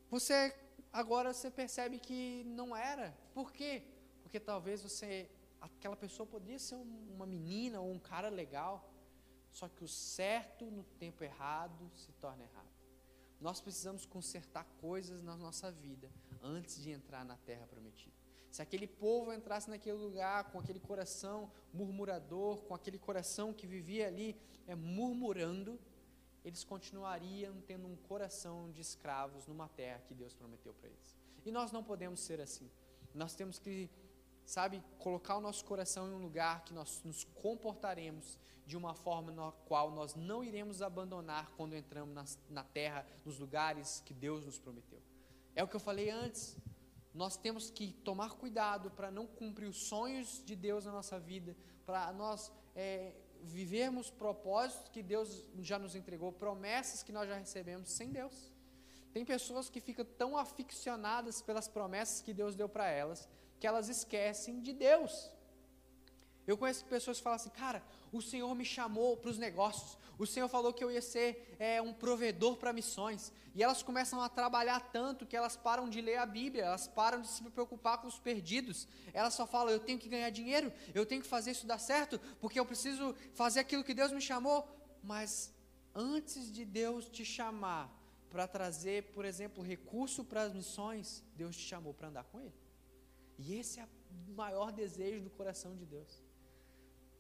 você 0.10 0.56
agora 0.92 1.34
você 1.34 1.50
percebe 1.52 2.00
que 2.00 2.44
não 2.46 2.76
era. 2.76 3.16
Por 3.34 3.52
quê? 3.52 3.84
Porque 4.24 4.40
talvez 4.40 4.82
você 4.82 5.30
aquela 5.60 5.96
pessoa 5.96 6.26
podia 6.26 6.58
ser 6.58 6.76
uma 6.76 7.26
menina 7.26 7.82
ou 7.82 7.92
um 7.92 8.00
cara 8.00 8.30
legal, 8.30 8.90
só 9.52 9.68
que 9.68 9.84
o 9.84 9.88
certo 9.88 10.66
no 10.66 10.84
tempo 10.84 11.24
errado 11.24 11.92
se 11.96 12.12
torna 12.14 12.44
errado. 12.44 12.79
Nós 13.40 13.62
precisamos 13.62 14.06
consertar 14.06 14.66
coisas 14.82 15.24
na 15.24 15.36
nossa 15.36 15.72
vida 15.72 16.10
antes 16.42 16.82
de 16.82 16.92
entrar 16.92 17.24
na 17.24 17.38
terra 17.38 17.66
prometida. 17.68 18.16
Se 18.52 18.62
aquele 18.62 18.88
povo 18.88 19.32
entrasse 19.32 19.70
naquele 19.70 19.98
lugar 19.98 20.52
com 20.52 20.60
aquele 20.60 20.80
coração 20.80 21.52
murmurador, 21.72 22.64
com 22.64 22.74
aquele 22.74 22.98
coração 22.98 23.54
que 23.54 23.68
vivia 23.68 24.08
ali 24.08 24.36
é, 24.68 24.76
murmurando, 24.76 25.80
eles 26.44 26.64
continuariam 26.64 27.62
tendo 27.68 27.88
um 27.88 27.96
coração 27.96 28.72
de 28.72 28.82
escravos 28.82 29.46
numa 29.46 29.68
terra 29.68 30.02
que 30.08 30.14
Deus 30.14 30.34
prometeu 30.34 30.74
para 30.74 30.90
eles. 30.90 31.16
E 31.46 31.52
nós 31.52 31.72
não 31.72 31.84
podemos 31.84 32.20
ser 32.20 32.42
assim. 32.42 32.70
Nós 33.14 33.36
temos 33.36 33.60
que, 33.60 33.90
sabe, 34.50 34.82
colocar 34.97 35.38
o 35.38 35.41
nosso 35.41 35.64
coração 35.64 36.08
em 36.08 36.14
um 36.14 36.18
lugar 36.18 36.66
que 36.66 36.74
nós 36.74 37.04
nos 37.04 37.24
comportaremos 37.24 38.39
de 38.66 38.76
uma 38.76 38.95
forma 38.95 39.32
na 39.32 39.52
qual 39.68 39.91
nós 39.91 40.16
não 40.16 40.43
iremos 40.43 40.82
abandonar 40.82 41.52
quando 41.56 41.76
entramos 41.76 42.16
na, 42.16 42.26
na 42.50 42.64
terra, 42.64 43.06
nos 43.24 43.38
lugares 43.38 44.02
que 44.04 44.14
Deus 44.14 44.47
nos 44.47 44.58
prometeu. 44.58 45.04
É 45.56 45.64
o 45.64 45.68
que 45.68 45.76
eu 45.76 45.80
falei 45.80 46.10
antes. 46.10 46.58
Nós 47.14 47.38
temos 47.38 47.70
que 47.70 47.93
tomar 47.93 48.32
cuidado 48.32 48.89
para 48.89 49.12
não 49.12 49.28
cumprir 49.28 49.68
os 49.68 49.88
sonhos 49.88 50.43
de 50.43 50.56
Deus 50.56 50.84
na 50.84 50.91
nossa 50.91 51.20
vida, 51.20 51.56
para 51.86 52.12
nós 52.12 52.52
é, 52.76 53.14
vivermos 53.43 54.10
propósitos 54.10 54.89
que 54.89 55.04
Deus 55.04 55.45
já 55.60 55.78
nos 55.78 55.93
entregou, 55.93 56.32
promessas 56.32 57.04
que 57.04 57.12
nós 57.12 57.30
já 57.30 57.38
recebemos 57.38 57.91
sem 57.91 58.10
Deus. 58.10 58.52
Tem 59.14 59.24
pessoas 59.24 59.70
que 59.70 59.80
ficam 59.80 60.06
tão 60.06 60.36
aficionadas 60.36 61.39
pelas 61.39 61.68
promessas 61.68 62.22
que 62.22 62.34
Deus 62.34 62.56
deu 62.56 62.68
para 62.68 62.88
elas, 62.89 63.30
que 63.60 63.68
elas 63.68 63.89
esquecem 63.89 64.62
de 64.62 64.74
Deus. 64.74 65.30
Eu 66.47 66.57
conheço 66.57 66.84
pessoas 66.86 67.18
que 67.18 67.24
falam 67.24 67.36
assim, 67.36 67.49
cara, 67.49 67.84
o 68.12 68.22
Senhor 68.22 68.53
me 68.55 68.66
chamou 68.66 69.16
para 69.16 69.30
os 69.30 69.38
negócios, 69.38 69.97
o 70.18 70.26
Senhor 70.26 70.49
falou 70.49 70.74
que 70.74 70.84
eu 70.84 70.91
ia 70.91 71.01
ser 71.01 71.55
é, 71.60 71.80
um 71.80 71.93
provedor 71.93 72.57
para 72.57 72.74
missões, 72.74 73.32
e 73.53 73.62
elas 73.62 73.84
começam 73.84 74.20
a 74.20 74.28
trabalhar 74.28 74.80
tanto 74.91 75.28
que 75.28 75.38
elas 75.38 75.55
param 75.55 75.88
de 75.88 76.01
ler 76.01 76.18
a 76.18 76.26
Bíblia, 76.26 76.64
elas 76.64 76.88
param 76.88 77.22
de 77.22 77.28
se 77.28 77.43
preocupar 77.43 77.99
com 77.99 78.07
os 78.07 78.18
perdidos, 78.18 78.88
elas 79.14 79.36
só 79.36 79.45
falam, 79.45 79.72
eu 79.72 79.80
tenho 79.80 79.99
que 79.99 80.10
ganhar 80.10 80.32
dinheiro, 80.32 80.74
eu 80.95 81.05
tenho 81.05 81.22
que 81.22 81.28
fazer 81.28 81.51
isso 81.51 81.68
dar 81.68 81.78
certo, 81.78 82.20
porque 82.41 82.60
eu 82.60 82.66
preciso 82.66 83.16
fazer 83.36 83.60
aquilo 83.60 83.84
que 83.84 83.93
Deus 83.93 84.12
me 84.12 84.22
chamou, 84.22 84.68
mas 85.03 85.53
antes 85.93 86.51
de 86.51 86.66
Deus 86.66 87.07
te 87.07 87.24
chamar 87.24 87.93
para 88.32 88.47
trazer, 88.47 89.03
por 89.12 89.24
exemplo, 89.24 89.64
recurso 89.64 90.24
para 90.24 90.43
as 90.43 90.53
missões, 90.53 91.24
Deus 91.36 91.55
te 91.55 91.64
chamou 91.64 91.93
para 91.93 92.07
andar 92.07 92.24
com 92.24 92.39
Ele. 92.39 92.68
E 93.40 93.56
esse 93.56 93.80
é 93.80 93.86
o 93.86 94.34
maior 94.34 94.72
desejo 94.72 95.24
do 95.24 95.30
coração 95.30 95.76
de 95.76 95.86
Deus. 95.86 96.22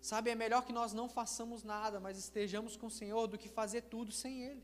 Sabe, 0.01 0.29
é 0.29 0.35
melhor 0.35 0.65
que 0.65 0.73
nós 0.73 0.91
não 0.93 1.07
façamos 1.09 1.63
nada, 1.63 1.99
mas 1.99 2.17
estejamos 2.17 2.75
com 2.75 2.87
o 2.87 2.91
Senhor, 2.91 3.25
do 3.27 3.37
que 3.37 3.47
fazer 3.47 3.83
tudo 3.83 4.11
sem 4.11 4.43
Ele. 4.43 4.63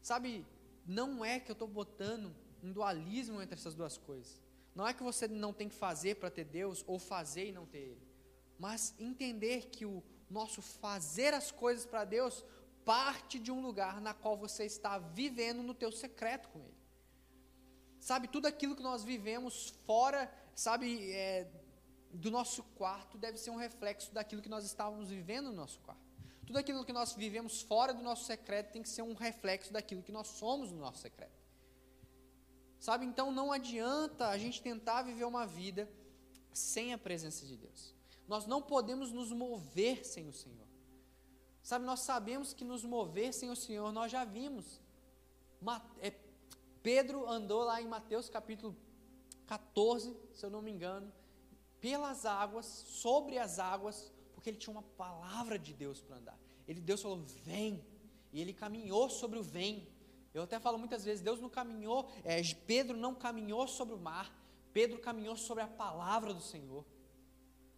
Sabe, 0.00 0.46
não 0.86 1.24
é 1.24 1.38
que 1.40 1.50
eu 1.50 1.54
estou 1.54 1.68
botando 1.68 2.34
um 2.62 2.72
dualismo 2.72 3.42
entre 3.42 3.54
essas 3.54 3.74
duas 3.74 3.96
coisas. 3.98 4.40
Não 4.74 4.86
é 4.86 4.94
que 4.94 5.02
você 5.02 5.26
não 5.26 5.52
tem 5.52 5.68
que 5.68 5.74
fazer 5.74 6.16
para 6.16 6.30
ter 6.30 6.44
Deus, 6.44 6.84
ou 6.86 6.98
fazer 6.98 7.48
e 7.48 7.52
não 7.52 7.66
ter 7.66 7.78
Ele. 7.78 8.08
Mas 8.58 8.94
entender 8.98 9.66
que 9.66 9.84
o 9.84 10.02
nosso 10.28 10.62
fazer 10.62 11.34
as 11.34 11.50
coisas 11.50 11.84
para 11.84 12.04
Deus 12.04 12.44
parte 12.84 13.38
de 13.38 13.50
um 13.50 13.60
lugar 13.60 14.00
na 14.00 14.14
qual 14.14 14.36
você 14.36 14.64
está 14.64 14.98
vivendo 14.98 15.62
no 15.62 15.74
teu 15.74 15.90
secreto 15.90 16.48
com 16.50 16.60
Ele. 16.60 16.79
Sabe, 18.00 18.28
tudo 18.28 18.46
aquilo 18.46 18.74
que 18.74 18.82
nós 18.82 19.04
vivemos 19.04 19.74
fora, 19.86 20.32
sabe, 20.54 21.12
é, 21.12 21.46
do 22.12 22.30
nosso 22.30 22.62
quarto 22.76 23.18
deve 23.18 23.36
ser 23.38 23.50
um 23.50 23.56
reflexo 23.56 24.12
daquilo 24.12 24.40
que 24.42 24.48
nós 24.48 24.64
estávamos 24.64 25.10
vivendo 25.10 25.50
no 25.50 25.56
nosso 25.56 25.78
quarto. 25.80 26.00
Tudo 26.46 26.58
aquilo 26.58 26.84
que 26.84 26.92
nós 26.92 27.12
vivemos 27.12 27.62
fora 27.62 27.92
do 27.92 28.02
nosso 28.02 28.24
secreto 28.24 28.72
tem 28.72 28.82
que 28.82 28.88
ser 28.88 29.02
um 29.02 29.14
reflexo 29.14 29.72
daquilo 29.72 30.02
que 30.02 30.10
nós 30.10 30.26
somos 30.26 30.72
no 30.72 30.78
nosso 30.78 30.98
secreto. 30.98 31.38
Sabe, 32.80 33.04
então 33.04 33.30
não 33.30 33.52
adianta 33.52 34.28
a 34.28 34.38
gente 34.38 34.62
tentar 34.62 35.02
viver 35.02 35.24
uma 35.24 35.46
vida 35.46 35.88
sem 36.52 36.94
a 36.94 36.98
presença 36.98 37.44
de 37.44 37.56
Deus. 37.56 37.94
Nós 38.26 38.46
não 38.46 38.62
podemos 38.62 39.12
nos 39.12 39.30
mover 39.30 40.04
sem 40.04 40.26
o 40.26 40.32
Senhor. 40.32 40.66
Sabe, 41.62 41.84
nós 41.84 42.00
sabemos 42.00 42.54
que 42.54 42.64
nos 42.64 42.82
mover 42.82 43.34
sem 43.34 43.50
o 43.50 43.56
Senhor, 43.56 43.92
nós 43.92 44.10
já 44.10 44.24
vimos. 44.24 44.80
É, 46.00 46.10
Pedro 46.82 47.28
andou 47.28 47.62
lá 47.64 47.80
em 47.80 47.86
Mateus 47.86 48.28
capítulo 48.28 48.76
14, 49.46 50.16
se 50.32 50.44
eu 50.44 50.50
não 50.50 50.62
me 50.62 50.70
engano, 50.70 51.12
pelas 51.80 52.24
águas, 52.24 52.66
sobre 52.66 53.38
as 53.38 53.58
águas, 53.58 54.12
porque 54.34 54.50
ele 54.50 54.56
tinha 54.56 54.72
uma 54.72 54.82
palavra 54.82 55.58
de 55.58 55.74
Deus 55.74 56.00
para 56.00 56.16
andar. 56.16 56.38
Ele, 56.66 56.80
Deus 56.80 57.02
falou, 57.02 57.22
vem, 57.44 57.84
e 58.32 58.40
ele 58.40 58.52
caminhou 58.52 59.10
sobre 59.10 59.38
o 59.38 59.42
vem. 59.42 59.88
Eu 60.32 60.44
até 60.44 60.60
falo 60.60 60.78
muitas 60.78 61.04
vezes, 61.04 61.22
Deus 61.22 61.40
não 61.40 61.50
caminhou, 61.50 62.08
é, 62.24 62.40
Pedro 62.66 62.96
não 62.96 63.14
caminhou 63.14 63.66
sobre 63.66 63.94
o 63.94 63.98
mar, 63.98 64.32
Pedro 64.72 64.98
caminhou 65.00 65.36
sobre 65.36 65.62
a 65.62 65.66
palavra 65.66 66.32
do 66.32 66.40
Senhor. 66.40 66.84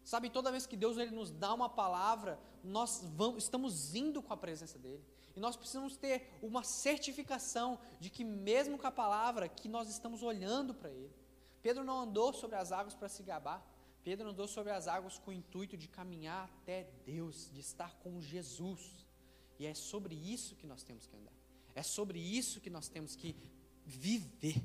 Sabe, 0.04 0.28
toda 0.28 0.50
vez 0.50 0.66
que 0.66 0.76
Deus 0.76 0.98
ele 0.98 1.12
nos 1.12 1.30
dá 1.30 1.54
uma 1.54 1.68
palavra, 1.68 2.38
nós 2.62 3.02
vamos, 3.14 3.44
estamos 3.44 3.94
indo 3.94 4.20
com 4.20 4.32
a 4.32 4.36
presença 4.36 4.78
dele. 4.78 5.02
E 5.34 5.40
nós 5.40 5.56
precisamos 5.56 5.96
ter 5.96 6.28
uma 6.42 6.62
certificação 6.62 7.78
de 7.98 8.10
que 8.10 8.24
mesmo 8.24 8.78
com 8.78 8.86
a 8.86 8.92
palavra, 8.92 9.48
que 9.48 9.68
nós 9.68 9.88
estamos 9.88 10.22
olhando 10.22 10.74
para 10.74 10.90
ele. 10.90 11.14
Pedro 11.62 11.84
não 11.84 12.00
andou 12.00 12.32
sobre 12.32 12.56
as 12.56 12.72
águas 12.72 12.94
para 12.94 13.08
se 13.08 13.22
gabar. 13.22 13.66
Pedro 14.04 14.28
andou 14.28 14.48
sobre 14.48 14.72
as 14.72 14.88
águas 14.88 15.18
com 15.18 15.30
o 15.30 15.34
intuito 15.34 15.76
de 15.76 15.88
caminhar 15.88 16.50
até 16.60 16.84
Deus, 17.06 17.50
de 17.52 17.60
estar 17.60 17.94
com 17.98 18.20
Jesus. 18.20 19.06
E 19.58 19.66
é 19.66 19.74
sobre 19.74 20.14
isso 20.14 20.56
que 20.56 20.66
nós 20.66 20.82
temos 20.82 21.06
que 21.06 21.16
andar. 21.16 21.32
É 21.74 21.82
sobre 21.82 22.18
isso 22.18 22.60
que 22.60 22.68
nós 22.68 22.88
temos 22.88 23.14
que 23.14 23.36
viver. 23.84 24.60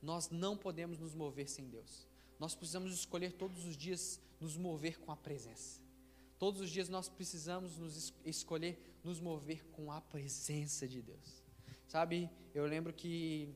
Nós 0.00 0.30
não 0.30 0.56
podemos 0.56 0.98
nos 0.98 1.14
mover 1.14 1.48
sem 1.48 1.68
Deus. 1.68 2.06
Nós 2.38 2.54
precisamos 2.54 2.94
escolher 2.94 3.32
todos 3.32 3.64
os 3.64 3.76
dias 3.76 4.20
nos 4.40 4.56
mover 4.56 5.00
com 5.00 5.10
a 5.10 5.16
presença. 5.16 5.80
Todos 6.38 6.60
os 6.60 6.70
dias 6.70 6.88
nós 6.88 7.08
precisamos 7.08 7.78
nos 7.78 8.12
escolher 8.24 8.93
nos 9.04 9.20
mover 9.20 9.64
com 9.66 9.92
a 9.92 10.00
presença 10.00 10.88
de 10.88 11.02
Deus. 11.02 11.44
Sabe, 11.86 12.30
eu 12.54 12.64
lembro 12.64 12.92
que 12.92 13.54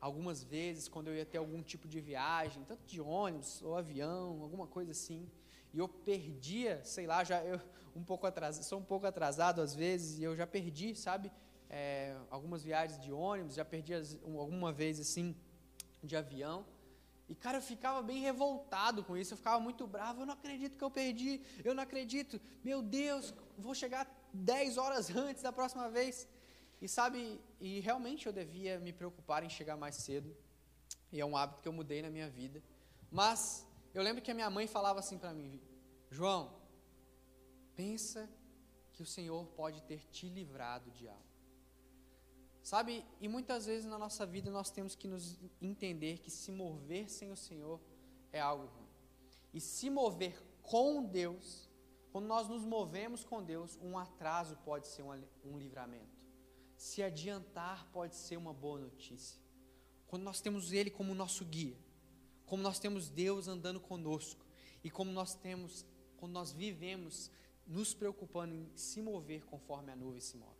algumas 0.00 0.42
vezes, 0.42 0.88
quando 0.88 1.08
eu 1.08 1.16
ia 1.16 1.24
ter 1.24 1.38
algum 1.38 1.62
tipo 1.62 1.88
de 1.88 2.00
viagem, 2.00 2.64
tanto 2.64 2.84
de 2.84 3.00
ônibus 3.00 3.62
ou 3.62 3.76
avião, 3.76 4.42
alguma 4.42 4.66
coisa 4.66 4.90
assim, 4.90 5.30
e 5.72 5.78
eu 5.78 5.88
perdia, 5.88 6.84
sei 6.84 7.06
lá, 7.06 7.22
já 7.24 7.42
eu 7.44 7.60
um 7.94 8.04
pouco 8.04 8.26
atrasado, 8.26 8.62
sou 8.64 8.78
um 8.78 8.84
pouco 8.84 9.06
atrasado 9.06 9.60
às 9.62 9.74
vezes, 9.74 10.18
e 10.18 10.22
eu 10.22 10.36
já 10.36 10.46
perdi, 10.46 10.94
sabe, 10.94 11.32
é, 11.70 12.14
algumas 12.30 12.62
viagens 12.62 13.00
de 13.00 13.10
ônibus, 13.10 13.54
já 13.54 13.64
perdi 13.64 13.94
alguma 14.22 14.72
vez 14.72 15.00
assim 15.00 15.34
de 16.02 16.14
avião. 16.14 16.66
E 17.28 17.34
cara, 17.34 17.58
eu 17.58 17.62
ficava 17.62 18.02
bem 18.02 18.20
revoltado 18.20 19.02
com 19.02 19.16
isso, 19.16 19.32
eu 19.32 19.36
ficava 19.36 19.58
muito 19.58 19.86
bravo, 19.86 20.22
eu 20.22 20.26
não 20.26 20.34
acredito 20.34 20.76
que 20.76 20.84
eu 20.84 20.90
perdi, 20.90 21.40
eu 21.64 21.74
não 21.74 21.82
acredito, 21.82 22.40
meu 22.62 22.82
Deus, 22.82 23.34
vou 23.58 23.74
chegar 23.74 24.04
10 24.36 24.78
horas 24.78 25.10
antes 25.10 25.42
da 25.42 25.52
próxima 25.52 25.88
vez. 25.88 26.28
E 26.80 26.88
sabe, 26.88 27.40
e 27.60 27.80
realmente 27.80 28.26
eu 28.26 28.32
devia 28.32 28.78
me 28.78 28.92
preocupar 28.92 29.42
em 29.42 29.48
chegar 29.48 29.76
mais 29.76 29.96
cedo. 29.96 30.36
E 31.10 31.20
é 31.20 31.24
um 31.24 31.36
hábito 31.36 31.62
que 31.62 31.68
eu 31.68 31.72
mudei 31.72 32.02
na 32.02 32.10
minha 32.10 32.28
vida. 32.28 32.62
Mas 33.10 33.66
eu 33.94 34.02
lembro 34.02 34.22
que 34.22 34.30
a 34.30 34.34
minha 34.34 34.50
mãe 34.50 34.66
falava 34.66 35.00
assim 35.00 35.18
para 35.18 35.32
mim: 35.32 35.60
João, 36.10 36.52
pensa 37.74 38.28
que 38.92 39.02
o 39.02 39.06
Senhor 39.06 39.46
pode 39.48 39.82
ter 39.82 40.00
te 40.10 40.28
livrado 40.28 40.90
de 40.90 41.08
algo. 41.08 41.24
Sabe, 42.62 43.04
e 43.20 43.28
muitas 43.28 43.66
vezes 43.66 43.84
na 43.86 43.98
nossa 43.98 44.26
vida 44.26 44.50
nós 44.50 44.70
temos 44.70 44.96
que 44.96 45.06
nos 45.06 45.38
entender 45.62 46.18
que 46.18 46.30
se 46.30 46.50
mover 46.50 47.08
sem 47.08 47.30
o 47.30 47.36
Senhor 47.36 47.80
é 48.32 48.40
algo 48.40 48.66
ruim. 48.66 48.88
E 49.54 49.60
se 49.60 49.88
mover 49.88 50.42
com 50.62 51.04
Deus, 51.04 51.65
quando 52.16 52.28
nós 52.28 52.48
nos 52.48 52.64
movemos 52.64 53.26
com 53.26 53.42
Deus, 53.42 53.78
um 53.82 53.98
atraso 53.98 54.56
pode 54.64 54.88
ser 54.88 55.02
um, 55.02 55.58
livramento 55.58 56.16
se 56.74 57.02
adiantar 57.02 57.86
pode 57.92 58.16
ser 58.16 58.38
uma 58.38 58.54
boa 58.54 58.78
notícia. 58.78 59.38
Quando 60.06 60.22
nós 60.22 60.40
temos 60.40 60.72
Ele 60.72 60.90
como 60.90 61.14
nosso 61.14 61.44
guia, 61.44 61.76
como 62.46 62.62
nós 62.62 62.78
temos 62.78 63.10
Deus 63.10 63.48
andando 63.48 63.78
conosco, 63.78 64.46
e 64.82 64.90
como 64.90 65.12
nós 65.12 65.34
temos, 65.34 65.84
quando 66.16 66.32
nós 66.32 66.52
vivemos 66.52 67.30
nos 67.66 67.92
preocupando 67.92 68.54
em 68.54 68.70
se 68.74 69.02
mover 69.02 69.44
conforme 69.44 69.92
a 69.92 69.96
nuvem 69.96 70.22
se 70.22 70.38
move. 70.38 70.56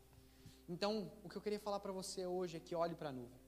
Então, 0.68 1.10
o 1.24 1.28
que 1.30 1.36
eu 1.36 1.40
queria 1.40 1.58
falar 1.58 1.80
para 1.80 1.90
você 1.90 2.26
hoje 2.26 2.58
é 2.58 2.60
que 2.60 2.74
olhe 2.74 2.94
para 2.94 3.08
a 3.08 3.12
nuvem. 3.12 3.40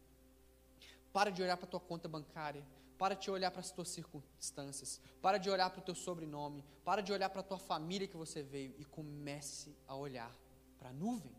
Para 1.13 1.29
de 1.29 1.43
olhar 1.43 1.59
para 1.59 1.67
a 1.67 1.71
tua 1.71 1.81
conta 1.81 2.09
bancária, 2.09 2.67
para 2.99 3.15
de 3.15 3.31
olhar 3.31 3.51
para 3.51 3.61
as 3.61 3.71
tuas 3.71 3.89
circunstâncias, 3.89 5.01
para 5.23 5.39
de 5.39 5.49
olhar 5.49 5.71
para 5.71 5.81
o 5.81 5.85
teu 5.85 5.95
sobrenome, 5.95 6.65
para 6.85 7.01
de 7.01 7.13
olhar 7.13 7.31
para 7.31 7.41
a 7.41 7.45
tua 7.45 7.59
família 7.59 8.09
que 8.09 8.17
você 8.17 8.43
veio 8.43 8.75
e 8.77 8.85
comece 8.85 9.77
a 9.87 9.95
olhar 9.95 10.37
para 10.79 10.91
a 10.91 10.93
nuvem. 10.93 11.35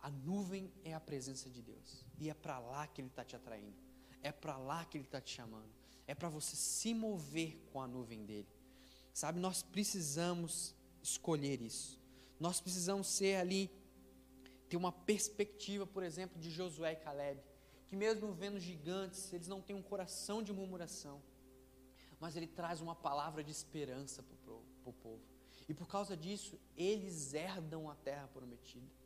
A 0.00 0.10
nuvem 0.10 0.72
é 0.84 0.94
a 0.94 1.00
presença 1.00 1.50
de 1.50 1.60
Deus. 1.60 2.04
E 2.18 2.30
é 2.30 2.34
para 2.34 2.58
lá 2.58 2.86
que 2.86 3.00
Ele 3.00 3.08
está 3.08 3.24
te 3.24 3.36
atraindo. 3.36 3.76
É 4.22 4.32
para 4.32 4.56
lá 4.56 4.84
que 4.84 4.96
Ele 4.96 5.04
está 5.04 5.20
te 5.20 5.34
chamando. 5.34 5.70
É 6.06 6.14
para 6.14 6.28
você 6.28 6.56
se 6.56 6.94
mover 6.94 7.58
com 7.72 7.80
a 7.80 7.86
nuvem 7.86 8.24
dele. 8.24 8.48
Sabe, 9.12 9.38
nós 9.38 9.62
precisamos 9.62 10.74
escolher 11.02 11.60
isso. 11.60 12.00
Nós 12.38 12.60
precisamos 12.60 13.06
ser 13.06 13.36
ali, 13.36 13.70
ter 14.68 14.76
uma 14.76 14.92
perspectiva, 14.92 15.86
por 15.86 16.02
exemplo, 16.02 16.38
de 16.38 16.50
Josué 16.50 16.92
e 16.92 16.96
Caleb. 16.96 17.40
Que 17.86 17.96
mesmo 17.96 18.32
vendo 18.32 18.58
gigantes, 18.58 19.32
eles 19.32 19.48
não 19.48 19.60
têm 19.60 19.76
um 19.76 19.82
coração 19.82 20.42
de 20.42 20.52
murmuração. 20.52 21.22
Mas 22.18 22.36
ele 22.36 22.46
traz 22.46 22.80
uma 22.80 22.94
palavra 22.94 23.44
de 23.44 23.50
esperança 23.50 24.22
para 24.22 24.52
o 24.84 24.92
povo. 24.92 25.22
E 25.68 25.74
por 25.74 25.88
causa 25.88 26.16
disso, 26.16 26.58
eles 26.76 27.34
herdam 27.34 27.90
a 27.90 27.94
terra 27.94 28.28
prometida 28.28 28.96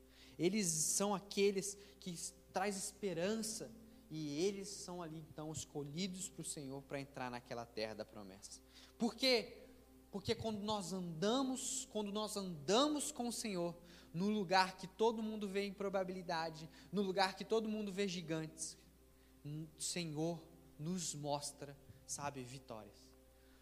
eles 0.40 0.66
são 0.68 1.14
aqueles 1.14 1.76
que 2.00 2.14
traz 2.50 2.74
esperança 2.74 3.70
e 4.10 4.42
eles 4.42 4.68
são 4.68 5.02
ali 5.02 5.18
então 5.18 5.52
escolhidos 5.52 6.30
para 6.30 6.40
o 6.40 6.44
Senhor 6.44 6.80
para 6.82 6.98
entrar 6.98 7.30
naquela 7.30 7.66
terra 7.66 7.92
da 7.92 8.06
promessa. 8.06 8.58
Por 8.98 9.14
quê? 9.14 9.66
Porque 10.10 10.34
quando 10.34 10.60
nós 10.62 10.94
andamos, 10.94 11.86
quando 11.92 12.10
nós 12.10 12.38
andamos 12.38 13.12
com 13.12 13.28
o 13.28 13.32
Senhor, 13.32 13.76
no 14.12 14.28
lugar 14.28 14.76
que 14.76 14.86
todo 14.86 15.22
mundo 15.22 15.48
vê 15.48 15.66
improbabilidade, 15.66 16.68
no 16.92 17.02
lugar 17.02 17.34
que 17.34 17.44
todo 17.44 17.68
mundo 17.68 17.92
vê 17.92 18.08
gigantes, 18.08 18.76
o 19.44 19.80
Senhor 19.80 20.42
nos 20.78 21.14
mostra, 21.14 21.76
sabe, 22.06 22.42
vitórias. 22.42 23.08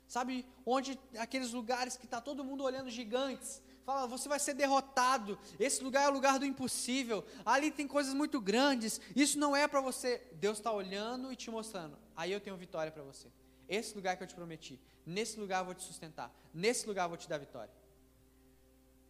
Sabe 0.06 0.46
onde 0.64 0.98
aqueles 1.18 1.52
lugares 1.52 1.96
que 1.96 2.06
está 2.06 2.20
todo 2.20 2.42
mundo 2.42 2.64
olhando 2.64 2.88
gigantes, 2.88 3.62
fala, 3.84 4.06
você 4.06 4.28
vai 4.28 4.38
ser 4.38 4.54
derrotado. 4.54 5.38
Esse 5.58 5.82
lugar 5.82 6.04
é 6.04 6.08
o 6.08 6.12
lugar 6.12 6.38
do 6.38 6.46
impossível. 6.46 7.24
Ali 7.44 7.70
tem 7.70 7.86
coisas 7.86 8.14
muito 8.14 8.40
grandes. 8.40 9.00
Isso 9.14 9.38
não 9.38 9.54
é 9.54 9.68
para 9.68 9.80
você. 9.80 10.22
Deus 10.34 10.58
está 10.58 10.72
olhando 10.72 11.32
e 11.32 11.36
te 11.36 11.50
mostrando. 11.50 11.98
Aí 12.16 12.32
eu 12.32 12.40
tenho 12.40 12.56
vitória 12.56 12.90
para 12.92 13.02
você. 13.02 13.28
Esse 13.68 13.94
lugar 13.94 14.16
que 14.16 14.22
eu 14.22 14.26
te 14.26 14.34
prometi. 14.34 14.80
Nesse 15.04 15.38
lugar 15.38 15.60
eu 15.60 15.66
vou 15.66 15.74
te 15.74 15.82
sustentar. 15.82 16.34
Nesse 16.52 16.86
lugar 16.86 17.04
eu 17.04 17.08
vou 17.10 17.18
te 17.18 17.28
dar 17.28 17.38
vitória. 17.38 17.72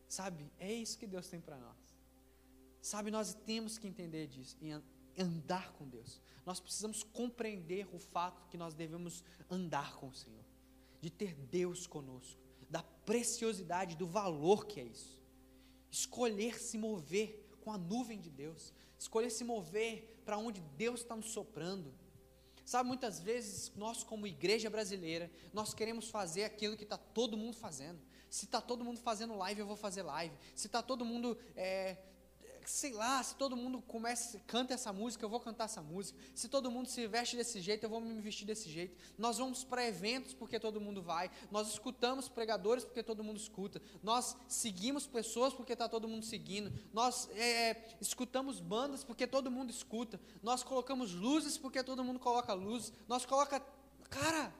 Sabe? 0.08 0.50
É 0.58 0.72
isso 0.72 0.98
que 0.98 1.06
Deus 1.06 1.28
tem 1.28 1.40
para 1.40 1.58
nós. 1.58 1.76
Sabe, 2.80 3.10
nós 3.10 3.34
temos 3.34 3.76
que 3.76 3.86
entender 3.86 4.26
disso 4.26 4.56
e 4.60 4.70
andar 5.20 5.72
com 5.72 5.86
Deus. 5.86 6.20
Nós 6.46 6.60
precisamos 6.60 7.02
compreender 7.02 7.86
o 7.92 7.98
fato 7.98 8.48
que 8.48 8.56
nós 8.56 8.74
devemos 8.74 9.22
andar 9.50 9.96
com 9.96 10.08
o 10.08 10.14
Senhor, 10.14 10.44
de 11.00 11.10
ter 11.10 11.34
Deus 11.34 11.86
conosco, 11.86 12.40
da 12.70 12.82
preciosidade, 12.82 13.96
do 13.96 14.06
valor 14.06 14.66
que 14.66 14.80
é 14.80 14.84
isso. 14.84 15.20
Escolher 15.90 16.58
se 16.60 16.78
mover 16.78 17.46
com 17.60 17.72
a 17.72 17.78
nuvem 17.78 18.18
de 18.18 18.30
Deus, 18.30 18.72
escolher 18.98 19.30
se 19.30 19.44
mover 19.44 20.22
para 20.24 20.38
onde 20.38 20.60
Deus 20.76 21.00
está 21.00 21.16
nos 21.16 21.30
soprando. 21.30 21.92
Sabe, 22.64 22.86
muitas 22.86 23.20
vezes 23.20 23.72
nós, 23.74 24.04
como 24.04 24.26
igreja 24.26 24.68
brasileira, 24.68 25.30
nós 25.52 25.72
queremos 25.72 26.08
fazer 26.08 26.44
aquilo 26.44 26.76
que 26.76 26.84
está 26.84 26.98
todo 26.98 27.36
mundo 27.36 27.56
fazendo. 27.56 27.98
Se 28.30 28.44
está 28.44 28.60
todo 28.60 28.84
mundo 28.84 29.00
fazendo 29.00 29.36
live, 29.36 29.60
eu 29.60 29.66
vou 29.66 29.76
fazer 29.76 30.02
live. 30.02 30.34
Se 30.54 30.66
está 30.66 30.82
todo 30.82 31.04
mundo, 31.04 31.38
é, 31.56 31.96
sei 32.68 32.92
lá, 32.92 33.22
se 33.22 33.34
todo 33.34 33.56
mundo 33.56 33.80
começa, 33.80 34.38
canta 34.46 34.74
essa 34.74 34.92
música, 34.92 35.24
eu 35.24 35.28
vou 35.28 35.40
cantar 35.40 35.64
essa 35.64 35.80
música. 35.80 36.18
Se 36.34 36.48
todo 36.48 36.70
mundo 36.70 36.86
se 36.86 37.06
veste 37.06 37.34
desse 37.34 37.60
jeito, 37.62 37.84
eu 37.84 37.88
vou 37.88 38.00
me 38.00 38.20
vestir 38.20 38.44
desse 38.44 38.68
jeito. 38.68 38.94
Nós 39.16 39.38
vamos 39.38 39.64
para 39.64 39.86
eventos 39.86 40.34
porque 40.34 40.60
todo 40.60 40.80
mundo 40.80 41.02
vai. 41.02 41.30
Nós 41.50 41.68
escutamos 41.68 42.28
pregadores 42.28 42.84
porque 42.84 43.02
todo 43.02 43.24
mundo 43.24 43.38
escuta. 43.38 43.80
Nós 44.02 44.36
seguimos 44.46 45.06
pessoas 45.06 45.54
porque 45.54 45.72
está 45.72 45.88
todo 45.88 46.06
mundo 46.06 46.26
seguindo. 46.26 46.70
Nós 46.92 47.30
é, 47.30 47.96
escutamos 48.00 48.60
bandas 48.60 49.02
porque 49.02 49.26
todo 49.26 49.50
mundo 49.50 49.70
escuta. 49.70 50.20
Nós 50.42 50.62
colocamos 50.62 51.14
luzes 51.14 51.56
porque 51.56 51.82
todo 51.82 52.04
mundo 52.04 52.20
coloca 52.20 52.52
luzes. 52.52 52.92
Nós 53.08 53.24
coloca, 53.24 53.60
cara, 54.10 54.52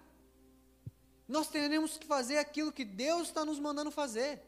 nós 1.29 1.49
teremos 1.49 1.99
que 1.99 2.07
fazer 2.07 2.39
aquilo 2.39 2.73
que 2.73 2.87
Deus 2.87 3.29
está 3.29 3.45
nos 3.45 3.61
mandando 3.61 3.91
fazer. 3.91 4.41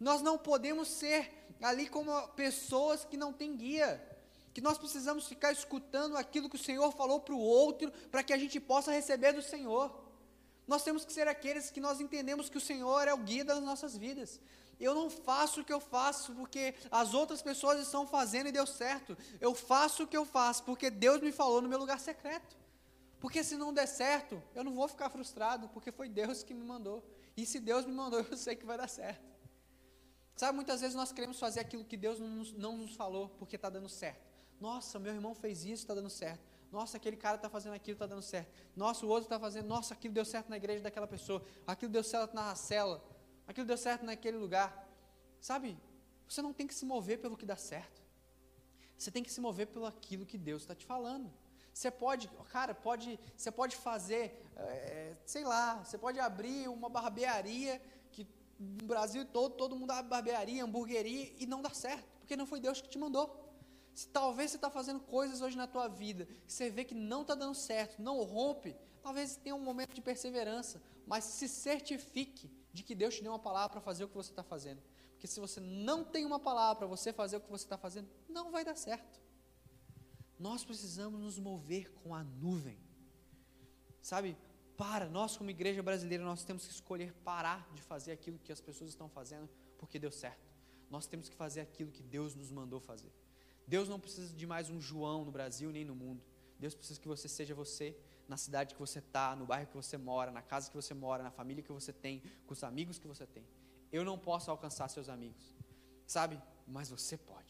Nós 0.00 0.20
não 0.20 0.36
podemos 0.36 0.88
ser 0.88 1.32
ali 1.62 1.88
como 1.88 2.10
pessoas 2.30 3.04
que 3.04 3.16
não 3.16 3.32
têm 3.32 3.56
guia. 3.56 4.02
Que 4.52 4.60
nós 4.60 4.76
precisamos 4.76 5.28
ficar 5.28 5.52
escutando 5.52 6.16
aquilo 6.16 6.50
que 6.50 6.56
o 6.56 6.62
Senhor 6.62 6.90
falou 6.92 7.20
para 7.20 7.34
o 7.34 7.38
outro, 7.38 7.90
para 8.10 8.22
que 8.22 8.32
a 8.32 8.36
gente 8.36 8.58
possa 8.58 8.90
receber 8.90 9.32
do 9.32 9.40
Senhor. 9.40 9.96
Nós 10.66 10.82
temos 10.82 11.04
que 11.04 11.12
ser 11.12 11.28
aqueles 11.28 11.70
que 11.70 11.80
nós 11.80 12.00
entendemos 12.00 12.50
que 12.50 12.58
o 12.58 12.60
Senhor 12.60 13.06
é 13.06 13.14
o 13.14 13.18
guia 13.18 13.44
das 13.44 13.62
nossas 13.62 13.96
vidas. 13.96 14.40
Eu 14.80 14.94
não 14.96 15.08
faço 15.08 15.60
o 15.60 15.64
que 15.64 15.72
eu 15.72 15.80
faço 15.80 16.34
porque 16.34 16.74
as 16.90 17.14
outras 17.14 17.40
pessoas 17.40 17.78
estão 17.80 18.06
fazendo 18.08 18.48
e 18.48 18.52
deu 18.52 18.66
certo. 18.66 19.16
Eu 19.40 19.54
faço 19.54 20.02
o 20.02 20.06
que 20.06 20.16
eu 20.16 20.24
faço 20.24 20.64
porque 20.64 20.90
Deus 20.90 21.20
me 21.20 21.30
falou 21.30 21.62
no 21.62 21.68
meu 21.68 21.78
lugar 21.78 22.00
secreto. 22.00 22.61
Porque 23.22 23.44
se 23.44 23.56
não 23.56 23.72
der 23.72 23.86
certo, 23.86 24.42
eu 24.52 24.64
não 24.64 24.74
vou 24.74 24.88
ficar 24.88 25.08
frustrado, 25.08 25.68
porque 25.68 25.92
foi 25.92 26.08
Deus 26.08 26.42
que 26.42 26.52
me 26.52 26.64
mandou. 26.64 27.08
E 27.36 27.46
se 27.46 27.60
Deus 27.60 27.86
me 27.86 27.92
mandou, 27.92 28.18
eu 28.28 28.36
sei 28.36 28.56
que 28.56 28.66
vai 28.66 28.76
dar 28.76 28.88
certo. 28.88 29.22
Sabe, 30.34 30.56
muitas 30.56 30.80
vezes 30.80 30.96
nós 30.96 31.12
queremos 31.12 31.38
fazer 31.38 31.60
aquilo 31.60 31.84
que 31.84 31.96
Deus 31.96 32.18
não 32.18 32.26
nos, 32.26 32.52
não 32.52 32.76
nos 32.76 32.96
falou, 32.96 33.28
porque 33.38 33.54
está 33.54 33.70
dando 33.70 33.88
certo. 33.88 34.28
Nossa, 34.60 34.98
meu 34.98 35.14
irmão 35.14 35.36
fez 35.36 35.64
isso, 35.64 35.84
está 35.84 35.94
dando 35.94 36.10
certo. 36.10 36.42
Nossa, 36.72 36.96
aquele 36.96 37.16
cara 37.16 37.36
está 37.36 37.48
fazendo 37.48 37.74
aquilo, 37.74 37.94
está 37.94 38.06
dando 38.06 38.22
certo. 38.22 38.52
Nossa, 38.74 39.06
o 39.06 39.08
outro 39.08 39.26
está 39.26 39.38
fazendo. 39.38 39.68
Nossa, 39.68 39.94
aquilo 39.94 40.12
deu 40.12 40.24
certo 40.24 40.48
na 40.48 40.56
igreja 40.56 40.82
daquela 40.82 41.06
pessoa. 41.06 41.44
Aquilo 41.64 41.92
deu 41.92 42.02
certo 42.02 42.34
na 42.34 42.56
cela. 42.56 43.00
Aquilo 43.46 43.64
deu 43.64 43.76
certo 43.76 44.04
naquele 44.04 44.36
lugar. 44.36 44.84
Sabe, 45.40 45.78
você 46.26 46.42
não 46.42 46.52
tem 46.52 46.66
que 46.66 46.74
se 46.74 46.84
mover 46.84 47.20
pelo 47.20 47.36
que 47.36 47.46
dá 47.46 47.54
certo. 47.54 48.02
Você 48.98 49.12
tem 49.12 49.22
que 49.22 49.30
se 49.30 49.40
mover 49.40 49.68
pelo 49.68 49.86
aquilo 49.86 50.26
que 50.26 50.36
Deus 50.36 50.62
está 50.62 50.74
te 50.74 50.84
falando. 50.84 51.32
Você 51.72 51.90
pode, 51.90 52.28
cara, 52.50 52.74
pode, 52.74 53.18
você 53.36 53.50
pode 53.50 53.76
fazer, 53.76 54.44
é, 54.56 55.14
sei 55.24 55.44
lá, 55.44 55.82
você 55.82 55.96
pode 55.96 56.20
abrir 56.20 56.68
uma 56.68 56.88
barbearia 56.88 57.80
que 58.10 58.26
no 58.58 58.86
Brasil 58.86 59.24
todo, 59.24 59.54
todo 59.54 59.74
mundo 59.74 59.90
abre 59.90 60.10
barbearia, 60.10 60.64
hamburgueria 60.64 61.32
e 61.38 61.46
não 61.46 61.62
dá 61.62 61.70
certo, 61.70 62.06
porque 62.20 62.36
não 62.36 62.46
foi 62.46 62.60
Deus 62.60 62.80
que 62.80 62.88
te 62.88 62.98
mandou. 62.98 63.38
Se 63.94 64.08
talvez 64.08 64.50
você 64.50 64.56
está 64.56 64.70
fazendo 64.70 65.00
coisas 65.00 65.40
hoje 65.40 65.56
na 65.56 65.66
tua 65.66 65.88
vida 65.88 66.26
que 66.46 66.52
você 66.52 66.70
vê 66.70 66.84
que 66.84 66.94
não 66.94 67.22
está 67.22 67.34
dando 67.34 67.54
certo, 67.54 68.00
não 68.00 68.22
rompe, 68.22 68.76
talvez 69.02 69.36
tenha 69.36 69.54
um 69.54 69.60
momento 69.60 69.94
de 69.94 70.00
perseverança, 70.00 70.82
mas 71.06 71.24
se 71.24 71.48
certifique 71.48 72.50
de 72.72 72.82
que 72.82 72.94
Deus 72.94 73.16
te 73.16 73.22
deu 73.22 73.32
uma 73.32 73.38
palavra 73.38 73.70
para 73.70 73.80
fazer 73.80 74.04
o 74.04 74.08
que 74.08 74.14
você 74.14 74.30
está 74.30 74.42
fazendo. 74.42 74.82
Porque 75.12 75.26
se 75.26 75.38
você 75.40 75.60
não 75.60 76.02
tem 76.02 76.24
uma 76.24 76.38
palavra 76.38 76.76
para 76.78 76.86
você 76.86 77.12
fazer 77.12 77.36
o 77.36 77.40
que 77.40 77.50
você 77.50 77.64
está 77.64 77.76
fazendo, 77.78 78.08
não 78.28 78.50
vai 78.50 78.64
dar 78.64 78.76
certo. 78.76 79.20
Nós 80.42 80.64
precisamos 80.64 81.20
nos 81.20 81.38
mover 81.38 81.92
com 81.92 82.12
a 82.12 82.24
nuvem. 82.24 82.76
Sabe, 84.00 84.36
para, 84.76 85.08
nós 85.08 85.36
como 85.36 85.50
igreja 85.50 85.80
brasileira, 85.84 86.24
nós 86.24 86.42
temos 86.42 86.66
que 86.66 86.72
escolher 86.72 87.12
parar 87.22 87.70
de 87.72 87.80
fazer 87.80 88.10
aquilo 88.10 88.40
que 88.40 88.50
as 88.50 88.60
pessoas 88.60 88.90
estão 88.90 89.08
fazendo 89.08 89.48
porque 89.78 90.00
deu 90.00 90.10
certo. 90.10 90.50
Nós 90.90 91.06
temos 91.06 91.28
que 91.28 91.36
fazer 91.36 91.60
aquilo 91.60 91.92
que 91.92 92.02
Deus 92.02 92.34
nos 92.34 92.50
mandou 92.50 92.80
fazer. 92.80 93.12
Deus 93.68 93.88
não 93.88 94.00
precisa 94.00 94.34
de 94.34 94.44
mais 94.44 94.68
um 94.68 94.80
João 94.80 95.24
no 95.24 95.30
Brasil 95.30 95.70
nem 95.70 95.84
no 95.84 95.94
mundo. 95.94 96.20
Deus 96.58 96.74
precisa 96.74 96.98
que 96.98 97.06
você 97.06 97.28
seja 97.28 97.54
você 97.54 97.96
na 98.26 98.36
cidade 98.36 98.74
que 98.74 98.80
você 98.80 98.98
está, 98.98 99.36
no 99.36 99.46
bairro 99.46 99.68
que 99.68 99.76
você 99.76 99.96
mora, 99.96 100.32
na 100.32 100.42
casa 100.42 100.68
que 100.68 100.74
você 100.74 100.92
mora, 100.92 101.22
na 101.22 101.30
família 101.30 101.62
que 101.62 101.70
você 101.70 101.92
tem, 101.92 102.20
com 102.46 102.52
os 102.52 102.64
amigos 102.64 102.98
que 102.98 103.06
você 103.06 103.28
tem. 103.28 103.46
Eu 103.92 104.04
não 104.04 104.18
posso 104.18 104.50
alcançar 104.50 104.88
seus 104.88 105.08
amigos, 105.08 105.54
sabe? 106.04 106.42
Mas 106.66 106.90
você 106.90 107.16
pode. 107.16 107.41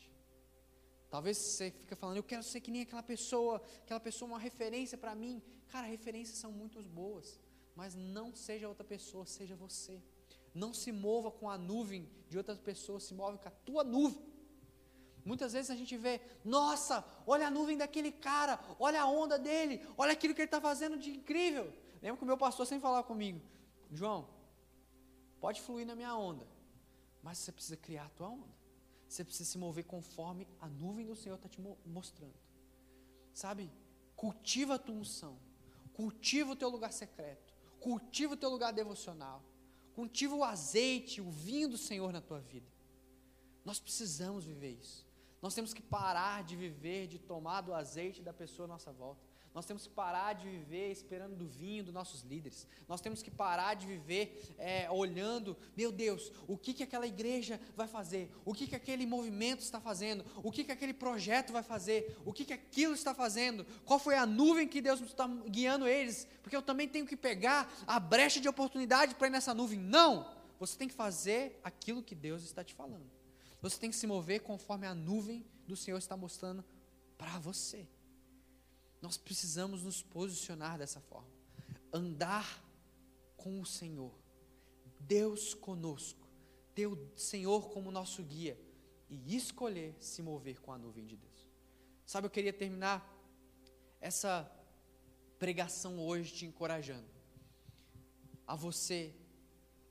Talvez 1.13 1.37
você 1.37 1.71
fica 1.71 1.95
falando, 1.95 2.17
eu 2.17 2.23
quero 2.23 2.43
ser 2.43 2.59
que 2.63 2.71
nem 2.71 2.81
aquela 2.81 3.03
pessoa, 3.03 3.63
aquela 3.83 4.01
pessoa 4.01 4.31
uma 4.31 4.39
referência 4.39 4.97
para 4.97 5.15
mim. 5.15 5.43
Cara, 5.69 5.87
referências 5.87 6.39
são 6.39 6.51
muito 6.51 6.83
boas, 6.83 7.39
mas 7.77 7.95
não 7.95 8.35
seja 8.35 8.67
outra 8.67 8.83
pessoa, 8.83 9.27
seja 9.27 9.55
você. 9.55 10.03
Não 10.55 10.73
se 10.73 10.91
mova 10.91 11.31
com 11.31 11.51
a 11.51 11.59
nuvem 11.59 12.09
de 12.31 12.39
outras 12.39 12.59
pessoas, 12.59 13.03
se 13.03 13.13
move 13.13 13.37
com 13.37 13.47
a 13.47 13.51
tua 13.51 13.85
nuvem. 13.85 14.25
Muitas 15.23 15.53
vezes 15.53 15.71
a 15.71 15.77
gente 15.77 15.95
vê, 15.99 16.19
nossa, 16.43 17.05
olha 17.27 17.49
a 17.49 17.51
nuvem 17.51 17.77
daquele 17.77 18.11
cara, 18.11 18.59
olha 18.79 19.03
a 19.03 19.07
onda 19.07 19.39
dele, 19.39 19.87
olha 19.99 20.13
aquilo 20.13 20.35
que 20.35 20.41
ele 20.41 20.47
está 20.47 20.63
fazendo 20.63 20.97
de 20.97 21.11
incrível. 21.11 21.71
Lembra 22.01 22.17
que 22.17 22.25
o 22.25 22.27
meu 22.27 22.39
pastor 22.39 22.67
sempre 22.67 22.85
falava 22.89 23.07
comigo, 23.07 23.39
João, 23.91 24.27
pode 25.39 25.61
fluir 25.61 25.87
na 25.87 25.95
minha 25.95 26.17
onda, 26.17 26.49
mas 27.23 27.37
você 27.37 27.53
precisa 27.53 27.77
criar 27.77 28.07
a 28.07 28.15
tua 28.17 28.31
onda. 28.31 28.62
Você 29.13 29.25
precisa 29.25 29.51
se 29.51 29.59
mover 29.59 29.85
conforme 29.85 30.49
a 30.59 30.67
nuvem 30.67 31.05
do 31.05 31.15
Senhor 31.15 31.35
está 31.35 31.47
te 31.47 31.61
mostrando. 31.85 32.33
Sabe? 33.35 33.71
Cultiva 34.17 34.77
a 34.77 34.79
tua 34.79 34.95
unção. 34.95 35.39
Cultiva 35.93 36.53
o 36.53 36.57
teu 36.57 36.71
lugar 36.71 36.91
secreto. 36.95 37.53
Cultiva 37.79 38.33
o 38.33 38.37
teu 38.39 38.49
lugar 38.49 38.73
devocional. 38.73 39.45
Cultiva 39.95 40.35
o 40.35 40.43
azeite, 40.43 41.21
o 41.21 41.31
vinho 41.31 41.69
do 41.69 41.77
Senhor 41.77 42.11
na 42.11 42.23
tua 42.23 42.41
vida. 42.41 42.67
Nós 43.67 43.79
precisamos 43.79 44.47
viver 44.47 44.79
isso. 44.81 45.07
Nós 45.43 45.55
temos 45.55 45.75
que 45.75 45.83
parar 45.83 46.43
de 46.43 46.57
viver, 46.57 47.07
de 47.07 47.19
tomar 47.19 47.61
do 47.61 47.75
azeite 47.75 48.23
da 48.23 48.33
pessoa 48.33 48.65
à 48.65 48.69
nossa 48.69 48.91
volta. 48.91 49.21
Nós 49.55 49.67
temos 49.67 49.87
que 49.87 49.93
parar 49.93 50.33
de 50.33 50.49
viver 50.49 50.91
esperando 50.91 51.37
do 51.37 51.47
vinho 51.47 51.85
dos 51.85 51.93
nossos 51.93 52.23
líderes. 52.23 52.67
Nós 52.89 53.03
temos 53.03 53.23
que 53.23 53.31
parar 53.31 53.75
de 53.75 53.87
viver 53.87 54.55
é, 54.59 54.91
olhando, 54.91 55.57
meu 55.77 55.93
Deus, 55.93 56.33
o 56.49 56.57
que, 56.57 56.73
que 56.73 56.83
aquela 56.83 57.07
igreja 57.07 57.61
vai 57.77 57.87
fazer? 57.87 58.31
O 58.47 58.55
que, 58.55 58.67
que 58.67 58.75
aquele 58.75 59.05
movimento 59.05 59.61
está 59.61 59.79
fazendo? 59.79 60.25
O 60.43 60.51
que, 60.51 60.65
que 60.65 60.73
aquele 60.73 60.95
projeto 60.95 61.53
vai 61.53 61.63
fazer? 61.63 62.17
O 62.25 62.33
que, 62.33 62.47
que 62.47 62.55
aquilo 62.55 62.95
está 62.95 63.15
fazendo? 63.15 63.67
Qual 63.85 63.99
foi 63.99 64.15
a 64.15 64.25
nuvem 64.25 64.67
que 64.67 64.81
Deus 64.81 65.01
está 65.03 65.27
guiando 65.27 65.87
eles? 65.87 66.27
Porque 66.43 66.57
eu 66.57 66.63
também 66.63 66.89
tenho 66.89 67.07
que 67.07 67.17
pegar 67.17 67.71
a 67.87 68.01
brecha 68.01 68.41
de 68.41 68.49
oportunidade 68.49 69.15
para 69.15 69.27
ir 69.27 69.31
nessa 69.31 69.53
nuvem. 69.53 69.79
Não! 69.79 70.31
Você 70.59 70.79
tem 70.79 70.89
que 70.89 70.95
fazer 70.95 71.61
aquilo 71.63 72.03
que 72.03 72.15
Deus 72.15 72.43
está 72.43 72.65
te 72.65 72.73
falando. 72.73 73.11
Você 73.61 73.79
tem 73.79 73.91
que 73.91 73.97
se 73.97 74.07
mover 74.07 74.41
conforme 74.41 74.87
a 74.87 74.95
nuvem 74.95 75.45
do 75.67 75.77
Senhor 75.77 75.99
está 75.99 76.17
mostrando 76.17 76.65
para 77.19 77.39
você. 77.39 77.87
Nós 79.03 79.19
precisamos 79.19 79.83
nos 79.83 80.01
posicionar 80.01 80.79
dessa 80.79 81.01
forma. 81.01 81.29
Andar 81.93 82.65
com 83.37 83.61
o 83.61 83.67
Senhor. 83.67 84.15
Deus 85.01 85.53
conosco. 85.53 86.27
Ter 86.75 86.87
o 86.87 86.97
Senhor 87.17 87.71
como 87.71 87.91
nosso 87.91 88.23
guia. 88.23 88.59
e 89.11 89.37
escolher 89.37 89.95
se 90.01 90.23
mover 90.23 90.59
com 90.59 90.73
a 90.73 90.79
nuvem 90.79 91.05
de 91.05 91.19
Deus. 91.19 91.51
Sabe, 92.07 92.27
eu 92.27 92.31
queria 92.31 92.53
terminar 92.53 93.07
essa 94.01 94.51
pregação 95.39 96.01
hoje 96.01 96.33
te 96.33 96.47
encorajando 96.47 97.09
a 98.47 98.55
você, 98.55 99.15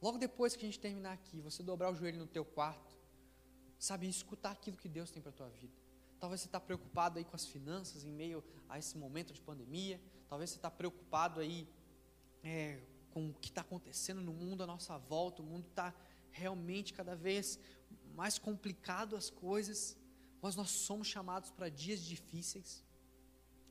logo 0.01 0.17
depois 0.17 0.55
que 0.55 0.65
a 0.65 0.67
gente 0.67 0.79
terminar 0.79 1.13
aqui, 1.13 1.39
você 1.39 1.61
dobrar 1.61 1.91
o 1.91 1.95
joelho 1.95 2.17
no 2.17 2.27
teu 2.27 2.43
quarto, 2.43 2.95
sabe, 3.77 4.07
escutar 4.07 4.51
aquilo 4.51 4.77
que 4.77 4.89
Deus 4.89 5.11
tem 5.11 5.21
para 5.21 5.31
a 5.31 5.33
tua 5.33 5.49
vida. 5.49 5.80
Talvez 6.21 6.41
você 6.41 6.47
está 6.47 6.59
preocupado 6.59 7.17
aí 7.17 7.25
com 7.25 7.35
as 7.35 7.47
finanças 7.47 8.03
em 8.03 8.11
meio 8.11 8.43
a 8.69 8.77
esse 8.77 8.95
momento 8.95 9.33
de 9.33 9.41
pandemia. 9.41 9.99
Talvez 10.29 10.51
você 10.51 10.57
está 10.57 10.69
preocupado 10.69 11.39
aí 11.39 11.67
é, 12.43 12.79
com 13.09 13.29
o 13.29 13.33
que 13.33 13.49
está 13.49 13.61
acontecendo 13.61 14.21
no 14.21 14.31
mundo 14.31 14.61
à 14.61 14.67
nossa 14.67 14.99
volta. 14.99 15.41
O 15.41 15.45
mundo 15.45 15.65
está 15.67 15.91
realmente 16.29 16.93
cada 16.93 17.15
vez 17.15 17.59
mais 18.13 18.37
complicado 18.37 19.15
as 19.15 19.31
coisas. 19.31 19.97
Mas 20.43 20.55
nós 20.55 20.69
somos 20.69 21.07
chamados 21.07 21.49
para 21.49 21.69
dias 21.69 21.99
difíceis. 22.03 22.83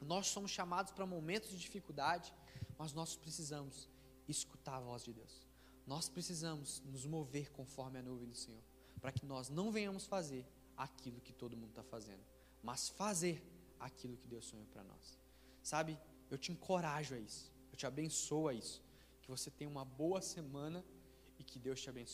Nós 0.00 0.26
somos 0.26 0.50
chamados 0.50 0.90
para 0.90 1.06
momentos 1.06 1.50
de 1.50 1.58
dificuldade. 1.58 2.34
Mas 2.76 2.92
nós 2.92 3.14
precisamos 3.14 3.88
escutar 4.26 4.78
a 4.78 4.80
voz 4.80 5.04
de 5.04 5.12
Deus. 5.12 5.46
Nós 5.86 6.08
precisamos 6.08 6.82
nos 6.84 7.06
mover 7.06 7.52
conforme 7.52 8.00
a 8.00 8.02
nuvem 8.02 8.28
do 8.28 8.34
Senhor. 8.34 8.62
Para 9.00 9.12
que 9.12 9.24
nós 9.24 9.48
não 9.48 9.70
venhamos 9.70 10.04
fazer 10.04 10.44
aquilo 10.76 11.20
que 11.20 11.32
todo 11.32 11.56
mundo 11.56 11.70
está 11.70 11.84
fazendo 11.84 12.39
mas 12.62 12.88
fazer 12.88 13.42
aquilo 13.78 14.16
que 14.16 14.26
Deus 14.26 14.46
sonhou 14.46 14.66
para 14.66 14.84
nós. 14.84 15.18
Sabe, 15.62 15.98
eu 16.30 16.38
te 16.38 16.52
encorajo 16.52 17.14
a 17.14 17.18
isso, 17.18 17.52
eu 17.72 17.76
te 17.76 17.86
abençoo 17.86 18.48
a 18.48 18.54
isso. 18.54 18.82
Que 19.22 19.30
você 19.30 19.50
tenha 19.50 19.70
uma 19.70 19.84
boa 19.84 20.20
semana 20.20 20.84
e 21.38 21.44
que 21.44 21.58
Deus 21.58 21.80
te 21.80 21.88
abençoe. 21.88 22.08